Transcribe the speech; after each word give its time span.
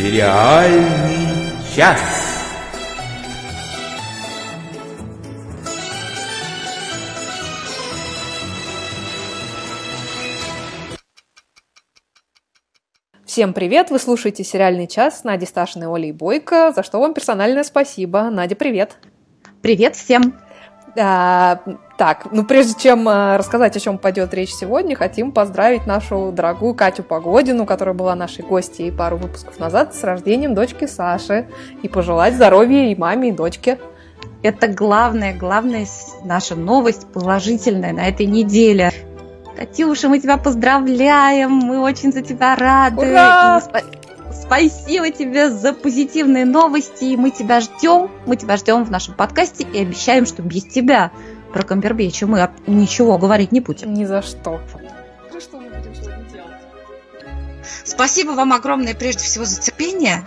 Сериальный 0.00 1.52
час. 1.76 2.00
Всем 13.26 13.52
привет! 13.52 13.90
Вы 13.90 13.98
слушаете 13.98 14.42
«Сериальный 14.42 14.86
час» 14.86 15.20
с 15.20 15.24
Надей 15.24 15.46
Сташиной, 15.46 15.94
Олей 15.94 16.12
Бойко, 16.12 16.72
за 16.74 16.82
что 16.82 16.98
вам 16.98 17.12
персональное 17.12 17.62
спасибо. 17.62 18.30
Надя, 18.30 18.56
привет! 18.56 18.96
Привет 19.60 19.96
всем! 19.96 20.40
А, 20.98 21.60
так, 21.96 22.28
ну 22.32 22.44
прежде 22.44 22.74
чем 22.80 23.08
а, 23.08 23.36
рассказать, 23.38 23.76
о 23.76 23.80
чем 23.80 23.98
пойдет 23.98 24.32
речь 24.34 24.54
сегодня, 24.54 24.96
хотим 24.96 25.32
поздравить 25.32 25.86
нашу 25.86 26.32
дорогую 26.32 26.74
Катю 26.74 27.02
Погодину, 27.02 27.66
которая 27.66 27.94
была 27.94 28.14
нашей 28.14 28.44
гостьей 28.44 28.90
пару 28.90 29.16
выпусков 29.16 29.58
назад, 29.58 29.94
с 29.94 30.02
рождением 30.02 30.54
дочки 30.54 30.86
Саши, 30.86 31.48
и 31.82 31.88
пожелать 31.88 32.34
здоровья 32.34 32.90
и 32.90 32.96
маме, 32.96 33.28
и 33.28 33.32
дочке. 33.32 33.78
Это 34.42 34.68
главная, 34.68 35.36
главная 35.36 35.86
наша 36.24 36.56
новость 36.56 37.06
положительная 37.12 37.92
на 37.92 38.08
этой 38.08 38.26
неделе. 38.26 38.90
Катюша, 39.56 40.08
мы 40.08 40.18
тебя 40.18 40.38
поздравляем, 40.38 41.50
мы 41.50 41.80
очень 41.80 42.12
за 42.12 42.22
тебя 42.22 42.56
рады. 42.56 42.96
Ура! 42.96 43.62
Спасибо 44.50 45.12
тебе 45.12 45.48
за 45.48 45.72
позитивные 45.72 46.44
новости, 46.44 47.04
и 47.04 47.16
мы 47.16 47.30
тебя 47.30 47.60
ждем, 47.60 48.10
мы 48.26 48.34
тебя 48.34 48.56
ждем 48.56 48.82
в 48.82 48.90
нашем 48.90 49.14
подкасте 49.14 49.62
и 49.62 49.78
обещаем, 49.78 50.26
что 50.26 50.42
без 50.42 50.64
тебя 50.64 51.12
про 51.52 51.62
Камбербеча 51.62 52.26
мы 52.26 52.50
ничего 52.66 53.16
говорить 53.16 53.52
не 53.52 53.60
будем. 53.60 53.94
Ни 53.94 54.04
за 54.04 54.22
что. 54.22 54.60
Спасибо 57.84 58.32
вам 58.32 58.52
огромное 58.52 58.94
прежде 58.94 59.22
всего 59.22 59.44
за 59.44 59.60
терпение. 59.60 60.26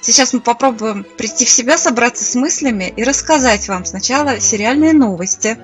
Сейчас 0.00 0.32
мы 0.32 0.40
попробуем 0.40 1.06
прийти 1.16 1.44
в 1.44 1.50
себя, 1.50 1.78
собраться 1.78 2.24
с 2.24 2.34
мыслями 2.34 2.92
и 2.96 3.04
рассказать 3.04 3.68
вам 3.68 3.84
сначала 3.84 4.40
сериальные 4.40 4.94
новости. 4.94 5.60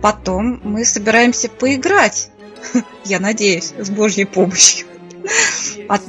Потом 0.00 0.60
мы 0.62 0.84
собираемся 0.84 1.48
поиграть 1.48 2.30
я 3.04 3.18
надеюсь, 3.18 3.72
с 3.76 3.90
Божьей 3.90 4.24
помощью. 4.24 4.86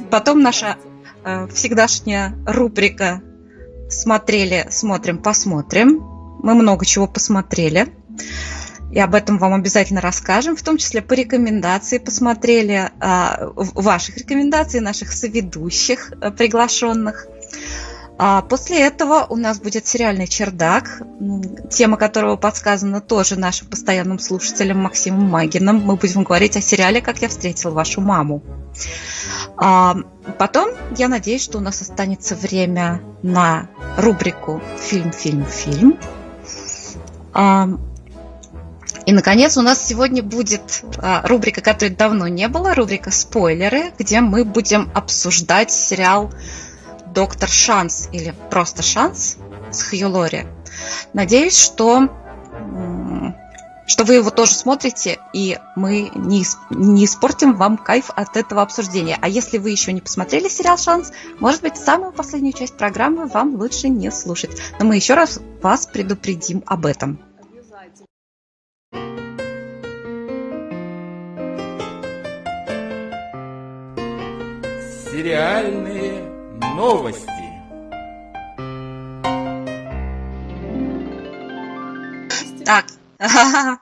Потом 0.08 0.40
наша 0.40 0.76
всегдашняя 1.52 2.34
рубрика 2.46 3.22
«Смотрели, 3.88 4.66
смотрим, 4.70 5.18
посмотрим». 5.18 6.00
Мы 6.42 6.54
много 6.54 6.84
чего 6.84 7.06
посмотрели. 7.06 7.88
И 8.92 8.98
об 8.98 9.14
этом 9.14 9.38
вам 9.38 9.54
обязательно 9.54 10.02
расскажем, 10.02 10.54
в 10.54 10.62
том 10.62 10.76
числе 10.76 11.00
по 11.00 11.14
рекомендации 11.14 11.96
посмотрели, 11.96 12.90
э, 13.00 13.52
ваших 13.56 14.18
рекомендаций, 14.18 14.80
наших 14.80 15.12
соведущих 15.12 16.12
э, 16.20 16.30
приглашенных. 16.30 17.26
А 18.18 18.42
после 18.42 18.80
этого 18.80 19.26
у 19.28 19.36
нас 19.36 19.58
будет 19.58 19.86
сериальный 19.86 20.26
чердак, 20.26 21.02
тема 21.70 21.96
которого 21.96 22.36
подсказана 22.36 23.00
тоже 23.00 23.36
нашим 23.36 23.68
постоянным 23.68 24.18
слушателям 24.18 24.78
Максимом 24.78 25.28
Магином. 25.28 25.80
Мы 25.84 25.96
будем 25.96 26.22
говорить 26.22 26.56
о 26.56 26.60
сериале 26.60 27.00
«Как 27.00 27.22
я 27.22 27.28
встретил 27.28 27.72
вашу 27.72 28.00
маму». 28.00 28.42
А 29.56 29.96
потом, 30.38 30.70
я 30.96 31.08
надеюсь, 31.08 31.42
что 31.42 31.58
у 31.58 31.60
нас 31.60 31.82
останется 31.82 32.36
время 32.36 33.00
на 33.22 33.68
рубрику 33.96 34.62
«Фильм, 34.78 35.12
фильм, 35.12 35.44
фильм». 35.46 35.98
А, 37.34 37.68
и, 39.04 39.12
наконец, 39.12 39.56
у 39.56 39.62
нас 39.62 39.84
сегодня 39.84 40.22
будет 40.22 40.84
а, 40.98 41.26
рубрика, 41.26 41.60
которой 41.60 41.90
давно 41.90 42.28
не 42.28 42.46
было, 42.48 42.74
рубрика 42.74 43.10
«Спойлеры», 43.10 43.92
где 43.98 44.20
мы 44.20 44.44
будем 44.44 44.90
обсуждать 44.94 45.72
сериал 45.72 46.30
доктор 47.12 47.48
Шанс 47.48 48.08
или 48.12 48.34
просто 48.50 48.82
Шанс 48.82 49.36
с 49.70 49.82
Хью 49.82 50.10
Лори. 50.10 50.46
Надеюсь, 51.12 51.58
что 51.58 52.08
что 53.86 54.04
вы 54.04 54.14
его 54.14 54.30
тоже 54.30 54.54
смотрите, 54.54 55.18
и 55.32 55.58
мы 55.76 56.10
не, 56.14 56.44
не 56.70 57.04
испортим 57.04 57.56
вам 57.56 57.76
кайф 57.76 58.10
от 58.14 58.36
этого 58.36 58.62
обсуждения. 58.62 59.18
А 59.20 59.28
если 59.28 59.58
вы 59.58 59.70
еще 59.70 59.92
не 59.92 60.00
посмотрели 60.00 60.48
сериал 60.48 60.78
«Шанс», 60.78 61.12
может 61.40 61.62
быть, 61.62 61.76
самую 61.76 62.12
последнюю 62.12 62.54
часть 62.54 62.76
программы 62.76 63.26
вам 63.26 63.56
лучше 63.56 63.88
не 63.88 64.10
слушать. 64.10 64.52
Но 64.78 64.86
мы 64.86 64.96
еще 64.96 65.14
раз 65.14 65.40
вас 65.60 65.86
предупредим 65.86 66.62
об 66.66 66.86
этом. 66.86 67.18
Сериальные 75.10 76.31
Новости. 76.74 77.28
Так. 82.64 82.86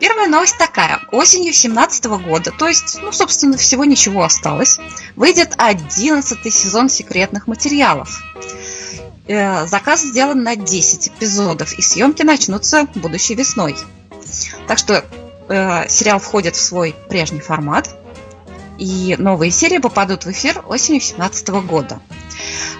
Первая 0.00 0.28
новость 0.28 0.58
такая. 0.58 1.00
Осенью 1.12 1.52
2017 1.52 2.04
года, 2.06 2.50
то 2.50 2.66
есть, 2.66 2.98
ну, 3.02 3.12
собственно, 3.12 3.56
всего 3.56 3.84
ничего 3.84 4.24
осталось, 4.24 4.78
выйдет 5.16 5.54
11 5.58 6.52
сезон 6.52 6.88
секретных 6.88 7.46
материалов. 7.46 8.22
Э, 9.26 9.66
заказ 9.66 10.02
сделан 10.02 10.42
на 10.42 10.56
10 10.56 11.08
эпизодов, 11.08 11.78
и 11.78 11.82
съемки 11.82 12.22
начнутся 12.22 12.86
будущей 12.94 13.34
весной. 13.34 13.76
Так 14.66 14.78
что 14.78 15.04
э, 15.48 15.88
сериал 15.88 16.18
входит 16.18 16.56
в 16.56 16.60
свой 16.60 16.94
прежний 17.08 17.40
формат, 17.40 17.90
и 18.78 19.16
новые 19.18 19.50
серии 19.50 19.78
попадут 19.78 20.24
в 20.24 20.30
эфир 20.30 20.64
осенью 20.66 21.00
2017 21.00 21.48
года. 21.66 22.00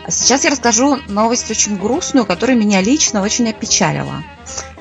Сейчас 0.09 0.44
я 0.44 0.50
расскажу 0.50 0.98
новость 1.09 1.50
очень 1.50 1.76
грустную, 1.76 2.25
которая 2.25 2.56
меня 2.56 2.81
лично 2.81 3.20
очень 3.22 3.48
опечалила. 3.50 4.22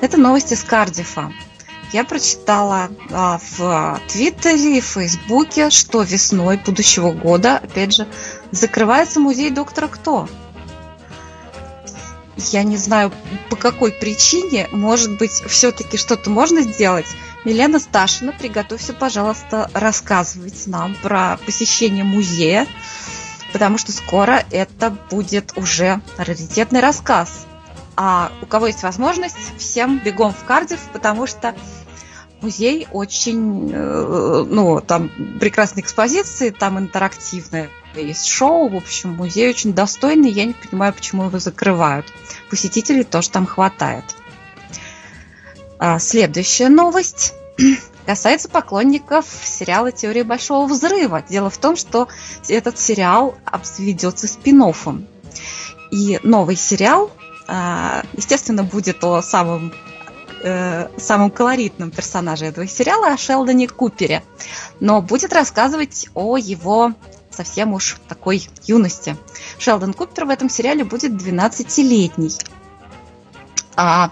Это 0.00 0.16
новость 0.16 0.52
из 0.52 0.62
Кардифа. 0.62 1.32
Я 1.92 2.04
прочитала 2.04 2.90
а, 3.10 3.40
в 3.56 4.00
Твиттере 4.08 4.78
и 4.78 4.80
Фейсбуке, 4.80 5.70
что 5.70 6.02
весной 6.02 6.58
будущего 6.58 7.12
года, 7.12 7.56
опять 7.56 7.94
же, 7.94 8.06
закрывается 8.50 9.20
музей 9.20 9.50
доктора 9.50 9.88
Кто. 9.88 10.28
Я 12.36 12.62
не 12.62 12.76
знаю, 12.76 13.10
по 13.50 13.56
какой 13.56 13.90
причине, 13.90 14.68
может 14.70 15.18
быть, 15.18 15.32
все-таки 15.32 15.96
что-то 15.96 16.30
можно 16.30 16.60
сделать, 16.60 17.06
Милена 17.44 17.78
Сташина, 17.78 18.32
приготовься, 18.32 18.92
пожалуйста, 18.92 19.70
рассказывать 19.72 20.66
нам 20.66 20.94
про 21.02 21.38
посещение 21.46 22.04
музея, 22.04 22.66
потому 23.52 23.78
что 23.78 23.92
скоро 23.92 24.44
это 24.50 24.90
будет 25.10 25.56
уже 25.56 26.00
раритетный 26.16 26.80
рассказ. 26.80 27.46
А 27.96 28.30
у 28.42 28.46
кого 28.46 28.68
есть 28.68 28.82
возможность, 28.82 29.36
всем 29.56 29.98
бегом 29.98 30.32
в 30.32 30.44
Кардив, 30.44 30.78
потому 30.92 31.26
что 31.26 31.54
музей 32.40 32.86
очень, 32.92 33.70
э, 33.72 34.44
ну, 34.48 34.80
там 34.80 35.10
прекрасные 35.40 35.82
экспозиции, 35.82 36.50
там 36.50 36.78
интерактивные, 36.78 37.70
есть 37.96 38.26
шоу, 38.26 38.68
в 38.68 38.76
общем, 38.76 39.14
музей 39.14 39.48
очень 39.48 39.72
достойный, 39.72 40.30
я 40.30 40.44
не 40.44 40.52
понимаю, 40.52 40.92
почему 40.92 41.24
его 41.24 41.38
закрывают. 41.38 42.06
Посетителей 42.50 43.04
тоже 43.04 43.30
там 43.30 43.46
хватает. 43.46 44.04
А, 45.78 45.98
следующая 45.98 46.68
новость 46.68 47.34
касается 48.06 48.48
поклонников 48.48 49.26
сериала 49.42 49.92
«Теория 49.92 50.24
большого 50.24 50.66
взрыва». 50.66 51.22
Дело 51.28 51.50
в 51.50 51.58
том, 51.58 51.76
что 51.76 52.08
этот 52.48 52.78
сериал 52.78 53.36
обзаведется 53.44 54.26
спин 54.26 54.62
-оффом. 54.62 55.06
И 55.90 56.18
новый 56.22 56.56
сериал, 56.56 57.10
а, 57.46 58.02
естественно, 58.14 58.64
будет 58.64 59.02
о 59.04 59.22
самом 59.22 59.72
э, 60.42 60.88
самом 60.98 61.30
колоритном 61.30 61.90
персонаже 61.90 62.46
этого 62.46 62.66
сериала, 62.66 63.08
о 63.08 63.16
Шелдоне 63.16 63.68
Купере. 63.68 64.22
Но 64.80 65.00
будет 65.00 65.32
рассказывать 65.32 66.08
о 66.14 66.36
его 66.36 66.92
совсем 67.30 67.72
уж 67.72 67.96
такой 68.08 68.48
юности. 68.64 69.16
Шелдон 69.58 69.94
Купер 69.94 70.26
в 70.26 70.30
этом 70.30 70.50
сериале 70.50 70.84
будет 70.84 71.12
12-летний. 71.12 72.32
А 73.76 74.10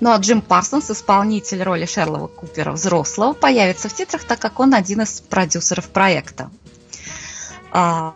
ну 0.00 0.10
а 0.10 0.16
Джим 0.16 0.40
Парсонс, 0.40 0.90
исполнитель 0.90 1.62
роли 1.62 1.84
Шерлова 1.84 2.26
Купера 2.26 2.72
взрослого, 2.72 3.34
появится 3.34 3.88
в 3.88 3.94
титрах, 3.94 4.24
так 4.24 4.38
как 4.38 4.58
он 4.58 4.74
один 4.74 5.02
из 5.02 5.20
продюсеров 5.20 5.88
проекта. 5.88 6.50
А, 7.72 8.14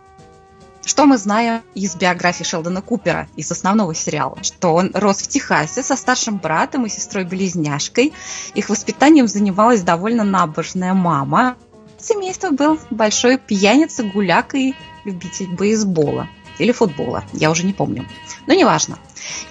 что 0.85 1.05
мы 1.05 1.17
знаем 1.17 1.61
из 1.73 1.95
биографии 1.95 2.43
Шелдона 2.43 2.81
Купера, 2.81 3.27
из 3.35 3.51
основного 3.51 3.95
сериала? 3.95 4.37
Что 4.41 4.73
он 4.73 4.91
рос 4.93 5.17
в 5.21 5.27
Техасе 5.27 5.83
со 5.83 5.95
старшим 5.95 6.37
братом 6.37 6.85
и 6.85 6.89
сестрой-близняшкой. 6.89 8.13
Их 8.53 8.69
воспитанием 8.69 9.27
занималась 9.27 9.81
довольно 9.81 10.23
набожная 10.23 10.93
мама. 10.93 11.55
Семейство 11.99 12.51
был 12.51 12.79
большой 12.89 13.37
пьяница, 13.37 14.03
гуляк 14.03 14.53
и 14.53 14.75
любитель 15.05 15.47
бейсбола 15.47 16.27
или 16.59 16.71
футбола, 16.71 17.23
я 17.33 17.51
уже 17.51 17.63
не 17.63 17.73
помню. 17.73 18.07
Но 18.47 18.53
неважно. 18.53 18.97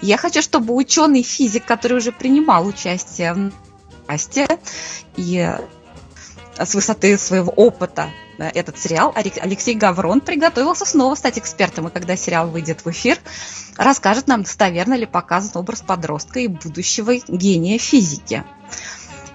Я 0.01 0.17
хочу, 0.17 0.43
чтобы 0.43 0.75
ученый 0.75 1.23
физик, 1.23 1.65
который 1.65 1.99
уже 1.99 2.13
принимал 2.13 2.67
участие 2.67 3.35
в 3.35 3.53
подкасте 4.07 4.47
и 5.17 5.51
с 6.57 6.75
высоты 6.75 7.19
своего 7.19 7.51
опыта 7.51 8.11
э, 8.39 8.49
этот 8.55 8.79
сериал, 8.79 9.13
Алексей 9.17 9.75
Гаврон 9.75 10.21
приготовился 10.21 10.85
снова 10.85 11.15
стать 11.15 11.39
экспертом, 11.39 11.89
и 11.89 11.91
когда 11.91 12.17
сериал 12.17 12.49
выйдет 12.49 12.85
в 12.85 12.91
эфир, 12.91 13.19
расскажет 13.77 14.29
нам, 14.29 14.43
достоверно 14.43 14.95
ли 14.95 15.07
показан 15.07 15.51
образ 15.55 15.83
подростка 15.83 16.41
и 16.41 16.49
будущего 16.49 17.15
гения 17.29 17.79
физики. 17.79 18.45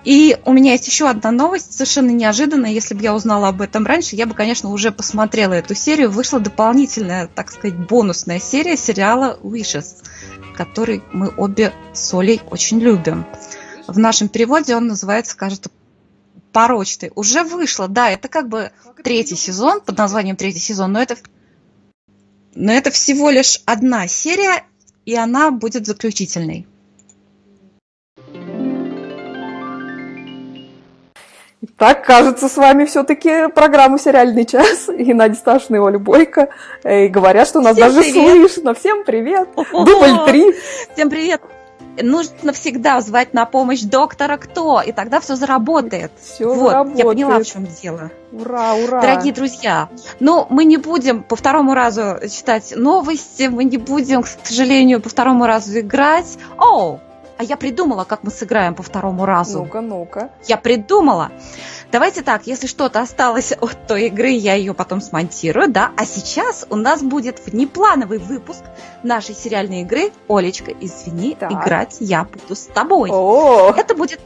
И 0.06 0.38
у 0.46 0.54
меня 0.54 0.72
есть 0.72 0.88
еще 0.88 1.10
одна 1.10 1.32
новость, 1.32 1.74
совершенно 1.74 2.12
неожиданная. 2.12 2.72
Если 2.72 2.96
бы 2.96 3.02
я 3.04 3.14
узнала 3.14 3.50
об 3.50 3.62
этом 3.62 3.86
раньше, 3.86 4.16
я 4.16 4.26
бы, 4.26 4.34
конечно, 4.34 4.70
уже 4.70 4.92
посмотрела 4.92 5.54
эту 5.54 5.76
серию. 5.76 6.10
Вышла 6.10 6.40
дополнительная, 6.40 7.28
так 7.28 7.52
сказать, 7.52 7.78
бонусная 7.78 8.40
серия 8.40 8.78
сериала 8.78 9.38
Wishes, 9.44 10.04
который 10.56 11.04
мы 11.12 11.34
обе 11.36 11.74
с 11.94 12.14
Олей 12.14 12.42
очень 12.50 12.80
любим. 12.80 13.26
В 13.88 14.00
нашем 14.00 14.30
переводе 14.30 14.76
он 14.76 14.88
называется, 14.88 15.36
кажется, 15.36 15.70
порочный. 16.54 17.12
Уже 17.16 17.44
вышло, 17.44 17.88
да, 17.88 18.10
это 18.10 18.30
как 18.30 18.48
бы 18.48 18.72
третий 19.04 19.36
сезон, 19.36 19.82
под 19.82 19.98
названием 19.98 20.36
третий 20.36 20.60
сезон, 20.60 20.94
но 20.94 21.02
это, 21.02 21.18
но 22.56 22.72
это 22.72 22.90
всего 22.92 23.30
лишь 23.30 23.62
одна 23.66 24.08
серия, 24.08 24.64
и 25.06 25.16
она 25.16 25.52
будет 25.52 25.86
заключительной. 25.86 26.68
Так, 31.80 32.06
кажется, 32.06 32.50
с 32.50 32.58
вами 32.58 32.84
все-таки 32.84 33.48
программа 33.48 33.98
«Сериальный 33.98 34.46
час» 34.46 34.90
и 34.90 35.14
Надя 35.14 35.36
Сташина 35.36 35.78
и 35.78 35.80
Оля 35.80 35.98
Бойко. 35.98 36.50
И 36.84 37.08
говорят, 37.08 37.48
что 37.48 37.62
нас 37.62 37.78
Всем 37.78 37.88
даже 37.88 38.02
привет. 38.02 38.52
слышно. 38.52 38.74
Всем 38.74 39.06
привет! 39.06 39.48
Дубль 39.56 40.26
три! 40.28 40.54
Всем 40.94 41.10
привет! 41.10 41.42
нужно 42.02 42.54
всегда 42.54 43.02
звать 43.02 43.34
на 43.34 43.46
помощь 43.46 43.82
доктора 43.82 44.38
кто, 44.38 44.82
и 44.82 44.92
тогда 44.92 45.20
все 45.20 45.36
заработает. 45.36 46.12
Все 46.22 46.48
вот, 46.48 46.70
заработает. 46.70 46.98
я 46.98 47.06
поняла, 47.06 47.40
в 47.40 47.46
чем 47.46 47.66
дело. 47.66 48.12
Ура, 48.32 48.76
ура! 48.76 49.02
Дорогие 49.02 49.34
друзья, 49.34 49.90
ну, 50.20 50.48
мы 50.50 50.66
не 50.66 50.78
будем 50.78 51.24
по 51.24 51.36
второму 51.36 51.74
разу 51.74 52.18
читать 52.30 52.74
новости, 52.76 53.50
мы 53.52 53.64
не 53.64 53.78
будем, 53.78 54.24
к 54.24 54.28
сожалению, 54.44 55.02
по 55.02 55.10
второму 55.10 55.46
разу 55.46 55.80
играть. 55.80 56.38
О, 56.58 57.00
а 57.40 57.44
я 57.44 57.56
придумала, 57.56 58.04
как 58.04 58.24
мы 58.24 58.32
сыграем 58.32 58.76
по 58.76 58.84
второму 58.84 59.26
разу. 59.26 59.60
Ну-ка, 59.60 59.80
ну-ка. 59.80 60.30
Я 60.46 60.58
придумала. 60.58 61.32
Давайте 61.90 62.22
так, 62.22 62.48
если 62.48 62.68
что-то 62.68 63.00
осталось 63.00 63.54
от 63.54 63.88
той 63.88 64.08
игры, 64.08 64.28
я 64.28 64.56
ее 64.56 64.74
потом 64.74 65.00
смонтирую, 65.00 65.72
да. 65.72 65.94
А 65.96 66.06
сейчас 66.06 66.68
у 66.70 66.76
нас 66.76 67.02
будет 67.02 67.40
внеплановый 67.46 68.18
выпуск 68.18 68.64
нашей 69.04 69.36
сериальной 69.36 69.84
игры. 69.84 70.12
Олечка, 70.28 70.74
извини, 70.82 71.38
так. 71.40 71.54
играть 71.54 71.96
я 72.02 72.26
буду 72.26 72.58
с 72.58 72.66
тобой. 72.66 73.10
О! 73.10 73.74
Это 73.74 73.96
будет... 73.96 74.20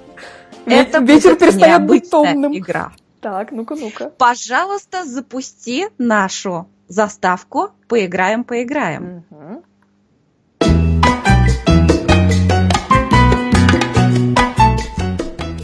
Это 0.65 0.98
Вечер 0.98 1.38
необычная 1.39 2.33
быть 2.33 2.57
игра. 2.57 2.94
Так, 3.21 3.51
ну-ка, 3.51 3.75
ну-ка. 3.75 4.10
Пожалуйста, 4.10 5.06
запусти 5.06 5.88
нашу 6.00 6.68
заставку 6.88 7.69
«Поиграем, 7.88 8.44
поиграем». 8.44 9.24
Угу. 9.30 9.63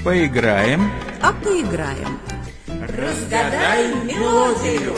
Поиграем. 0.04 0.90
А 1.22 1.34
поиграем. 1.34 2.19
Разгадай 2.68 3.94
мелодию. 4.06 4.96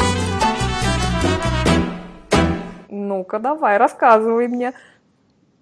Ну-ка, 2.88 3.40
давай, 3.40 3.78
рассказывай 3.78 4.48
мне. 4.48 4.74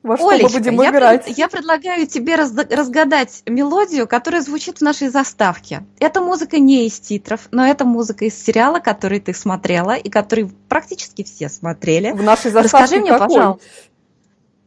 Во 0.03 0.17
что 0.17 0.29
Олечка, 0.29 0.49
мы 0.51 0.59
будем 0.59 0.81
я 0.81 0.89
играть? 0.89 1.23
Пред, 1.25 1.37
я 1.37 1.47
предлагаю 1.47 2.05
тебе 2.05 2.35
раз, 2.35 2.53
разгадать 2.53 3.43
мелодию, 3.45 4.07
которая 4.07 4.41
звучит 4.41 4.79
в 4.79 4.81
нашей 4.81 5.07
заставке. 5.07 5.83
Эта 5.99 6.19
музыка 6.19 6.59
не 6.59 6.85
из 6.87 6.99
титров, 6.99 7.47
но 7.51 7.65
это 7.65 7.85
музыка 7.85 8.25
из 8.25 8.41
сериала, 8.41 8.79
который 8.79 9.21
ты 9.21 9.33
смотрела 9.33 9.95
и 9.95 10.09
который 10.09 10.51
практически 10.67 11.23
все 11.23 11.47
смотрели. 11.47 12.11
В 12.11 12.23
нашей 12.23 12.51
заставке 12.51 12.77
Расскажи 12.77 13.01
мне, 13.01 13.11
какой? 13.11 13.27
пожалуйста, 13.27 13.65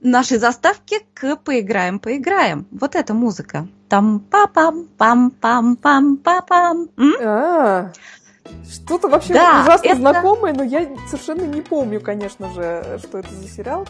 нашей 0.02 0.38
заставке 0.38 1.00
к 1.14 1.36
«Поиграем, 1.36 1.98
поиграем». 1.98 2.66
Вот 2.70 2.94
эта 2.94 3.14
музыка. 3.14 3.68
Там 3.92 4.20
па 4.20 4.46
пам 4.46 4.88
пам 4.96 5.30
пам 5.30 5.76
пам 5.76 6.16
па 6.16 6.40
пам 6.40 6.88
а, 7.22 7.92
Что-то 8.72 9.08
вообще 9.08 9.34
да, 9.34 9.60
ужасно 9.60 9.86
это... 9.86 9.96
знакомое, 9.96 10.54
но 10.54 10.62
я 10.62 10.88
совершенно 11.10 11.42
не 11.42 11.60
помню, 11.60 12.00
конечно 12.00 12.50
же, 12.54 12.98
что 13.02 13.18
это 13.18 13.28
за 13.34 13.46
сериал. 13.46 13.86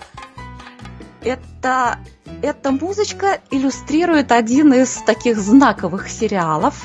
Это, 1.23 2.01
эта 2.43 2.73
музычка 2.73 3.39
иллюстрирует 3.53 4.33
один 4.33 4.75
из 4.75 4.93
таких 5.03 5.39
знаковых 5.39 6.09
сериалов, 6.09 6.85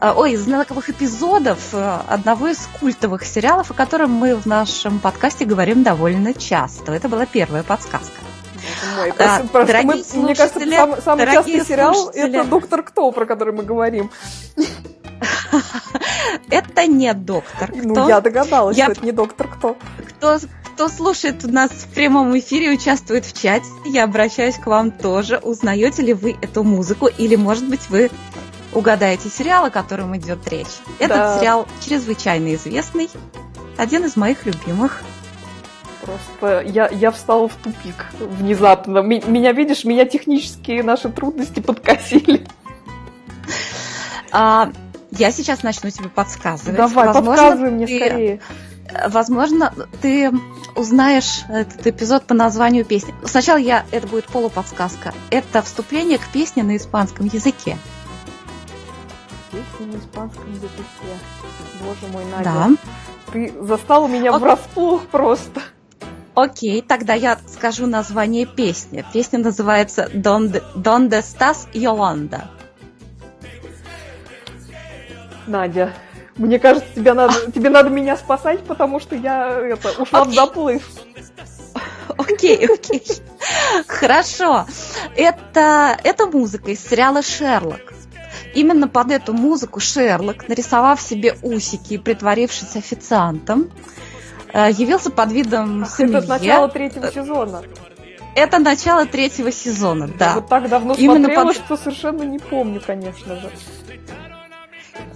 так. 0.00 0.16
ой, 0.16 0.36
знаковых 0.36 0.88
эпизодов 0.88 1.74
э, 1.74 1.98
одного 2.08 2.48
из 2.48 2.66
культовых 2.80 3.26
сериалов, 3.26 3.70
о 3.70 3.74
котором 3.74 4.12
мы 4.12 4.34
в 4.34 4.46
нашем 4.46 4.98
подкасте 4.98 5.44
говорим 5.44 5.82
довольно 5.82 6.32
часто. 6.32 6.92
Это 6.92 7.10
была 7.10 7.26
первая 7.26 7.62
подсказка 7.62 8.14
мой. 8.96 9.12
Да, 9.18 9.42
просто, 9.50 9.82
просто 9.82 9.82
мы, 9.82 10.22
мне 10.22 10.34
кажется, 10.34 10.60
сам, 10.60 11.02
самый 11.02 11.26
частый 11.26 11.64
сериал 11.64 12.10
это 12.14 12.44
Доктор 12.44 12.82
Кто, 12.82 13.10
про 13.12 13.26
который 13.26 13.54
мы 13.54 13.62
говорим. 13.62 14.10
Это 16.50 16.86
не 16.86 17.12
Доктор 17.14 17.70
ну, 17.72 17.92
Кто. 17.92 18.02
Ну, 18.02 18.08
я 18.08 18.20
догадалась, 18.20 18.76
я... 18.76 18.84
что 18.84 18.92
это 18.92 19.04
не 19.04 19.12
Доктор 19.12 19.48
Кто. 19.48 19.76
Кто 20.08 20.38
кто 20.74 20.88
слушает 20.88 21.44
нас 21.44 21.70
в 21.70 21.94
прямом 21.94 22.36
эфире, 22.36 22.72
участвует 22.72 23.24
в 23.24 23.40
чате, 23.40 23.66
я 23.84 24.02
обращаюсь 24.02 24.56
к 24.56 24.66
вам 24.66 24.90
тоже. 24.90 25.38
Узнаете 25.38 26.02
ли 26.02 26.14
вы 26.14 26.36
эту 26.42 26.64
музыку? 26.64 27.06
Или, 27.06 27.36
может 27.36 27.68
быть, 27.68 27.88
вы 27.90 28.10
угадаете 28.72 29.28
сериал, 29.28 29.66
о 29.66 29.70
котором 29.70 30.16
идет 30.16 30.48
речь? 30.48 30.66
Этот 30.98 31.16
да. 31.16 31.38
сериал 31.38 31.68
чрезвычайно 31.80 32.56
известный, 32.56 33.08
один 33.76 34.04
из 34.04 34.16
моих 34.16 34.46
любимых. 34.46 35.02
Просто 36.04 36.60
я, 36.60 36.88
я 36.88 37.10
встала 37.10 37.48
в 37.48 37.54
тупик 37.54 38.06
внезапно. 38.18 38.98
Меня, 38.98 39.52
видишь, 39.52 39.84
меня 39.84 40.04
технические 40.04 40.82
наши 40.82 41.08
трудности 41.08 41.60
подкосили. 41.60 42.46
А, 44.30 44.70
я 45.12 45.30
сейчас 45.30 45.62
начну 45.62 45.90
тебе 45.90 46.08
подсказывать. 46.08 46.76
Давай, 46.76 47.06
возможно, 47.06 47.30
подсказывай 47.30 47.70
мне 47.70 47.86
ты, 47.86 47.96
скорее. 47.96 48.40
Возможно, 49.08 49.72
ты 50.02 50.30
узнаешь 50.74 51.44
этот 51.48 51.86
эпизод 51.86 52.24
по 52.24 52.34
названию 52.34 52.84
песни. 52.84 53.14
Сначала 53.24 53.58
я, 53.58 53.86
это 53.90 54.06
будет 54.06 54.26
полуподсказка. 54.26 55.14
Это 55.30 55.62
вступление 55.62 56.18
к 56.18 56.26
песне 56.28 56.64
на 56.64 56.76
испанском 56.76 57.26
языке. 57.26 57.78
Песня 59.50 59.92
на 59.92 59.98
испанском 59.98 60.52
языке. 60.52 60.74
Боже 61.80 62.12
мой, 62.12 62.24
Надя. 62.24 62.44
Да. 62.44 62.70
Ты 63.32 63.54
застала 63.62 64.06
меня 64.06 64.32
О... 64.34 64.38
врасплох 64.38 65.06
просто. 65.06 65.62
Окей, 66.34 66.82
тогда 66.82 67.14
я 67.14 67.38
скажу 67.46 67.86
название 67.86 68.44
песни. 68.44 69.04
Песня 69.12 69.38
называется 69.38 70.10
«Donde, 70.12 70.62
Donde 70.74 71.20
estás, 71.20 71.68
Yolanda». 71.72 72.42
Надя, 75.46 75.92
мне 76.36 76.58
кажется, 76.58 76.88
тебе 76.94 77.12
надо, 77.12 77.34
а. 77.46 77.50
тебе 77.52 77.70
надо 77.70 77.90
меня 77.90 78.16
спасать, 78.16 78.60
потому 78.64 78.98
что 78.98 79.14
я 79.14 79.50
это, 79.60 79.90
ушла 80.00 80.22
окей. 80.22 80.32
в 80.32 80.34
заплыв. 80.34 80.90
Окей, 82.16 82.66
окей. 82.74 83.04
Хорошо. 83.86 84.66
Это, 85.16 85.96
это 86.02 86.26
музыка 86.26 86.72
из 86.72 86.80
сериала 86.84 87.22
«Шерлок». 87.22 87.92
Именно 88.54 88.88
под 88.88 89.10
эту 89.10 89.32
музыку 89.32 89.80
Шерлок, 89.80 90.48
нарисовав 90.48 91.00
себе 91.00 91.36
усики 91.42 91.94
и 91.94 91.98
притворившись 91.98 92.76
официантом, 92.76 93.70
явился 94.54 95.10
под 95.10 95.32
видом 95.32 95.82
Ах, 95.82 95.96
семьи. 95.96 96.16
Это 96.16 96.28
начало 96.28 96.68
третьего 96.68 97.10
сезона. 97.10 97.62
Это 98.34 98.58
начало 98.58 99.06
третьего 99.06 99.52
сезона, 99.52 100.08
да. 100.08 100.30
Я 100.30 100.34
вот 100.34 100.48
так 100.48 100.68
давно 100.68 100.94
Именно 100.94 101.26
смотрела, 101.26 101.46
под... 101.46 101.56
что 101.56 101.76
совершенно 101.76 102.22
не 102.22 102.38
помню, 102.38 102.80
конечно 102.84 103.36
же. 103.36 103.50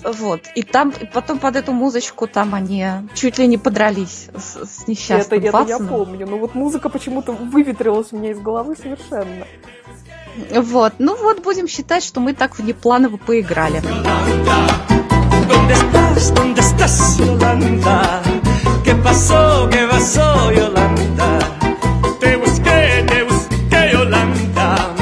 Вот. 0.05 0.43
И 0.55 0.63
там, 0.63 0.91
и 0.91 1.07
потом 1.07 1.39
под 1.39 1.57
эту 1.57 1.73
музычку 1.73 2.27
там 2.27 2.55
они 2.55 2.87
чуть 3.15 3.39
ли 3.39 3.47
не 3.47 3.59
подрались 3.59 4.29
с, 4.37 4.65
с 4.65 4.87
несчастным 4.87 5.41
это, 5.41 5.49
это 5.49 5.69
я 5.69 5.79
помню. 5.79 6.27
Но 6.27 6.39
вот 6.39 6.55
музыка 6.55 6.89
почему-то 6.89 7.33
выветрилась 7.33 8.13
у 8.13 8.19
меня 8.19 8.31
из 8.31 8.39
головы 8.39 8.77
совершенно. 8.77 9.47
Вот. 10.51 10.95
Ну 10.99 11.17
вот, 11.17 11.43
будем 11.43 11.67
считать, 11.67 12.05
что 12.05 12.21
мы 12.21 12.35
так 12.35 12.59
внепланово 12.59 13.17
поиграли. 13.17 13.83
¿Qué 18.25 18.28
pasó? 19.03 19.69
¿Qué 19.71 19.87
pasó, 19.91 20.53
Yolanda? 20.53 21.39
Te 22.21 22.37
busqué, 22.37 23.05
te 23.07 23.23
busqué, 23.25 23.91
Yolanda. 23.93 24.95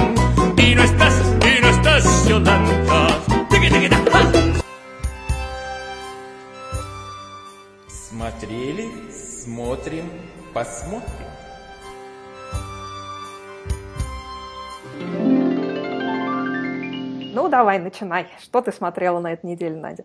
Y 0.57 0.75
no 0.75 0.83
estás, 0.83 1.15
y 1.43 1.61
no 1.61 1.69
estás, 1.69 2.29
Yolanda. 2.29 2.77
Смотрели, 7.89 8.91
смотрим, 9.11 10.11
посмотрим. 10.53 11.27
Ну, 17.35 17.49
давай, 17.49 17.79
начинай. 17.79 18.27
Что 18.41 18.63
ты 18.63 18.73
смотрела 18.73 19.21
на 19.21 19.33
этой 19.33 19.47
неделе, 19.47 19.77
Надя? 19.77 20.05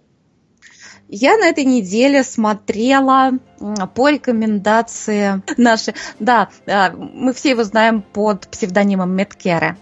Я 1.12 1.38
на 1.38 1.48
этой 1.48 1.66
неделе 1.66 2.24
смотрела 2.24 3.34
по 3.94 4.10
рекомендации 4.10 5.44
нашей... 5.58 5.94
Да, 6.20 6.50
а, 6.66 6.92
мы 6.92 7.34
все 7.34 7.50
его 7.50 7.66
знаем 7.66 8.02
под 8.02 8.48
псевдонимом 8.48 9.12
Меткера. 9.12 9.78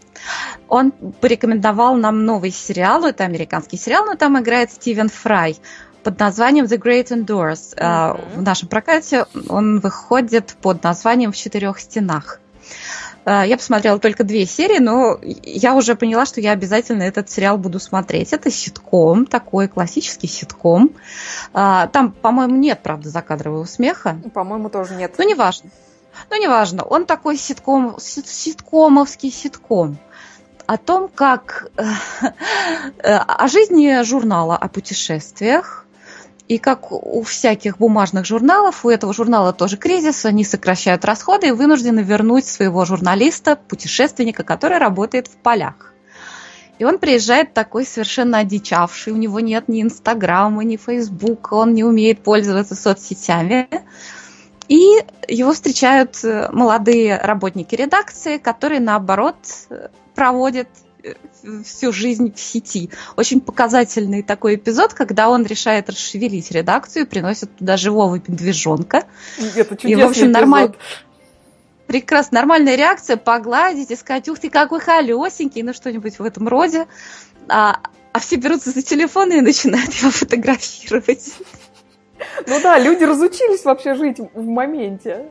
Он 0.67 0.91
порекомендовал 0.91 1.95
нам 1.95 2.25
новый 2.25 2.51
сериал, 2.51 3.05
это 3.05 3.25
американский 3.25 3.77
сериал, 3.77 4.05
но 4.05 4.15
там 4.15 4.39
играет 4.39 4.71
Стивен 4.71 5.07
Фрай 5.07 5.57
под 6.03 6.19
названием 6.19 6.65
The 6.65 6.77
Great 6.77 7.09
Indoors. 7.09 7.75
Mm-hmm. 7.75 8.37
В 8.37 8.41
нашем 8.41 8.67
прокате 8.67 9.25
он 9.47 9.79
выходит 9.79 10.55
под 10.61 10.83
названием 10.83 11.31
«В 11.31 11.37
четырех 11.37 11.79
стенах». 11.79 12.39
А, 13.25 13.45
я 13.45 13.57
посмотрела 13.57 13.99
только 13.99 14.23
две 14.23 14.45
серии, 14.45 14.79
но 14.79 15.19
я 15.21 15.75
уже 15.75 15.95
поняла, 15.95 16.25
что 16.25 16.41
я 16.41 16.51
обязательно 16.51 17.03
этот 17.03 17.29
сериал 17.29 17.57
буду 17.57 17.79
смотреть. 17.79 18.33
Это 18.33 18.51
ситком, 18.51 19.25
такой 19.25 19.67
классический 19.67 20.27
ситком. 20.27 20.91
А, 21.53 21.87
там, 21.87 22.11
по-моему, 22.11 22.55
нет, 22.55 22.81
правда, 22.83 23.09
закадрового 23.09 23.65
смеха. 23.65 24.19
По-моему, 24.33 24.69
тоже 24.69 24.95
нет. 24.95 25.15
Ну, 25.17 25.27
неважно. 25.27 25.69
Ну, 26.29 26.41
неважно. 26.41 26.83
Он 26.83 27.05
такой 27.05 27.37
ситком, 27.37 27.97
ситкомовский 27.99 29.31
ситком 29.31 29.97
о 30.69 30.77
том, 30.77 31.09
как 31.09 31.71
э, 31.77 31.83
э, 33.03 33.15
о 33.15 33.47
жизни 33.47 34.03
журнала 34.03 34.55
о 34.55 34.67
путешествиях, 34.67 35.87
и 36.49 36.57
как 36.57 36.91
у 36.91 37.21
всяких 37.21 37.77
бумажных 37.77 38.25
журналов, 38.25 38.83
у 38.83 38.89
этого 38.89 39.13
журнала 39.13 39.53
тоже 39.53 39.77
кризис, 39.77 40.25
они 40.25 40.43
сокращают 40.43 41.05
расходы 41.05 41.49
и 41.49 41.51
вынуждены 41.51 41.99
вернуть 41.99 42.45
своего 42.45 42.85
журналиста, 42.85 43.55
путешественника, 43.55 44.43
который 44.43 44.79
работает 44.79 45.27
в 45.27 45.37
полях. 45.37 45.93
И 46.79 46.85
он 46.85 46.97
приезжает 46.97 47.53
такой 47.53 47.85
совершенно 47.85 48.39
одичавший, 48.39 49.13
у 49.13 49.17
него 49.17 49.39
нет 49.39 49.67
ни 49.67 49.83
Инстаграма, 49.83 50.63
ни 50.63 50.77
Фейсбука, 50.77 51.53
он 51.53 51.75
не 51.75 51.83
умеет 51.83 52.23
пользоваться 52.23 52.73
соцсетями. 52.73 53.67
И 54.69 55.03
его 55.27 55.53
встречают 55.53 56.17
молодые 56.51 57.19
работники 57.19 57.75
редакции, 57.75 58.37
которые, 58.37 58.79
наоборот, 58.79 59.35
проводят 60.15 60.69
всю 61.63 61.91
жизнь 61.91 62.33
в 62.33 62.39
сети. 62.39 62.89
Очень 63.15 63.41
показательный 63.41 64.23
такой 64.23 64.55
эпизод, 64.55 64.93
когда 64.93 65.29
он 65.29 65.45
решает 65.45 65.89
расшевелить 65.89 66.51
редакцию, 66.51 67.07
приносит 67.07 67.55
туда 67.57 67.77
живого 67.77 68.15
медвежонка. 68.15 69.05
Это 69.55 69.75
и, 69.87 69.95
в 69.95 70.05
общем, 70.05 70.31
нормально. 70.31 70.75
Прекрасно. 71.87 72.39
Нормальная 72.39 72.75
реакция 72.75 73.17
погладить 73.17 73.89
и 73.89 73.95
сказать, 73.95 74.29
ух 74.29 74.37
ты, 74.37 74.51
какой 74.51 74.79
холесенький, 74.79 75.63
ну 75.63 75.73
что-нибудь 75.73 76.19
в 76.19 76.23
этом 76.23 76.47
роде. 76.47 76.85
А, 77.47 77.79
а 78.11 78.19
все 78.19 78.35
берутся 78.35 78.69
за 78.69 78.83
телефоны 78.83 79.39
и 79.39 79.41
начинают 79.41 79.91
его 79.93 80.11
фотографировать. 80.11 81.33
Ну 82.45 82.61
да, 82.61 82.77
люди 82.77 83.03
разучились 83.03 83.63
вообще 83.65 83.95
жить 83.95 84.17
в 84.19 84.45
моменте. 84.45 85.29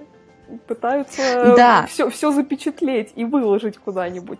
Пытаются 0.67 1.55
да. 1.57 1.87
все, 1.87 2.09
все 2.09 2.33
запечатлеть 2.33 3.13
и 3.15 3.25
выложить 3.25 3.77
куда-нибудь. 3.77 4.39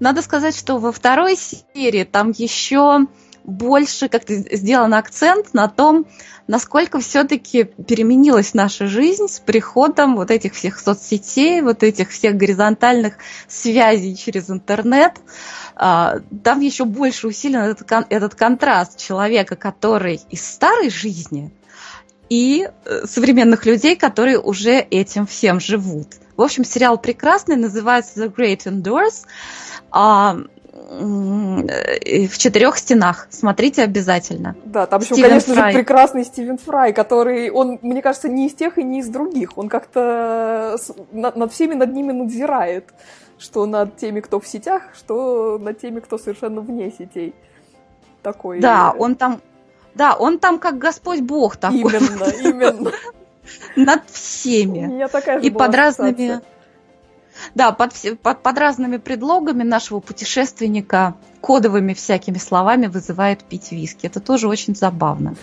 Надо 0.00 0.22
сказать, 0.22 0.56
что 0.56 0.78
во 0.78 0.92
второй 0.92 1.36
серии 1.36 2.04
там 2.04 2.32
еще 2.36 3.06
больше 3.44 4.08
как-то 4.08 4.34
сделан 4.34 4.94
акцент 4.94 5.54
на 5.54 5.68
том, 5.68 6.06
насколько 6.46 7.00
все-таки 7.00 7.64
переменилась 7.64 8.52
наша 8.54 8.86
жизнь 8.86 9.26
с 9.28 9.40
приходом 9.40 10.16
вот 10.16 10.30
этих 10.30 10.54
всех 10.54 10.78
соцсетей, 10.78 11.62
вот 11.62 11.82
этих 11.82 12.10
всех 12.10 12.36
горизонтальных 12.36 13.14
связей 13.48 14.16
через 14.16 14.50
интернет. 14.50 15.14
А, 15.76 16.18
там 16.44 16.60
еще 16.60 16.84
больше 16.84 17.26
усилен 17.26 17.60
этот, 17.60 17.90
этот 18.10 18.34
контраст 18.34 18.98
человека, 18.98 19.56
который 19.56 20.20
из 20.30 20.44
старой 20.44 20.90
жизни, 20.90 21.52
и 22.28 22.68
э, 22.84 23.06
современных 23.06 23.64
людей, 23.64 23.96
которые 23.96 24.38
уже 24.38 24.78
этим 24.78 25.26
всем 25.26 25.60
живут. 25.60 26.08
В 26.38 26.42
общем, 26.42 26.64
сериал 26.64 26.96
прекрасный, 26.98 27.56
называется 27.56 28.24
The 28.24 28.32
Great 28.32 28.64
Indoors. 28.64 29.26
А, 29.90 30.36
в 30.72 32.38
четырех 32.38 32.78
стенах. 32.78 33.26
Смотрите 33.30 33.82
обязательно. 33.82 34.54
Да, 34.64 34.86
там 34.86 35.00
еще, 35.00 35.14
Стивен 35.14 35.30
конечно 35.30 35.54
Фрай. 35.54 35.72
же, 35.72 35.78
прекрасный 35.78 36.24
Стивен 36.24 36.58
Фрай, 36.58 36.92
который, 36.92 37.50
он, 37.50 37.80
мне 37.82 38.00
кажется, 38.02 38.28
не 38.28 38.46
из 38.46 38.54
тех 38.54 38.78
и 38.78 38.84
не 38.84 39.00
из 39.00 39.08
других. 39.08 39.58
Он 39.58 39.68
как-то 39.68 40.78
над 41.10 41.52
всеми 41.52 41.74
над 41.74 41.92
ними 41.92 42.12
надзирает. 42.12 42.94
Что 43.36 43.66
над 43.66 43.96
теми, 43.96 44.20
кто 44.20 44.38
в 44.38 44.46
сетях, 44.46 44.82
что 44.96 45.58
над 45.60 45.80
теми, 45.80 45.98
кто 45.98 46.18
совершенно 46.18 46.60
вне 46.60 46.92
сетей. 46.96 47.34
Такой. 48.22 48.60
Да, 48.60 48.92
он 48.96 49.16
там, 49.16 49.40
да, 49.94 50.14
он 50.14 50.38
там 50.38 50.58
как 50.58 50.78
Господь 50.78 51.20
Бог 51.20 51.56
такой. 51.56 51.78
Именно, 51.78 52.24
именно. 52.42 52.92
над 53.76 54.08
всеми. 54.10 55.04
И 55.42 55.50
под 55.50 55.74
разными... 55.74 56.40
Да, 57.54 57.70
под, 57.70 57.92
под, 58.20 58.42
под 58.42 58.58
разными 58.58 58.96
предлогами 58.96 59.62
нашего 59.62 60.00
путешественника 60.00 61.14
кодовыми 61.40 61.94
всякими 61.94 62.38
словами 62.38 62.86
вызывает 62.86 63.44
пить 63.44 63.70
виски. 63.70 64.06
Это 64.06 64.18
тоже 64.18 64.48
очень 64.48 64.74
забавно. 64.74 65.36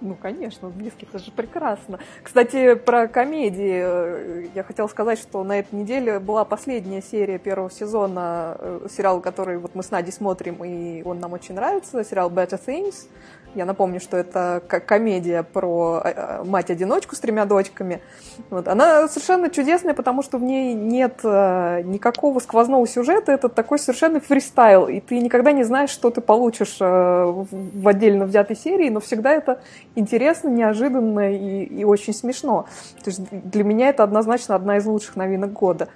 Ну, 0.00 0.14
конечно, 0.14 0.72
виски 0.74 1.06
это 1.10 1.18
же 1.18 1.30
прекрасно. 1.30 1.98
Кстати, 2.22 2.74
про 2.74 3.08
комедии 3.08 3.82
э, 3.82 4.46
я 4.54 4.62
хотела 4.62 4.86
сказать, 4.86 5.18
что 5.18 5.44
на 5.44 5.58
этой 5.58 5.74
неделе 5.74 6.18
была 6.18 6.44
последняя 6.44 7.02
серия 7.02 7.38
первого 7.38 7.70
сезона 7.70 8.56
э, 8.58 8.86
сериала, 8.90 9.20
который 9.20 9.58
вот 9.58 9.74
мы 9.74 9.82
с 9.82 9.90
Надей 9.90 10.12
смотрим, 10.12 10.64
и 10.64 11.02
он 11.02 11.20
нам 11.20 11.32
очень 11.32 11.54
нравится, 11.54 12.04
сериал 12.04 12.30
Better 12.30 12.60
Things. 12.64 13.08
Я 13.54 13.64
напомню, 13.64 13.98
что 14.00 14.16
это 14.16 14.62
комедия 14.86 15.42
про 15.42 16.00
э, 16.04 16.12
э, 16.14 16.44
мать-одиночку 16.44 17.16
с 17.16 17.18
тремя 17.18 17.46
дочками. 17.46 18.00
Вот. 18.48 18.68
Она 18.68 19.08
совершенно 19.08 19.50
чудесная, 19.50 19.92
потому 19.92 20.22
что 20.22 20.38
в 20.38 20.42
ней 20.42 20.72
нет 20.72 21.18
э, 21.24 21.82
никакого 21.82 22.38
сквозного 22.38 22.86
сюжета. 22.86 23.32
Это 23.32 23.48
такой 23.48 23.80
совершенно 23.80 24.20
фристайл. 24.20 24.86
И 24.86 25.00
ты 25.00 25.18
никогда 25.18 25.50
не 25.50 25.64
знаешь, 25.64 25.90
что 25.90 26.10
ты 26.10 26.20
получишь 26.20 26.76
в 26.78 27.88
отдельно 27.88 28.24
взятой 28.26 28.56
серии, 28.56 28.88
но 28.88 29.00
всегда 29.00 29.32
это 29.32 29.60
интересно, 29.96 30.48
неожиданно 30.48 31.34
и, 31.34 31.64
и 31.64 31.84
очень 31.84 32.14
смешно. 32.14 32.66
То 33.02 33.10
есть 33.10 33.20
для 33.30 33.64
меня 33.64 33.88
это 33.88 34.04
однозначно 34.04 34.54
одна 34.54 34.76
из 34.76 34.86
лучших 34.86 35.16
новинок 35.16 35.52
года. 35.52 35.88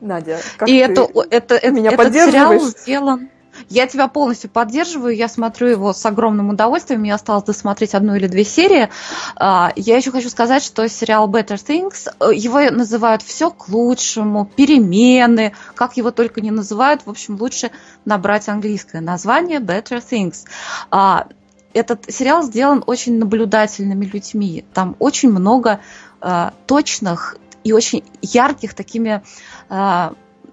Надя, 0.00 0.38
как 0.58 0.68
и 0.68 0.84
ты 0.86 0.92
это, 0.92 1.54
это, 1.54 1.70
меня 1.70 1.90
этот 1.90 2.12
сериал 2.12 2.60
сделан 2.60 3.30
я 3.68 3.86
тебя 3.86 4.08
полностью 4.08 4.50
поддерживаю, 4.50 5.14
я 5.14 5.28
смотрю 5.28 5.68
его 5.68 5.92
с 5.92 6.04
огромным 6.06 6.50
удовольствием, 6.50 7.00
мне 7.00 7.14
осталось 7.14 7.44
досмотреть 7.44 7.94
одну 7.94 8.14
или 8.14 8.26
две 8.26 8.44
серии. 8.44 8.88
А, 9.36 9.72
я 9.76 9.96
еще 9.96 10.10
хочу 10.10 10.30
сказать, 10.30 10.62
что 10.62 10.88
сериал 10.88 11.28
Better 11.30 11.56
Things, 11.56 12.08
э, 12.20 12.34
его 12.34 12.60
называют 12.70 13.22
все 13.22 13.50
к 13.50 13.68
лучшему, 13.68 14.46
перемены, 14.56 15.54
как 15.74 15.96
его 15.96 16.10
только 16.10 16.40
не 16.40 16.50
называют, 16.50 17.02
в 17.04 17.10
общем, 17.10 17.36
лучше 17.40 17.70
набрать 18.04 18.48
английское 18.48 19.00
название 19.00 19.60
Better 19.60 20.02
Things 20.02 20.44
а, 20.90 21.26
этот 21.76 22.06
сериал 22.08 22.42
сделан 22.42 22.82
очень 22.86 23.18
наблюдательными 23.18 24.06
людьми. 24.06 24.64
Там 24.72 24.96
очень 24.98 25.30
много 25.30 25.80
э, 26.22 26.50
точных 26.66 27.36
и 27.64 27.72
очень 27.72 28.02
ярких 28.22 28.74
такими 28.74 29.22
э, 29.68 30.10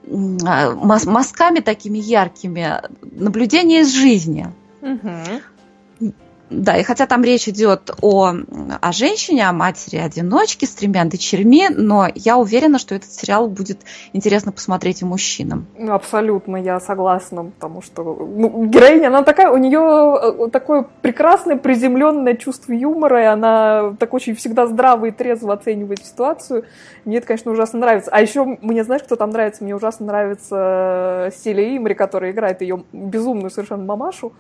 мазками 0.08 1.60
такими 1.60 1.98
яркими 1.98 2.82
наблюдения 3.02 3.82
из 3.82 3.94
жизни. 3.94 4.48
Угу. 4.82 5.42
Да, 6.54 6.78
и 6.78 6.84
хотя 6.84 7.08
там 7.08 7.24
речь 7.24 7.48
идет 7.48 7.92
о, 8.02 8.34
о 8.82 8.92
женщине, 8.92 9.48
о 9.48 9.54
матери-одиночке 9.54 10.68
с 10.68 10.72
тремя 10.72 11.06
дочерьми, 11.06 11.68
но 11.70 12.08
я 12.14 12.38
уверена, 12.38 12.78
что 12.78 12.96
этот 12.96 13.12
сериал 13.12 13.48
будет 13.48 13.80
интересно 14.14 14.52
посмотреть 14.52 15.02
и 15.02 15.06
мужчинам. 15.06 15.66
Абсолютно, 15.90 16.58
я 16.58 16.80
согласна, 16.80 17.46
потому 17.46 17.82
что 17.82 18.04
ну, 18.04 18.66
героиня, 18.66 19.08
она 19.08 19.24
такая, 19.24 19.50
у 19.50 19.58
нее 19.58 20.46
э, 20.46 20.50
такое 20.52 20.86
прекрасное 21.02 21.58
приземленное 21.58 22.36
чувство 22.36 22.74
юмора, 22.74 23.22
и 23.22 23.26
она 23.26 23.96
так 24.00 24.14
очень 24.14 24.36
всегда 24.36 24.68
здраво 24.68 25.06
и 25.06 25.12
трезво 25.12 25.54
оценивает 25.54 26.06
ситуацию. 26.06 26.66
Мне 27.06 27.18
это, 27.18 27.28
конечно, 27.28 27.52
ужасно 27.52 27.80
нравится. 27.80 28.12
А 28.12 28.22
еще 28.22 28.46
мне, 28.62 28.84
знаешь, 28.84 29.04
кто 29.04 29.16
там 29.16 29.32
нравится? 29.32 29.64
Мне 29.64 29.76
ужасно 29.76 30.06
нравится 30.06 31.32
Селия 31.44 31.78
Имри, 31.78 31.96
которая 31.96 32.32
играет 32.32 32.62
ее 32.62 32.84
безумную 32.92 33.50
совершенно 33.50 33.84
мамашу. 33.84 34.34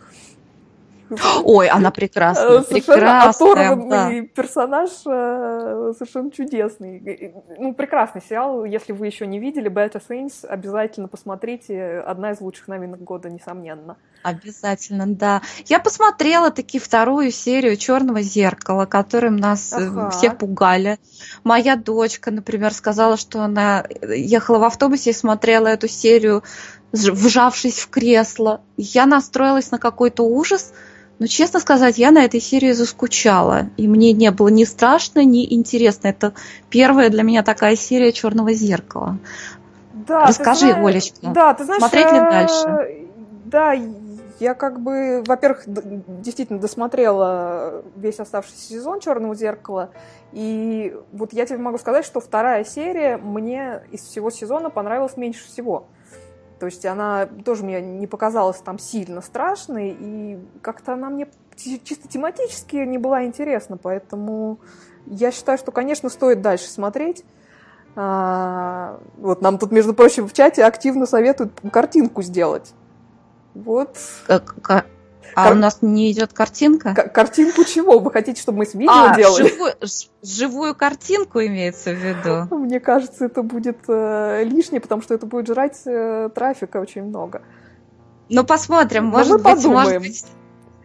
Ой, 1.44 1.68
она 1.68 1.92
прекрасная, 1.92 2.62
э, 2.62 2.64
прекрасная. 2.64 3.30
оторванный 3.30 4.22
да. 4.22 4.28
персонаж, 4.34 4.90
э, 5.06 5.94
совершенно 5.98 6.32
чудесный. 6.32 7.34
Ну, 7.60 7.74
прекрасный 7.74 8.22
сериал. 8.22 8.66
Если 8.66 8.94
вы 8.94 9.08
еще 9.08 9.28
не 9.28 9.40
видели 9.40 9.70
Better 9.70 10.02
Things, 10.08 10.46
обязательно 10.46 11.08
посмотрите. 11.08 12.00
Одна 12.00 12.32
из 12.32 12.42
лучших 12.42 12.68
новинок 12.68 13.02
года, 13.04 13.30
несомненно. 13.30 13.98
Обязательно, 14.24 15.06
да. 15.08 15.42
Я 15.66 15.80
посмотрела 15.80 16.52
таки 16.52 16.80
вторую 16.80 17.32
серию 17.32 17.76
Черного 17.76 18.22
зеркала, 18.22 18.86
которым 18.86 19.36
нас 19.36 19.74
э, 19.74 19.88
ага. 19.88 20.10
всех 20.10 20.38
пугали. 20.38 20.98
Моя 21.44 21.76
дочка, 21.76 22.32
например, 22.32 22.74
сказала, 22.74 23.18
что 23.18 23.42
она 23.42 23.86
ехала 24.02 24.60
в 24.60 24.64
автобусе 24.64 25.10
и 25.10 25.14
смотрела 25.14 25.68
эту 25.68 25.88
серию, 25.88 26.44
вжавшись 26.94 27.80
в 27.80 27.90
кресло. 27.90 28.62
Я 28.78 29.06
настроилась 29.06 29.72
на 29.72 29.80
какой-то 29.80 30.24
ужас, 30.24 30.74
Ну, 31.24 31.27
честно 31.27 31.62
сказать, 31.62 31.98
я 31.98 32.12
на 32.12 32.25
этой 32.25 32.42
серии 32.42 32.74
заскучала. 32.74 33.68
И 33.77 33.88
мне 33.88 34.12
не 34.12 34.30
было 34.30 34.50
ни 34.50 34.65
страшно, 34.65 35.24
ни 35.24 35.56
интересно. 35.56 36.10
Это 36.10 36.34
первая 36.70 37.10
для 37.10 37.24
меня 37.24 37.44
такая 37.44 37.77
серия 37.77 38.12
Черного 38.12 38.51
зеркала. 38.51 39.18
Да, 39.94 40.25
Расскажи, 40.25 40.72
знаешь, 40.72 40.86
Олечка. 40.86 41.27
Да, 41.27 41.53
ты 41.53 41.63
знаешь, 41.63 41.80
смотреть 41.80 42.12
ли 42.12 42.18
э, 42.18 42.30
дальше? 42.30 43.08
Да, 43.46 43.74
я 44.42 44.53
как 44.53 44.82
бы, 44.82 45.24
во-первых, 45.25 45.63
действительно 45.65 46.60
досмотрела 46.60 47.84
весь 47.96 48.20
оставшийся 48.20 48.74
сезон 48.74 49.00
Черного 49.00 49.34
зеркала. 49.34 49.92
И 50.34 50.94
вот 51.13 51.32
я 51.32 51.46
тебе 51.46 51.60
могу 51.60 51.77
сказать, 51.77 52.03
что 52.03 52.20
вторая 52.20 52.65
серия 52.65 53.15
мне 53.15 53.82
из 53.94 54.01
всего 54.01 54.30
сезона 54.30 54.70
понравилась 54.70 55.15
меньше 55.15 55.46
всего. 55.46 55.86
То 56.63 56.67
есть 56.67 56.86
она 56.86 57.25
тоже 57.43 57.65
мне 57.65 57.82
не 57.82 58.08
показалась 58.08 58.60
там 58.60 58.79
сильно 58.79 59.20
страшной, 59.20 59.98
и 60.00 60.39
как-то 60.62 60.93
она 60.93 61.10
мне 61.10 61.27
чисто 61.58 62.08
тематически 62.08 62.77
не 62.77 62.98
была 62.98 63.25
интересна, 63.25 63.75
поэтому 63.75 64.60
я 65.05 65.34
считаю, 65.34 65.58
что, 65.58 65.74
конечно, 65.74 66.08
стоит 66.08 66.41
дальше 66.41 66.70
смотреть. 66.70 67.25
А, 67.98 68.98
вот 69.17 69.41
нам 69.41 69.58
тут, 69.58 69.74
между 69.74 69.93
прочим, 69.93 70.25
в 70.25 70.32
чате 70.32 70.63
активно 70.63 71.05
советуют 71.05 71.51
картинку 71.70 72.22
сделать. 72.22 72.74
Вот. 73.55 73.98
Как- 74.25 74.55
ка- 74.62 74.86
А 75.36 75.46
Кар- 75.46 75.53
у 75.53 75.56
нас 75.60 75.80
не 75.82 76.12
идет 76.12 76.34
картинка? 76.34 76.94
К- 76.94 77.10
картинку 77.12 77.63
чего? 77.63 78.00
Вы 78.00 78.12
хотите, 78.12 78.42
чтобы 78.42 78.60
мы 78.60 78.65
с 78.65 78.74
видео 78.74 78.92
а, 78.94 79.15
делали? 79.15 79.48
живую, 79.50 79.74
живую 80.22 80.75
картинку 80.75 81.39
имеется 81.42 81.92
в 81.92 81.96
виду. 81.96 82.56
Мне 82.56 82.80
кажется, 82.80 83.25
это 83.25 83.42
будет 83.42 83.77
э, 83.88 84.44
лишнее, 84.44 84.82
потому 84.82 85.01
что 85.01 85.13
это 85.13 85.25
будет 85.25 85.48
жрать 85.48 85.82
э, 85.86 86.30
трафика 86.34 86.77
очень 86.77 87.03
много. 87.03 87.42
Ну, 88.30 88.44
посмотрим, 88.44 89.06
Ну, 89.06 89.12
может 89.12 89.34
быть, 89.38 89.44
может 89.46 89.63
подумаем. 89.63 90.01
быть. 90.01 90.25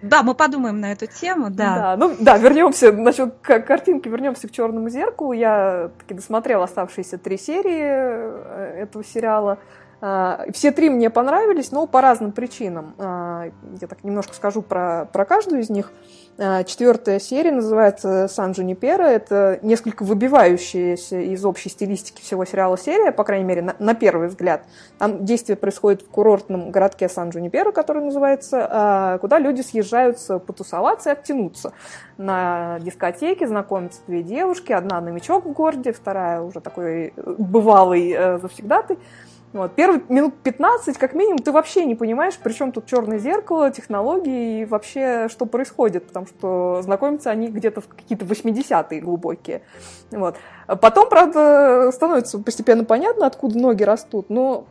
Да, 0.01 0.23
мы 0.23 0.35
подумаем 0.35 0.81
на 0.81 0.93
эту 0.93 1.07
тему, 1.07 1.51
да. 1.51 1.97
ну 1.99 2.15
да, 2.21 2.39
вернемся 2.39 2.93
насчет 2.93 3.35
картинки, 3.43 4.09
вернемся 4.09 4.47
к 4.47 4.53
черному 4.53 4.89
зеркалу. 4.89 5.33
Я 5.33 5.91
таки 5.99 6.15
досмотрела 6.15 6.65
оставшиеся 6.65 7.19
три 7.19 7.37
серии 7.37 7.83
э, 7.83 8.83
этого 8.83 9.03
сериала. 9.05 9.59
А, 10.01 10.45
Все 10.53 10.71
три 10.71 10.91
мне 10.91 11.11
понравились, 11.11 11.73
но 11.73 11.87
по 11.87 12.01
разным 12.01 12.33
причинам. 12.33 12.95
А, 12.99 13.51
Я 13.81 13.89
так 13.89 14.05
немножко 14.05 14.35
скажу 14.35 14.63
про, 14.63 15.07
про 15.13 15.25
каждую 15.25 15.61
из 15.61 15.71
них. 15.71 15.93
А, 16.39 16.63
Четвертая 16.63 17.19
серия 17.19 17.51
называется 17.51 18.29
«Сан 18.29 18.53
Джунипера». 18.53 19.03
Это 19.03 19.59
несколько 19.63 20.05
выбивающаяся 20.05 21.21
из 21.21 21.45
общей 21.45 21.69
стилистики 21.69 22.23
всего 22.23 22.45
сериала 22.45 22.79
серия, 22.79 23.11
по 23.11 23.25
крайней 23.25 23.45
мере, 23.45 23.63
на, 23.63 23.75
на 23.81 23.95
первый 23.95 24.29
взгляд. 24.29 24.63
Там 24.99 25.25
действие 25.25 25.57
происходит 25.57 26.03
в 26.03 26.09
курортном 26.09 26.71
городке 26.71 27.09
сан 27.09 27.31
джунипера 27.31 27.73
который 27.73 28.03
называется, 28.03 29.19
куда 29.21 29.39
люди 29.39 29.63
съезжаются 29.63 30.39
потусоваться 30.39 31.11
и 31.11 31.13
оттянуться. 31.13 31.73
На 32.17 32.79
дискотеке 32.81 33.47
знакомятся 33.47 34.01
две 34.07 34.23
девушки. 34.23 34.73
Одна 34.73 35.01
новичок 35.01 35.45
в 35.45 35.53
городе, 35.53 35.93
вторая 35.93 36.41
уже 36.41 36.61
такой 36.61 37.13
бывалый 37.17 38.11
э, 38.11 38.39
завсегдатый. 38.39 38.99
Вот. 39.53 39.75
Первые 39.75 40.03
минут 40.11 40.35
15, 40.43 40.99
как 40.99 41.15
минимум, 41.15 41.39
ты 41.39 41.53
вообще 41.53 41.87
не 41.87 41.95
понимаешь, 41.95 42.37
при 42.37 42.53
чем 42.53 42.71
тут 42.71 42.85
черное 42.85 43.19
зеркало, 43.19 43.71
технологии 43.71 44.61
и 44.61 44.65
вообще, 44.67 45.29
что 45.31 45.47
происходит, 45.47 46.07
потому 46.07 46.27
что 46.27 46.81
знакомятся 46.83 47.31
они 47.31 47.49
где-то 47.49 47.81
в 47.81 47.89
какие-то 47.89 48.27
80-е 48.27 49.01
глубокие. 49.01 49.63
Вот. 50.11 50.37
Потом, 50.67 51.09
правда, 51.09 51.91
становится 51.93 52.39
постепенно 52.39 52.85
понятно, 52.85 53.27
откуда 53.27 53.59
ноги 53.59 53.85
растут, 53.85 54.29
но 54.29 54.67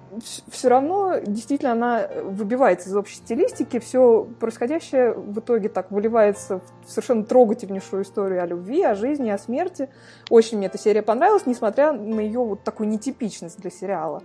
все 0.52 0.68
равно 0.68 1.16
действительно 1.26 1.72
она 1.72 2.08
выбивается 2.24 2.90
из 2.90 2.96
общей 2.96 3.16
стилистики, 3.16 3.80
все 3.80 4.28
происходящее 4.40 5.14
в 5.14 5.40
итоге 5.40 5.70
так 5.70 5.90
выливается 5.90 6.62
в 6.86 6.92
совершенно 6.92 7.24
трогательнейшую 7.24 8.04
историю 8.04 8.44
о 8.44 8.46
любви, 8.46 8.84
о 8.84 8.94
жизни, 8.94 9.32
о 9.32 9.40
смерти. 9.40 9.90
Очень 10.30 10.60
мне 10.60 10.68
эта 10.68 10.78
серия 10.78 11.02
понравилась, 11.02 11.48
несмотря 11.48 11.94
на 11.94 12.20
ее 12.20 12.42
вот 12.42 12.64
такую 12.64 12.90
нетипичность 12.90 13.60
для 13.60 13.72
сериала. 13.72 14.22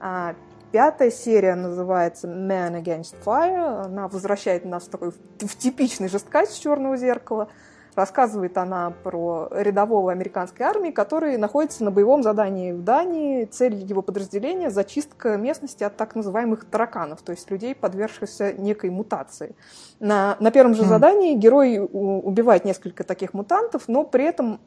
А 0.00 0.34
пятая 0.72 1.10
серия 1.10 1.54
называется 1.54 2.28
Man 2.28 2.82
Against 2.82 3.14
Fire. 3.24 3.84
Она 3.86 4.08
возвращает 4.08 4.64
нас 4.64 4.84
в 4.84 4.88
такой 4.90 5.10
в 5.10 5.56
типичный 5.56 6.08
жесткач 6.08 6.50
черного 6.50 6.96
зеркала. 6.96 7.48
Рассказывает 7.94 8.58
она 8.58 8.92
про 9.04 9.48
рядового 9.52 10.12
американской 10.12 10.66
армии, 10.66 10.90
который 10.90 11.38
находится 11.38 11.82
на 11.82 11.90
боевом 11.90 12.22
задании 12.22 12.72
в 12.72 12.84
Дании. 12.84 13.46
Цель 13.46 13.76
его 13.76 14.02
подразделения– 14.02 14.68
зачистка 14.70 15.38
местности 15.38 15.82
от 15.82 15.96
так 15.96 16.14
называемых 16.14 16.66
тараканов, 16.66 17.22
то 17.22 17.32
есть 17.32 17.50
людей, 17.50 17.74
подвергшихся 17.74 18.52
некой 18.52 18.90
мутации. 18.90 19.56
На, 19.98 20.36
на 20.40 20.50
первом 20.50 20.74
же 20.74 20.82
Мгм. 20.82 20.90
задании 20.90 21.34
герой 21.36 21.78
убивает 21.80 22.66
несколько 22.66 23.02
таких 23.02 23.32
мутантов, 23.32 23.84
но 23.88 24.04
при 24.04 24.24
этом... 24.24 24.60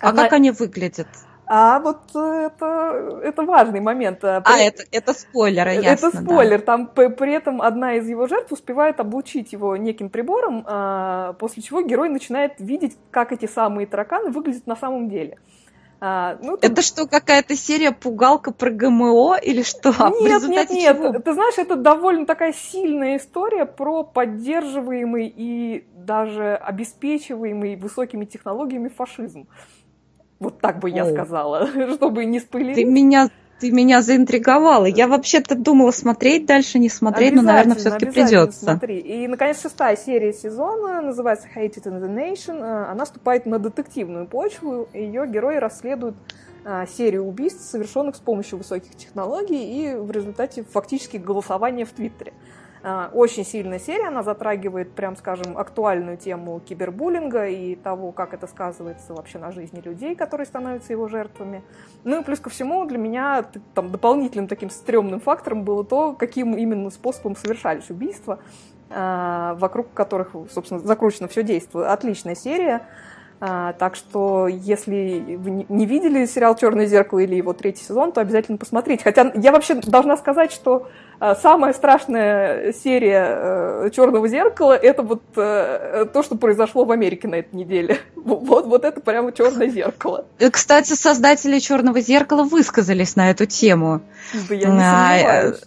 А 0.00 0.08
она- 0.08 0.24
как 0.24 0.32
они 0.32 0.50
выглядят? 0.50 1.06
А 1.46 1.78
вот 1.80 1.98
э, 2.14 2.48
это, 2.52 3.20
это 3.22 3.42
важный 3.42 3.80
момент. 3.80 4.18
А, 4.24 4.40
При- 4.40 4.66
это, 4.66 4.82
это 4.90 5.12
спойлеры, 5.14 5.74
ясно. 5.74 6.08
это 6.08 6.16
спойлер. 6.22 6.60
Там 6.60 6.86
п- 6.88 7.10
при 7.10 7.32
этом 7.34 7.62
одна 7.62 7.94
из 7.94 8.08
его 8.08 8.26
жертв 8.26 8.52
успевает 8.52 8.98
облучить 9.00 9.52
его 9.52 9.76
неким 9.76 10.10
прибором, 10.10 10.64
а, 10.66 11.34
после 11.34 11.62
чего 11.62 11.82
герой 11.82 12.08
начинает 12.08 12.54
видеть, 12.58 12.96
как 13.10 13.32
эти 13.32 13.46
самые 13.46 13.86
тараканы 13.86 14.30
выглядят 14.30 14.66
на 14.66 14.76
самом 14.76 15.08
деле. 15.08 15.38
А, 15.98 16.36
ну, 16.42 16.56
Да. 16.56 16.68
тут- 16.68 16.72
Это 16.72 16.82
что, 16.82 17.06
какая-то 17.06 17.56
серия 17.56 17.90
пугалка 17.90 18.52
про 18.52 18.70
ГМО 18.70 19.38
или 19.42 19.62
что? 19.62 19.94
А 19.98 20.10
Нет, 20.10 20.42
нет, 20.48 20.68
нет. 20.70 20.96
чего? 20.98 21.12
Ты 21.20 21.32
знаешь, 21.32 21.54
это 21.56 21.74
довольно 21.76 22.26
такая 22.26 22.52
сильная 22.52 23.16
история 23.16 23.64
про 23.64 24.02
поддерживаемый 24.02 25.32
и 25.34 25.86
даже 25.94 26.54
обеспечиваемый 26.56 27.76
высокими 27.76 28.24
технологиями 28.24 28.88
фашизм. 28.88 29.46
Вот 30.38 30.60
так 30.60 30.78
бы 30.80 30.90
я 30.90 31.04
О. 31.04 31.10
сказала, 31.10 31.66
чтобы 31.94 32.24
не 32.24 32.40
спойлерить. 32.40 32.76
Ты 32.76 32.84
меня, 32.84 33.30
ты 33.58 33.70
меня 33.70 34.02
заинтриговала. 34.02 34.84
Я 34.86 35.08
вообще-то 35.08 35.54
думала 35.54 35.90
смотреть 35.90 36.46
дальше, 36.46 36.78
не 36.78 36.88
смотреть, 36.88 37.34
но, 37.34 37.42
наверное, 37.42 37.76
все-таки 37.76 38.06
придется. 38.06 38.64
Смотри. 38.64 38.98
И, 38.98 39.26
наконец, 39.28 39.62
шестая 39.62 39.96
серия 39.96 40.32
сезона 40.32 41.00
называется 41.00 41.48
Hated 41.54 41.84
in 41.84 42.02
the 42.02 42.14
Nation. 42.14 42.60
Э, 42.60 42.90
Она 42.90 43.06
ступает 43.06 43.46
на 43.46 43.58
детективную 43.58 44.26
почву. 44.26 44.88
Ее 44.92 45.26
герои 45.26 45.56
расследуют 45.56 46.16
а, 46.68 46.84
серию 46.84 47.24
убийств, 47.24 47.62
совершенных 47.62 48.16
с 48.16 48.18
помощью 48.18 48.58
высоких 48.58 48.96
технологий 48.96 49.92
и 49.92 49.94
в 49.94 50.10
результате 50.10 50.64
фактически 50.64 51.16
голосования 51.16 51.84
в 51.84 51.92
Твиттере. 51.92 52.32
А, 52.88 53.10
Очень 53.12 53.44
сильная 53.44 53.80
серия, 53.80 54.06
она 54.06 54.22
затрагивает, 54.22 54.92
прям 54.92 55.16
скажем, 55.16 55.58
актуальную 55.58 56.16
тему 56.16 56.60
кибербуллинга 56.60 57.48
и 57.48 57.74
того, 57.74 58.12
как 58.12 58.32
это 58.32 58.46
сказывается 58.46 59.12
вообще 59.12 59.38
на 59.38 59.50
жизни 59.50 59.80
людей, 59.80 60.14
которые 60.14 60.46
становятся 60.46 60.92
его 60.92 61.08
жертвами. 61.08 61.64
Ну 62.04 62.20
и 62.20 62.24
плюс 62.24 62.38
ко 62.38 62.48
всему 62.48 62.84
для 62.84 62.98
меня 62.98 63.44
там 63.74 63.90
дополнительным 63.90 64.46
таким 64.46 64.70
стрёмным 64.70 65.18
фактором 65.18 65.64
было 65.64 65.84
то, 65.84 66.12
каким 66.12 66.56
именно 66.56 66.90
способом 66.90 67.34
совершались 67.34 67.90
убийства, 67.90 68.38
а, 68.88 69.56
вокруг 69.56 69.92
которых, 69.92 70.36
собственно, 70.48 70.78
закручено 70.78 71.26
все 71.26 71.42
действие. 71.42 71.86
Отличная 71.86 72.36
серия. 72.36 72.86
А, 73.38 73.74
так 73.74 73.96
что, 73.96 74.48
если 74.48 75.36
вы 75.38 75.64
не- 75.68 75.86
видели 75.86 76.24
сериал 76.24 76.56
Черное 76.56 76.86
зеркало 76.86 77.18
или 77.18 77.34
его 77.34 77.52
третий 77.52 77.84
сезон, 77.84 78.12
то 78.12 78.20
обязательно 78.22 78.56
посмотрите. 78.56 79.04
Хотя 79.04 79.30
я 79.34 79.52
вообще 79.52 79.74
должна 79.74 80.16
сказать, 80.16 80.52
что 80.52 80.88
а, 81.18 81.34
самая 81.34 81.72
страшная 81.74 82.72
серия 82.72 83.90
Черного 83.90 84.26
зеркала 84.28 84.72
это 84.74 85.02
вот 85.02 85.22
э, 85.36 86.06
то, 86.12 86.22
что 86.22 86.36
произошло 86.36 86.84
в 86.84 86.92
Америке 86.92 87.28
на 87.28 87.36
этой 87.36 87.54
неделе. 87.54 87.98
Вот, 88.26 88.66
вот 88.66 88.84
это 88.84 89.00
прямо 89.00 89.30
черное 89.30 89.68
зеркало. 89.68 90.24
Э, 90.40 90.50
Кстати, 90.50 90.94
создатели 90.94 91.60
Черного 91.60 92.00
зеркала 92.00 92.42
высказались 92.42 93.14
на 93.14 93.30
эту 93.30 93.46
тему. 93.46 94.00
Да 94.48 94.54
я 94.54 94.68
не 94.68 94.80
А, 94.82 95.18
сомневаюсь. 95.18 95.60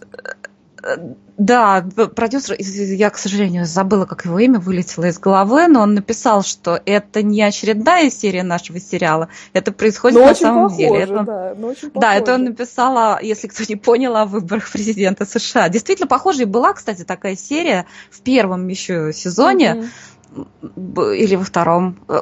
Да, 1.36 1.86
продюсер, 2.14 2.56
я, 2.58 3.08
к 3.08 3.16
сожалению, 3.16 3.64
забыла, 3.64 4.04
как 4.04 4.26
его 4.26 4.38
имя 4.38 4.58
вылетело 4.58 5.06
из 5.06 5.18
головы, 5.18 5.68
но 5.68 5.80
он 5.80 5.94
написал, 5.94 6.42
что 6.42 6.78
это 6.84 7.22
не 7.22 7.40
очередная 7.42 8.10
серия 8.10 8.42
нашего 8.42 8.78
сериала, 8.78 9.30
это 9.54 9.72
происходит 9.72 10.18
Но 10.18 10.24
на 10.26 10.30
очень 10.32 10.40
самом 10.40 10.68
похоже, 10.68 10.76
деле. 10.76 10.98
Это- 10.98 11.22
да, 11.24 11.54
но 11.56 11.68
очень 11.68 11.90
Да, 11.94 12.14
это 12.14 12.34
он 12.34 12.44
написал, 12.44 13.18
если 13.20 13.48
кто 13.48 13.62
не 13.66 13.76
понял, 13.76 14.16
о 14.16 14.26
выборах 14.26 14.70
президента 14.70 15.24
США. 15.24 15.70
Действительно, 15.70 16.08
похоже, 16.08 16.42
и 16.42 16.44
была, 16.44 16.74
кстати, 16.74 17.04
такая 17.04 17.36
серия 17.36 17.86
в 18.10 18.20
первом 18.20 18.68
еще 18.68 19.10
сезоне, 19.14 19.74
Мгм. 19.76 19.90
Или 20.96 21.34
во 21.36 21.44
втором. 21.44 21.96
Э, 22.08 22.20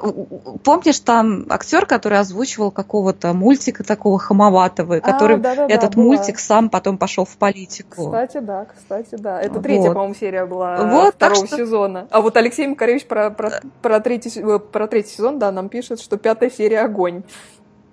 Помнишь, 0.65 0.99
там 1.01 1.47
актер, 1.51 1.87
который 1.87 2.19
озвучивал 2.19 2.71
какого-то 2.71 3.33
мультика 3.35 3.85
такого 3.85 4.19
хамоватого, 4.19 4.95
и 4.99 5.01
который 5.01 5.37
А, 5.37 5.39
да-да-да, 5.39 5.75
этот 5.75 5.95
была. 5.95 6.07
мультик 6.07 6.39
сам 6.39 6.71
потом 6.71 6.97
пошел 6.99 7.25
в 7.25 7.37
политику. 7.37 8.07
Кстати, 8.07 8.39
да, 8.39 8.65
кстати, 8.67 9.15
да. 9.17 9.41
Это 9.41 9.61
третья, 9.61 9.89
Вот. 9.89 9.95
по-моему, 9.95 10.15
серия 10.15 10.47
была 10.47 10.85
Вот, 10.85 11.17
так 11.17 11.33
второго 11.33 11.47
что- 11.47 11.57
сезона. 11.57 12.07
А 12.11 12.21
вот 12.21 12.37
Алексей 12.37 12.67
Макаревич 12.67 13.07
про, 13.07 13.31
про, 13.31 13.61
про, 13.83 14.01
третий, 14.01 14.33
э, 14.41 14.59
про 14.59 14.87
третий 14.89 15.11
сезон, 15.17 15.39
да, 15.39 15.53
нам 15.53 15.69
пишет, 15.69 16.01
что 16.01 16.17
пятая 16.17 16.51
серия 16.51 16.81
огонь. 16.81 17.23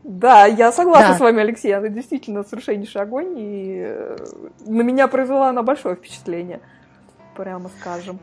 Да, 0.03 0.45
я 0.45 0.71
согласна 0.71 1.09
Да. 1.13 1.17
с 1.17 1.19
вами, 1.19 1.41
Алексей. 1.41 1.71
Она 1.75 1.89
действительно 1.89 2.43
совершеннейший 2.43 3.01
огонь, 3.01 3.33
и 3.37 3.83
э, 3.87 4.17
на 4.67 4.81
меня 4.83 5.07
произвела 5.07 5.49
она 5.49 5.63
большое 5.63 5.95
впечатление, 5.95 6.59
прямо 7.35 7.69
скажем. 7.81 8.19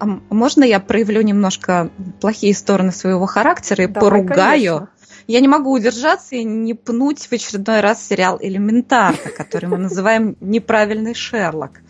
А 0.00 0.06
можно 0.30 0.64
я 0.64 0.80
проявлю 0.80 1.20
немножко 1.20 1.90
плохие 2.20 2.54
стороны 2.54 2.90
своего 2.90 3.26
характера 3.26 3.84
и 3.84 3.86
Давай, 3.86 4.10
поругаю? 4.10 4.36
конечно. 4.36 4.88
Я 5.26 5.40
не 5.40 5.46
могу 5.46 5.70
удержаться 5.70 6.34
и 6.34 6.42
не 6.42 6.74
пнуть 6.74 7.26
в 7.26 7.32
очередной 7.32 7.80
раз 7.80 8.04
сериал 8.04 8.38
«Элементарно», 8.40 9.30
который 9.36 9.66
мы 9.66 9.76
называем 9.76 10.36
«Неправильный 10.40 11.14
Шерлок». 11.14 11.82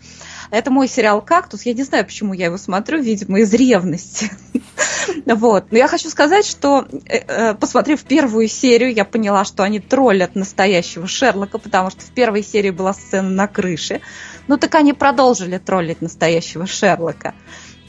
Это 0.51 0.69
мой 0.69 0.87
сериал 0.89 1.21
«Кактус». 1.21 1.63
Я 1.63 1.73
не 1.73 1.83
знаю, 1.83 2.05
почему 2.05 2.33
я 2.33 2.45
его 2.45 2.57
смотрю, 2.57 3.01
видимо, 3.01 3.39
из 3.39 3.53
ревности. 3.53 4.31
Вот. 5.25 5.71
Но 5.71 5.77
я 5.77 5.87
хочу 5.87 6.09
сказать, 6.09 6.45
что, 6.45 6.85
э, 7.07 7.17
э, 7.27 7.53
посмотрев 7.55 8.03
первую 8.03 8.47
серию, 8.47 8.93
я 8.93 9.05
поняла, 9.05 9.45
что 9.45 9.63
они 9.63 9.79
троллят 9.79 10.35
настоящего 10.35 11.07
Шерлока, 11.07 11.57
потому 11.57 11.89
что 11.89 12.01
в 12.01 12.11
первой 12.11 12.43
серии 12.43 12.69
была 12.69 12.93
сцена 12.93 13.29
на 13.29 13.47
крыше. 13.47 14.01
Ну 14.47 14.57
так 14.57 14.75
они 14.75 14.93
продолжили 14.93 15.57
троллить 15.57 16.01
настоящего 16.01 16.67
Шерлока. 16.67 17.33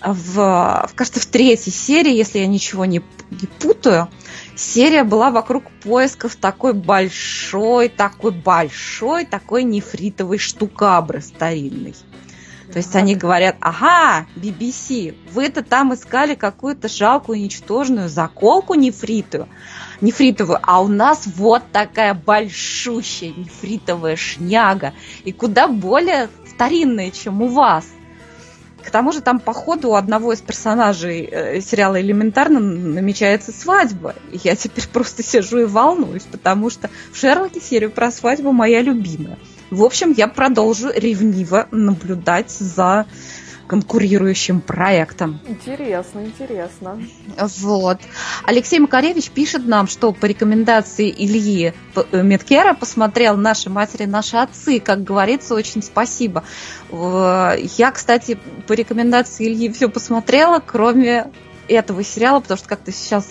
В, 0.05 0.91
кажется, 0.95 1.21
в 1.21 1.27
третьей 1.27 1.73
серии, 1.73 2.13
если 2.13 2.41
я 2.41 2.47
ничего 2.47 2.85
не, 2.85 3.03
не 3.31 3.47
путаю, 3.61 4.09
серия 4.57 5.05
была 5.05 5.31
вокруг 5.31 5.65
поисков 5.83 6.37
такой 6.37 6.73
большой, 6.73 7.89
такой 7.89 8.33
большой, 8.33 9.25
такой 9.25 9.65
нефритовой 9.65 10.39
штукабры 10.39 11.21
старинной. 11.21 11.95
То 12.73 12.79
есть 12.79 12.97
они 12.97 13.15
говорят, 13.15 13.57
ага, 13.61 14.27
BBC, 14.35 15.15
вы-то 15.33 15.63
там 15.63 15.93
искали 15.93 16.35
какую-то 16.35 16.89
жалкую, 16.89 17.39
ничтожную 17.39 18.09
заколку 18.09 18.73
нефритовую, 18.73 19.51
нефритовую, 20.01 20.59
а 20.63 20.81
у 20.81 20.89
нас 20.89 21.27
вот 21.27 21.63
такая 21.71 22.15
большущая 22.15 23.35
нефритовая 23.37 24.17
шняга, 24.17 24.95
и 25.25 25.33
куда 25.33 25.69
более 25.69 26.31
старинная, 26.49 27.11
чем 27.11 27.43
у 27.43 27.49
вас. 27.49 27.85
К 28.85 28.91
тому 28.91 29.13
же 29.13 29.21
там 29.21 29.39
по 29.39 29.53
ходу 29.53 29.91
у 29.91 29.95
одного 29.95 30.33
из 30.33 30.41
персонажей 30.41 31.29
э, 31.31 31.61
сериала 31.61 32.01
«Элементарно» 32.01 32.61
намечается 32.61 33.53
свадьба. 33.53 34.15
И 34.31 34.41
я 34.43 34.57
теперь 34.57 34.89
просто 34.89 35.23
сижу 35.23 35.59
и 35.59 35.65
волнуюсь, 35.65 36.25
потому 36.25 36.71
что 36.71 36.91
в 37.13 37.17
Шерлоке 37.17 37.61
серию 37.61 37.91
про 37.91 38.11
свадьбу 38.11 38.53
моя 38.53 38.83
любимая. 38.83 39.39
В 39.71 39.85
общем, 39.85 40.13
я 40.13 40.29
продолжу 40.29 40.91
ревниво 40.95 41.67
наблюдать 41.71 42.51
за 42.51 43.07
конкурирующим 43.73 44.61
проектом. 44.61 45.41
Интересно, 45.49 46.21
интересно. 46.27 47.03
Вот. 47.39 47.97
Алексей 48.45 48.79
Макаревич 48.79 49.31
пишет 49.31 49.67
нам, 49.67 49.87
что 49.87 50.13
по 50.13 50.27
рекомендации 50.27 51.09
Ильи 51.09 51.73
э, 51.97 52.23
Медкера 52.23 52.75
посмотрел 52.75 53.39
«Наши 53.39 53.71
матери, 53.71 54.05
наши 54.05 54.37
отцы». 54.37 54.79
Как 54.79 55.03
говорится, 55.03 55.55
очень 55.55 55.83
спасибо. 55.83 56.45
Я, 56.91 57.91
кстати, 57.95 58.39
по 58.67 58.75
рекомендации 58.75 59.47
Ильи 59.47 59.73
все 59.73 59.89
посмотрела, 59.89 60.61
кроме 60.61 61.31
этого 61.67 62.05
сериала, 62.05 62.41
потому 62.41 62.59
что 62.59 62.69
как-то 62.69 62.93
сейчас... 62.93 63.25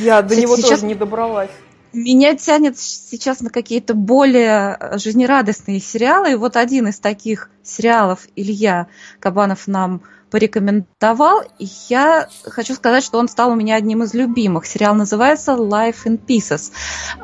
Я 0.00 0.22
до 0.22 0.36
него 0.36 0.56
Сейчас- 0.56 0.70
тоже 0.70 0.86
не 0.86 0.94
добралась. 0.94 1.50
Меня 1.92 2.36
тянет 2.36 2.78
сейчас 2.78 3.40
на 3.40 3.50
какие-то 3.50 3.94
более 3.94 4.78
жизнерадостные 4.94 5.80
сериалы. 5.80 6.32
И 6.32 6.36
вот 6.36 6.56
один 6.56 6.88
из 6.88 6.98
таких 7.00 7.50
сериалов 7.62 8.28
Илья 8.36 8.86
Кабанов 9.18 9.66
нам 9.66 10.02
порекомендовал. 10.30 11.42
И 11.58 11.68
я 11.88 12.28
хочу 12.44 12.74
сказать, 12.74 13.02
что 13.02 13.18
он 13.18 13.28
стал 13.28 13.50
у 13.50 13.54
меня 13.56 13.74
одним 13.74 14.04
из 14.04 14.14
любимых. 14.14 14.66
Сериал 14.66 14.94
называется 14.94 15.52
Life 15.52 16.04
in 16.04 16.18
Pieces. 16.24 16.72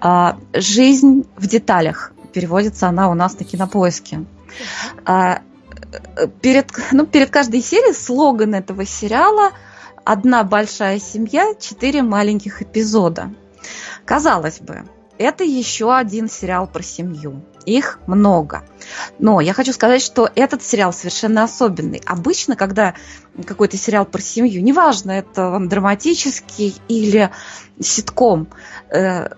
А, 0.01 0.37
Жизнь 0.53 1.27
в 1.37 1.47
деталях. 1.47 2.13
Переводится 2.33 2.89
она 2.89 3.09
у 3.09 3.15
нас 3.15 3.39
на 3.39 3.45
кинопоиске. 3.45 4.25
А, 5.05 5.41
Перед, 6.41 6.73
ну, 6.93 7.07
перед 7.07 7.31
каждой 7.31 7.63
серией 7.63 7.95
слоган 7.95 8.55
этого 8.55 8.85
сериала 8.85 9.53
«Одна 10.05 10.43
большая 10.43 10.99
семья, 10.99 11.55
четыре 11.59 12.03
маленьких 12.03 12.63
эпизода». 12.63 13.31
Казалось 14.07 14.61
бы, 14.61 14.85
это 15.19 15.45
еще 15.45 15.95
один 15.95 16.29
сериал 16.29 16.67
про 16.67 16.83
семью. 16.83 17.45
Их 17.65 17.99
много. 18.07 18.63
Но 19.19 19.41
я 19.41 19.53
хочу 19.53 19.73
сказать, 19.73 20.01
что 20.01 20.31
этот 20.37 20.63
сериал 20.63 20.93
совершенно 20.93 21.43
особенный. 21.43 22.01
Обычно, 22.07 22.55
когда 22.55 22.95
какой-то 23.45 23.77
сериал 23.77 24.05
про 24.05 24.21
семью, 24.21 24.63
неважно, 24.63 25.11
это 25.11 25.49
он 25.49 25.69
драматический 25.69 26.77
или 26.87 27.33
ситком, 27.81 28.49
э, 28.91 29.31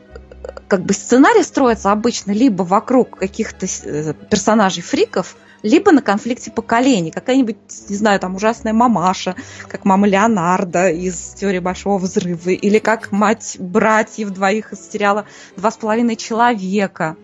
как 0.69 0.83
бы 0.85 0.93
сценарий 0.93 1.43
строится 1.43 1.91
обычно 1.91 2.33
либо 2.33 2.63
вокруг 2.63 3.19
каких-то 3.19 3.67
э, 3.67 4.13
персонажей 4.13 4.83
фриков, 4.83 5.37
либо 5.63 5.93
на 5.93 6.03
конфликте 6.03 6.51
поколений. 6.51 7.11
Какая-нибудь, 7.11 7.57
не 7.89 7.97
знаю, 7.97 8.21
там 8.21 8.37
ужасная 8.37 8.73
мамаша, 8.73 9.35
как 9.69 9.85
мама 9.85 10.07
Леонардо 10.07 10.91
из 10.91 11.17
«Теории 11.37 11.59
Большого 11.59 11.99
Взрыва», 11.99 12.51
или 12.51 12.79
как 12.79 13.13
мать 13.13 13.57
братьев 13.59 14.31
двоих 14.31 14.73
из 14.73 14.91
сериала 14.91 15.27
«Два 15.57 15.71
с 15.71 15.77
половиной 15.77 16.17
человека». 16.17 17.17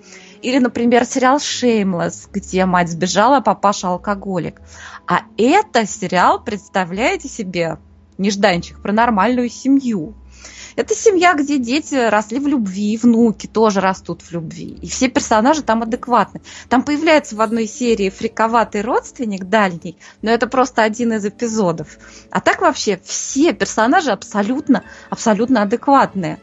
Или, 0.43 0.59
например, 0.59 1.07
сериал 1.07 1.41
«Шеймлесс», 1.41 2.29
где 2.31 2.67
мать 2.67 2.91
сбежала, 2.91 3.39
а 3.39 3.41
папаша 3.41 3.89
алкоголик. 3.89 4.61
А 5.07 5.23
это 5.39 5.87
сериал, 5.87 6.43
представляете 6.43 7.29
себе, 7.29 7.79
нежданчик, 8.19 8.79
про 8.81 8.93
нормальную 8.93 9.49
семью. 9.49 10.15
Это 10.77 10.95
семья, 10.95 11.35
где 11.35 11.59
дети 11.59 11.95
росли 11.95 12.39
в 12.39 12.47
любви, 12.47 12.97
внуки 12.97 13.47
тоже 13.47 13.81
растут 13.81 14.23
в 14.23 14.33
любви. 14.33 14.79
И 14.83 14.89
все 14.89 15.09
персонажи 15.09 15.63
там 15.63 15.83
адекватны. 15.83 16.41
Там 16.69 16.83
появляется 16.83 17.37
в 17.37 17.41
одной 17.41 17.67
серии 17.67 18.11
фриковатый 18.11 18.83
родственник 18.83 19.45
дальний, 19.45 19.97
но 20.23 20.31
это 20.31 20.47
просто 20.47 20.83
один 20.83 21.13
из 21.13 21.25
эпизодов. 21.25 21.99
А 22.31 22.41
так 22.41 22.61
вообще 22.61 23.01
все 23.05 23.53
персонажи 23.53 24.11
абсолютно, 24.11 24.85
абсолютно 25.11 25.63
адекватные. 25.63 26.39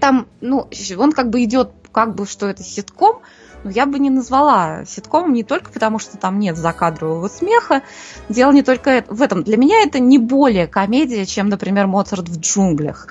Там, 0.00 0.26
ну, 0.40 0.68
он 0.98 1.12
как 1.12 1.30
бы 1.30 1.42
идет, 1.44 1.70
как 1.92 2.14
бы, 2.14 2.26
что 2.26 2.48
это 2.48 2.62
ситком, 2.62 3.20
но 3.66 3.72
я 3.72 3.84
бы 3.84 3.98
не 3.98 4.10
назвала 4.10 4.84
ситкомом 4.86 5.32
не 5.32 5.42
только 5.42 5.72
потому, 5.72 5.98
что 5.98 6.16
там 6.16 6.38
нет 6.38 6.56
закадрового 6.56 7.26
смеха. 7.26 7.82
Дело 8.28 8.52
не 8.52 8.62
только 8.62 9.04
в 9.08 9.20
этом. 9.20 9.42
Для 9.42 9.56
меня 9.56 9.82
это 9.82 9.98
не 9.98 10.18
более 10.18 10.68
комедия, 10.68 11.26
чем, 11.26 11.48
например, 11.48 11.88
«Моцарт 11.88 12.28
в 12.28 12.38
джунглях». 12.38 13.08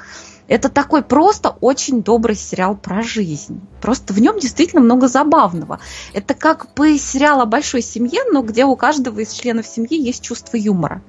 Это 0.48 0.70
такой 0.70 1.02
просто 1.02 1.50
очень 1.50 2.04
добрый 2.04 2.38
сериал 2.38 2.78
про 2.78 3.02
жизнь. 3.02 3.60
Просто 3.82 4.14
в 4.14 4.22
нем 4.22 4.40
действительно 4.40 4.82
много 4.82 5.10
забавного. 5.10 5.80
Это 6.14 6.36
как 6.36 6.74
бы 6.74 6.98
сериал 6.98 7.42
о 7.42 7.46
большой 7.46 7.82
семье, 7.82 8.22
но 8.32 8.42
где 8.42 8.64
у 8.64 8.78
каждого 8.78 9.20
из 9.20 9.34
членов 9.34 9.68
семьи 9.68 10.00
есть 10.00 10.24
чувство 10.24 10.56
юмора. 10.56 11.02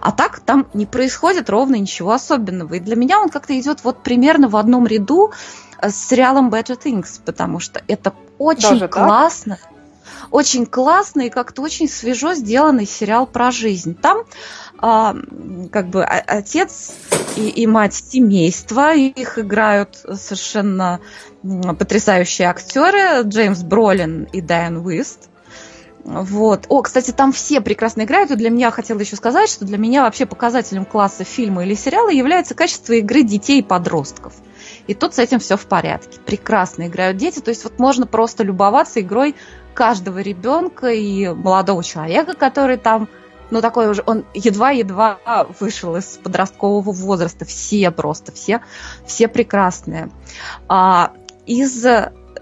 А 0.00 0.12
так 0.12 0.40
там 0.40 0.66
не 0.74 0.86
происходит 0.86 1.50
ровно 1.50 1.76
ничего 1.76 2.12
особенного. 2.12 2.74
И 2.74 2.80
для 2.80 2.96
меня 2.96 3.20
он 3.20 3.28
как-то 3.28 3.58
идет 3.58 3.84
вот 3.84 4.02
примерно 4.02 4.48
в 4.48 4.56
одном 4.56 4.86
ряду 4.86 5.32
с 5.80 5.94
сериалом 5.94 6.50
Better 6.50 6.78
Things, 6.80 7.20
потому 7.24 7.60
что 7.60 7.82
это 7.88 8.14
очень 8.38 8.80
так? 8.80 8.92
классно. 8.92 9.58
Очень 10.30 10.66
классный 10.66 11.28
и 11.28 11.30
как-то 11.30 11.62
очень 11.62 11.88
свежо 11.88 12.34
сделанный 12.34 12.86
сериал 12.86 13.26
про 13.26 13.50
жизнь. 13.50 13.94
Там 13.94 14.24
а, 14.78 15.16
как 15.72 15.88
бы 15.88 16.04
о- 16.04 16.24
отец 16.26 16.92
и, 17.36 17.48
и 17.48 17.66
мать 17.66 17.94
семейства, 17.94 18.94
их 18.94 19.38
играют 19.38 19.96
совершенно 19.96 21.00
потрясающие 21.78 22.48
актеры 22.48 23.22
Джеймс 23.22 23.62
Бролин 23.62 24.24
и 24.24 24.40
Дайан 24.40 24.76
Уист. 24.78 25.28
Вот. 26.08 26.64
О, 26.70 26.80
кстати, 26.80 27.10
там 27.10 27.32
все 27.32 27.60
прекрасно 27.60 28.02
играют, 28.02 28.30
и 28.30 28.36
для 28.36 28.48
меня 28.48 28.70
хотела 28.70 28.98
еще 28.98 29.16
сказать, 29.16 29.50
что 29.50 29.66
для 29.66 29.76
меня 29.76 30.04
вообще 30.04 30.24
показателем 30.24 30.86
класса 30.86 31.24
фильма 31.24 31.64
или 31.64 31.74
сериала 31.74 32.08
является 32.08 32.54
качество 32.54 32.94
игры 32.94 33.22
детей 33.22 33.60
и 33.60 33.62
подростков. 33.62 34.32
И 34.86 34.94
тут 34.94 35.14
с 35.14 35.18
этим 35.18 35.38
все 35.38 35.58
в 35.58 35.66
порядке. 35.66 36.18
Прекрасно 36.24 36.86
играют 36.86 37.18
дети, 37.18 37.40
то 37.40 37.50
есть 37.50 37.62
вот 37.62 37.78
можно 37.78 38.06
просто 38.06 38.42
любоваться 38.42 39.00
игрой 39.00 39.34
каждого 39.74 40.20
ребенка 40.20 40.88
и 40.88 41.28
молодого 41.28 41.84
человека, 41.84 42.32
который 42.34 42.78
там, 42.78 43.06
ну 43.50 43.60
такой 43.60 43.90
уже, 43.90 44.02
он 44.06 44.24
едва-едва 44.32 45.18
вышел 45.60 45.94
из 45.94 46.18
подросткового 46.22 46.90
возраста. 46.90 47.44
Все 47.44 47.90
просто, 47.90 48.32
все, 48.32 48.62
все 49.04 49.28
прекрасные. 49.28 50.10
А, 50.68 51.12
из 51.44 51.84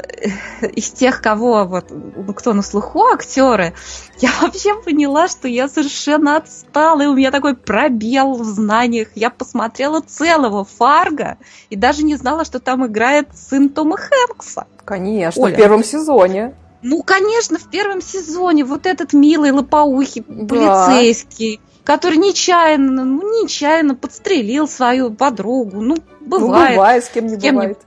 из 0.75 0.91
тех, 0.91 1.21
кого 1.21 1.65
вот, 1.65 1.87
ну, 1.91 2.33
кто 2.35 2.53
на 2.53 2.63
слуху 2.63 3.05
актеры, 3.07 3.75
я 4.19 4.31
вообще 4.43 4.75
поняла, 4.83 5.29
что 5.29 5.49
я 5.49 5.69
совершенно 5.69 6.37
отстала, 6.37 7.03
и 7.03 7.07
у 7.07 7.15
меня 7.15 7.31
такой 7.31 7.55
пробел 7.55 8.35
в 8.35 8.45
знаниях. 8.45 9.09
Я 9.15 9.31
посмотрела 9.31 10.01
целого 10.01 10.65
Фарго 10.65 11.39
и 11.71 11.77
даже 11.77 12.03
не 12.03 12.17
знала, 12.17 12.45
что 12.45 12.61
там 12.61 12.87
играет 12.87 13.29
сын 13.35 13.69
Тома 13.69 13.97
Хэнкса. 13.97 14.67
Конечно, 14.85 15.43
Оля. 15.43 15.55
в 15.55 15.57
первом 15.57 15.85
сезоне. 15.85 16.55
Ну, 16.83 17.03
конечно, 17.03 17.59
в 17.59 17.69
первом 17.69 18.01
сезоне 18.01 18.65
вот 18.65 18.87
этот 18.87 19.13
милый 19.13 19.51
лопоухий 19.51 20.25
Да. 20.29 20.47
полицейский, 20.47 21.61
который 21.85 22.17
нечаянно, 22.19 23.05
ну, 23.05 23.43
нечаянно 23.43 23.95
подстрелил 23.95 24.69
свою 24.69 25.11
подругу. 25.11 25.81
Ну, 25.81 25.97
Ну, 26.21 26.39
бывает. 26.41 26.77
бывает, 26.77 27.05
с 27.05 27.09
кем 27.09 27.27
не 27.27 27.37
С 27.37 27.41
кем 27.43 27.55
не- 27.55 27.61
бывает. 27.61 27.79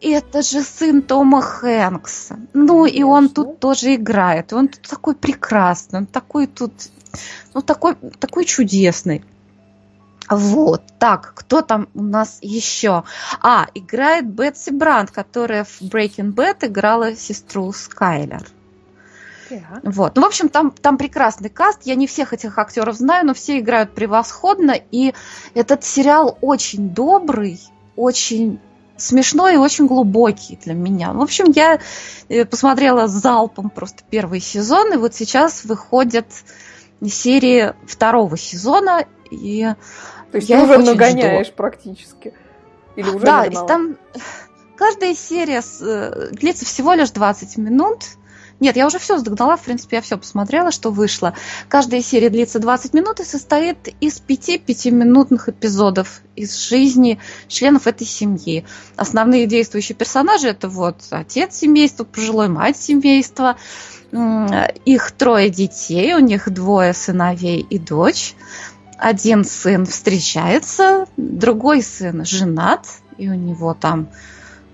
Это 0.00 0.42
же 0.42 0.62
сын 0.62 1.02
Тома 1.02 1.40
Хэнкса. 1.40 2.38
Ну, 2.54 2.86
и 2.86 3.02
он 3.02 3.28
тут 3.28 3.58
тоже 3.58 3.96
играет. 3.96 4.52
Он 4.52 4.68
тут 4.68 4.82
такой 4.82 5.14
прекрасный, 5.14 6.00
он 6.00 6.06
такой 6.06 6.46
тут, 6.46 6.72
ну, 7.54 7.62
такой, 7.62 7.96
такой 8.18 8.44
чудесный. 8.44 9.24
Вот, 10.30 10.82
так, 10.98 11.32
кто 11.34 11.62
там 11.62 11.88
у 11.94 12.02
нас 12.02 12.38
еще? 12.42 13.04
А, 13.40 13.66
играет 13.74 14.28
Бетси 14.28 14.70
Бранд, 14.70 15.10
которая 15.10 15.64
в 15.64 15.80
Breaking 15.80 16.34
Bad 16.34 16.66
играла 16.66 17.16
сестру 17.16 17.72
Скайлер. 17.72 18.46
Yeah. 19.50 19.80
Вот. 19.82 20.16
Ну, 20.16 20.22
в 20.22 20.26
общем, 20.26 20.50
там, 20.50 20.70
там 20.70 20.98
прекрасный 20.98 21.48
каст. 21.48 21.80
Я 21.84 21.94
не 21.94 22.06
всех 22.06 22.34
этих 22.34 22.58
актеров 22.58 22.96
знаю, 22.96 23.26
но 23.26 23.32
все 23.32 23.58
играют 23.58 23.94
превосходно. 23.94 24.74
И 24.90 25.14
этот 25.54 25.84
сериал 25.84 26.36
очень 26.42 26.90
добрый, 26.90 27.58
очень 27.96 28.60
смешной 28.98 29.54
и 29.54 29.56
очень 29.56 29.86
глубокий 29.86 30.58
для 30.62 30.74
меня. 30.74 31.12
В 31.12 31.22
общем, 31.22 31.46
я 31.54 31.80
э, 32.28 32.44
посмотрела 32.44 33.06
с 33.06 33.12
залпом 33.12 33.70
просто 33.70 34.02
первый 34.08 34.40
сезон, 34.40 34.92
и 34.92 34.96
вот 34.96 35.14
сейчас 35.14 35.64
выходят 35.64 36.26
серии 37.06 37.74
второго 37.86 38.36
сезона, 38.36 39.06
и 39.30 39.68
то 40.30 40.36
есть 40.36 40.48
я 40.48 40.58
ты 40.60 40.64
уже 40.64 40.78
нагоняешь 40.78 41.46
жду. 41.46 41.56
практически. 41.56 42.34
Или 42.96 43.08
уже 43.08 43.24
Да, 43.24 43.44
нагнала? 43.44 43.68
там 43.68 43.96
каждая 44.76 45.14
серия 45.14 45.62
э, 45.80 46.28
длится 46.32 46.64
всего 46.64 46.94
лишь 46.94 47.10
20 47.10 47.56
минут. 47.58 48.04
Нет, 48.60 48.76
я 48.76 48.86
уже 48.86 48.98
все 48.98 49.20
догнала, 49.20 49.56
в 49.56 49.62
принципе, 49.62 49.96
я 49.96 50.02
все 50.02 50.18
посмотрела, 50.18 50.72
что 50.72 50.90
вышло. 50.90 51.34
Каждая 51.68 52.02
серия 52.02 52.28
длится 52.28 52.58
20 52.58 52.92
минут 52.92 53.20
и 53.20 53.24
состоит 53.24 53.88
из 54.00 54.18
пяти 54.18 54.58
пятиминутных 54.58 55.48
эпизодов 55.48 56.22
из 56.34 56.56
жизни 56.56 57.20
членов 57.46 57.86
этой 57.86 58.06
семьи. 58.06 58.64
Основные 58.96 59.46
действующие 59.46 59.96
персонажи 59.96 60.48
это 60.48 60.68
вот 60.68 60.96
отец 61.10 61.54
семейства, 61.56 62.04
пожилой 62.04 62.48
мать 62.48 62.76
семейства, 62.76 63.56
их 64.84 65.10
трое 65.12 65.50
детей, 65.50 66.14
у 66.14 66.18
них 66.18 66.50
двое 66.50 66.94
сыновей 66.94 67.60
и 67.60 67.78
дочь 67.78 68.34
один 68.98 69.44
сын 69.44 69.86
встречается, 69.86 71.06
другой 71.16 71.82
сын 71.82 72.24
женат, 72.24 72.86
и 73.16 73.28
у 73.28 73.34
него 73.34 73.74
там 73.74 74.08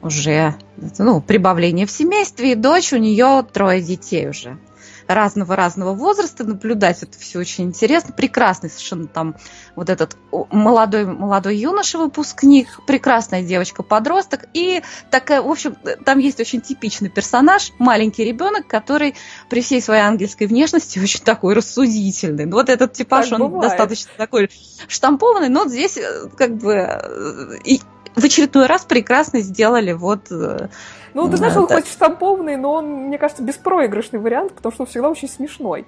уже 0.04 0.54
ну, 0.98 1.20
прибавление 1.20 1.86
в 1.86 1.90
семействе, 1.90 2.52
и 2.52 2.54
дочь 2.54 2.92
у 2.92 2.98
нее 2.98 3.44
трое 3.52 3.82
детей 3.82 4.28
уже 4.28 4.58
разного-разного 5.06 5.94
возраста, 5.94 6.44
наблюдать 6.44 7.02
это 7.02 7.18
все 7.18 7.38
очень 7.38 7.64
интересно. 7.64 8.14
Прекрасный 8.14 8.70
совершенно 8.70 9.06
там 9.06 9.36
вот 9.76 9.90
этот 9.90 10.16
молодой, 10.50 11.04
молодой 11.04 11.56
юноша-выпускник, 11.56 12.80
прекрасная 12.86 13.42
девочка-подросток. 13.42 14.46
И 14.54 14.82
такая, 15.10 15.42
в 15.42 15.50
общем, 15.50 15.76
там 16.04 16.18
есть 16.18 16.40
очень 16.40 16.60
типичный 16.60 17.10
персонаж, 17.10 17.72
маленький 17.78 18.24
ребенок, 18.24 18.66
который 18.66 19.14
при 19.50 19.60
всей 19.60 19.82
своей 19.82 20.02
ангельской 20.02 20.46
внешности 20.46 20.98
очень 21.02 21.22
такой 21.22 21.54
рассудительный. 21.54 22.46
Вот 22.46 22.68
этот 22.68 22.92
типаж, 22.94 23.28
так 23.28 23.40
он 23.40 23.50
бывает. 23.50 23.70
достаточно 23.70 24.10
такой 24.16 24.50
штампованный, 24.88 25.48
но 25.48 25.66
здесь 25.68 25.98
э, 25.98 26.28
как 26.36 26.56
бы 26.56 26.72
э, 26.72 27.58
и 27.64 27.80
в 28.14 28.24
очередной 28.24 28.66
раз 28.66 28.85
прекрасно 28.85 29.40
сделали 29.40 29.92
вот 29.92 30.31
э, 30.31 30.68
ну, 31.14 31.31
ты 31.31 31.37
знаешь, 31.37 31.57
он 31.57 31.68
хоть 31.68 31.87
штампованный, 31.87 32.57
но 32.57 32.74
он, 32.74 32.87
мне 33.07 33.18
кажется, 33.18 33.42
беспроигрышный 33.42 34.18
вариант, 34.18 34.53
потому 34.53 34.72
что 34.72 34.83
он 34.83 34.88
всегда 34.88 35.09
очень 35.09 35.29
смешной. 35.29 35.87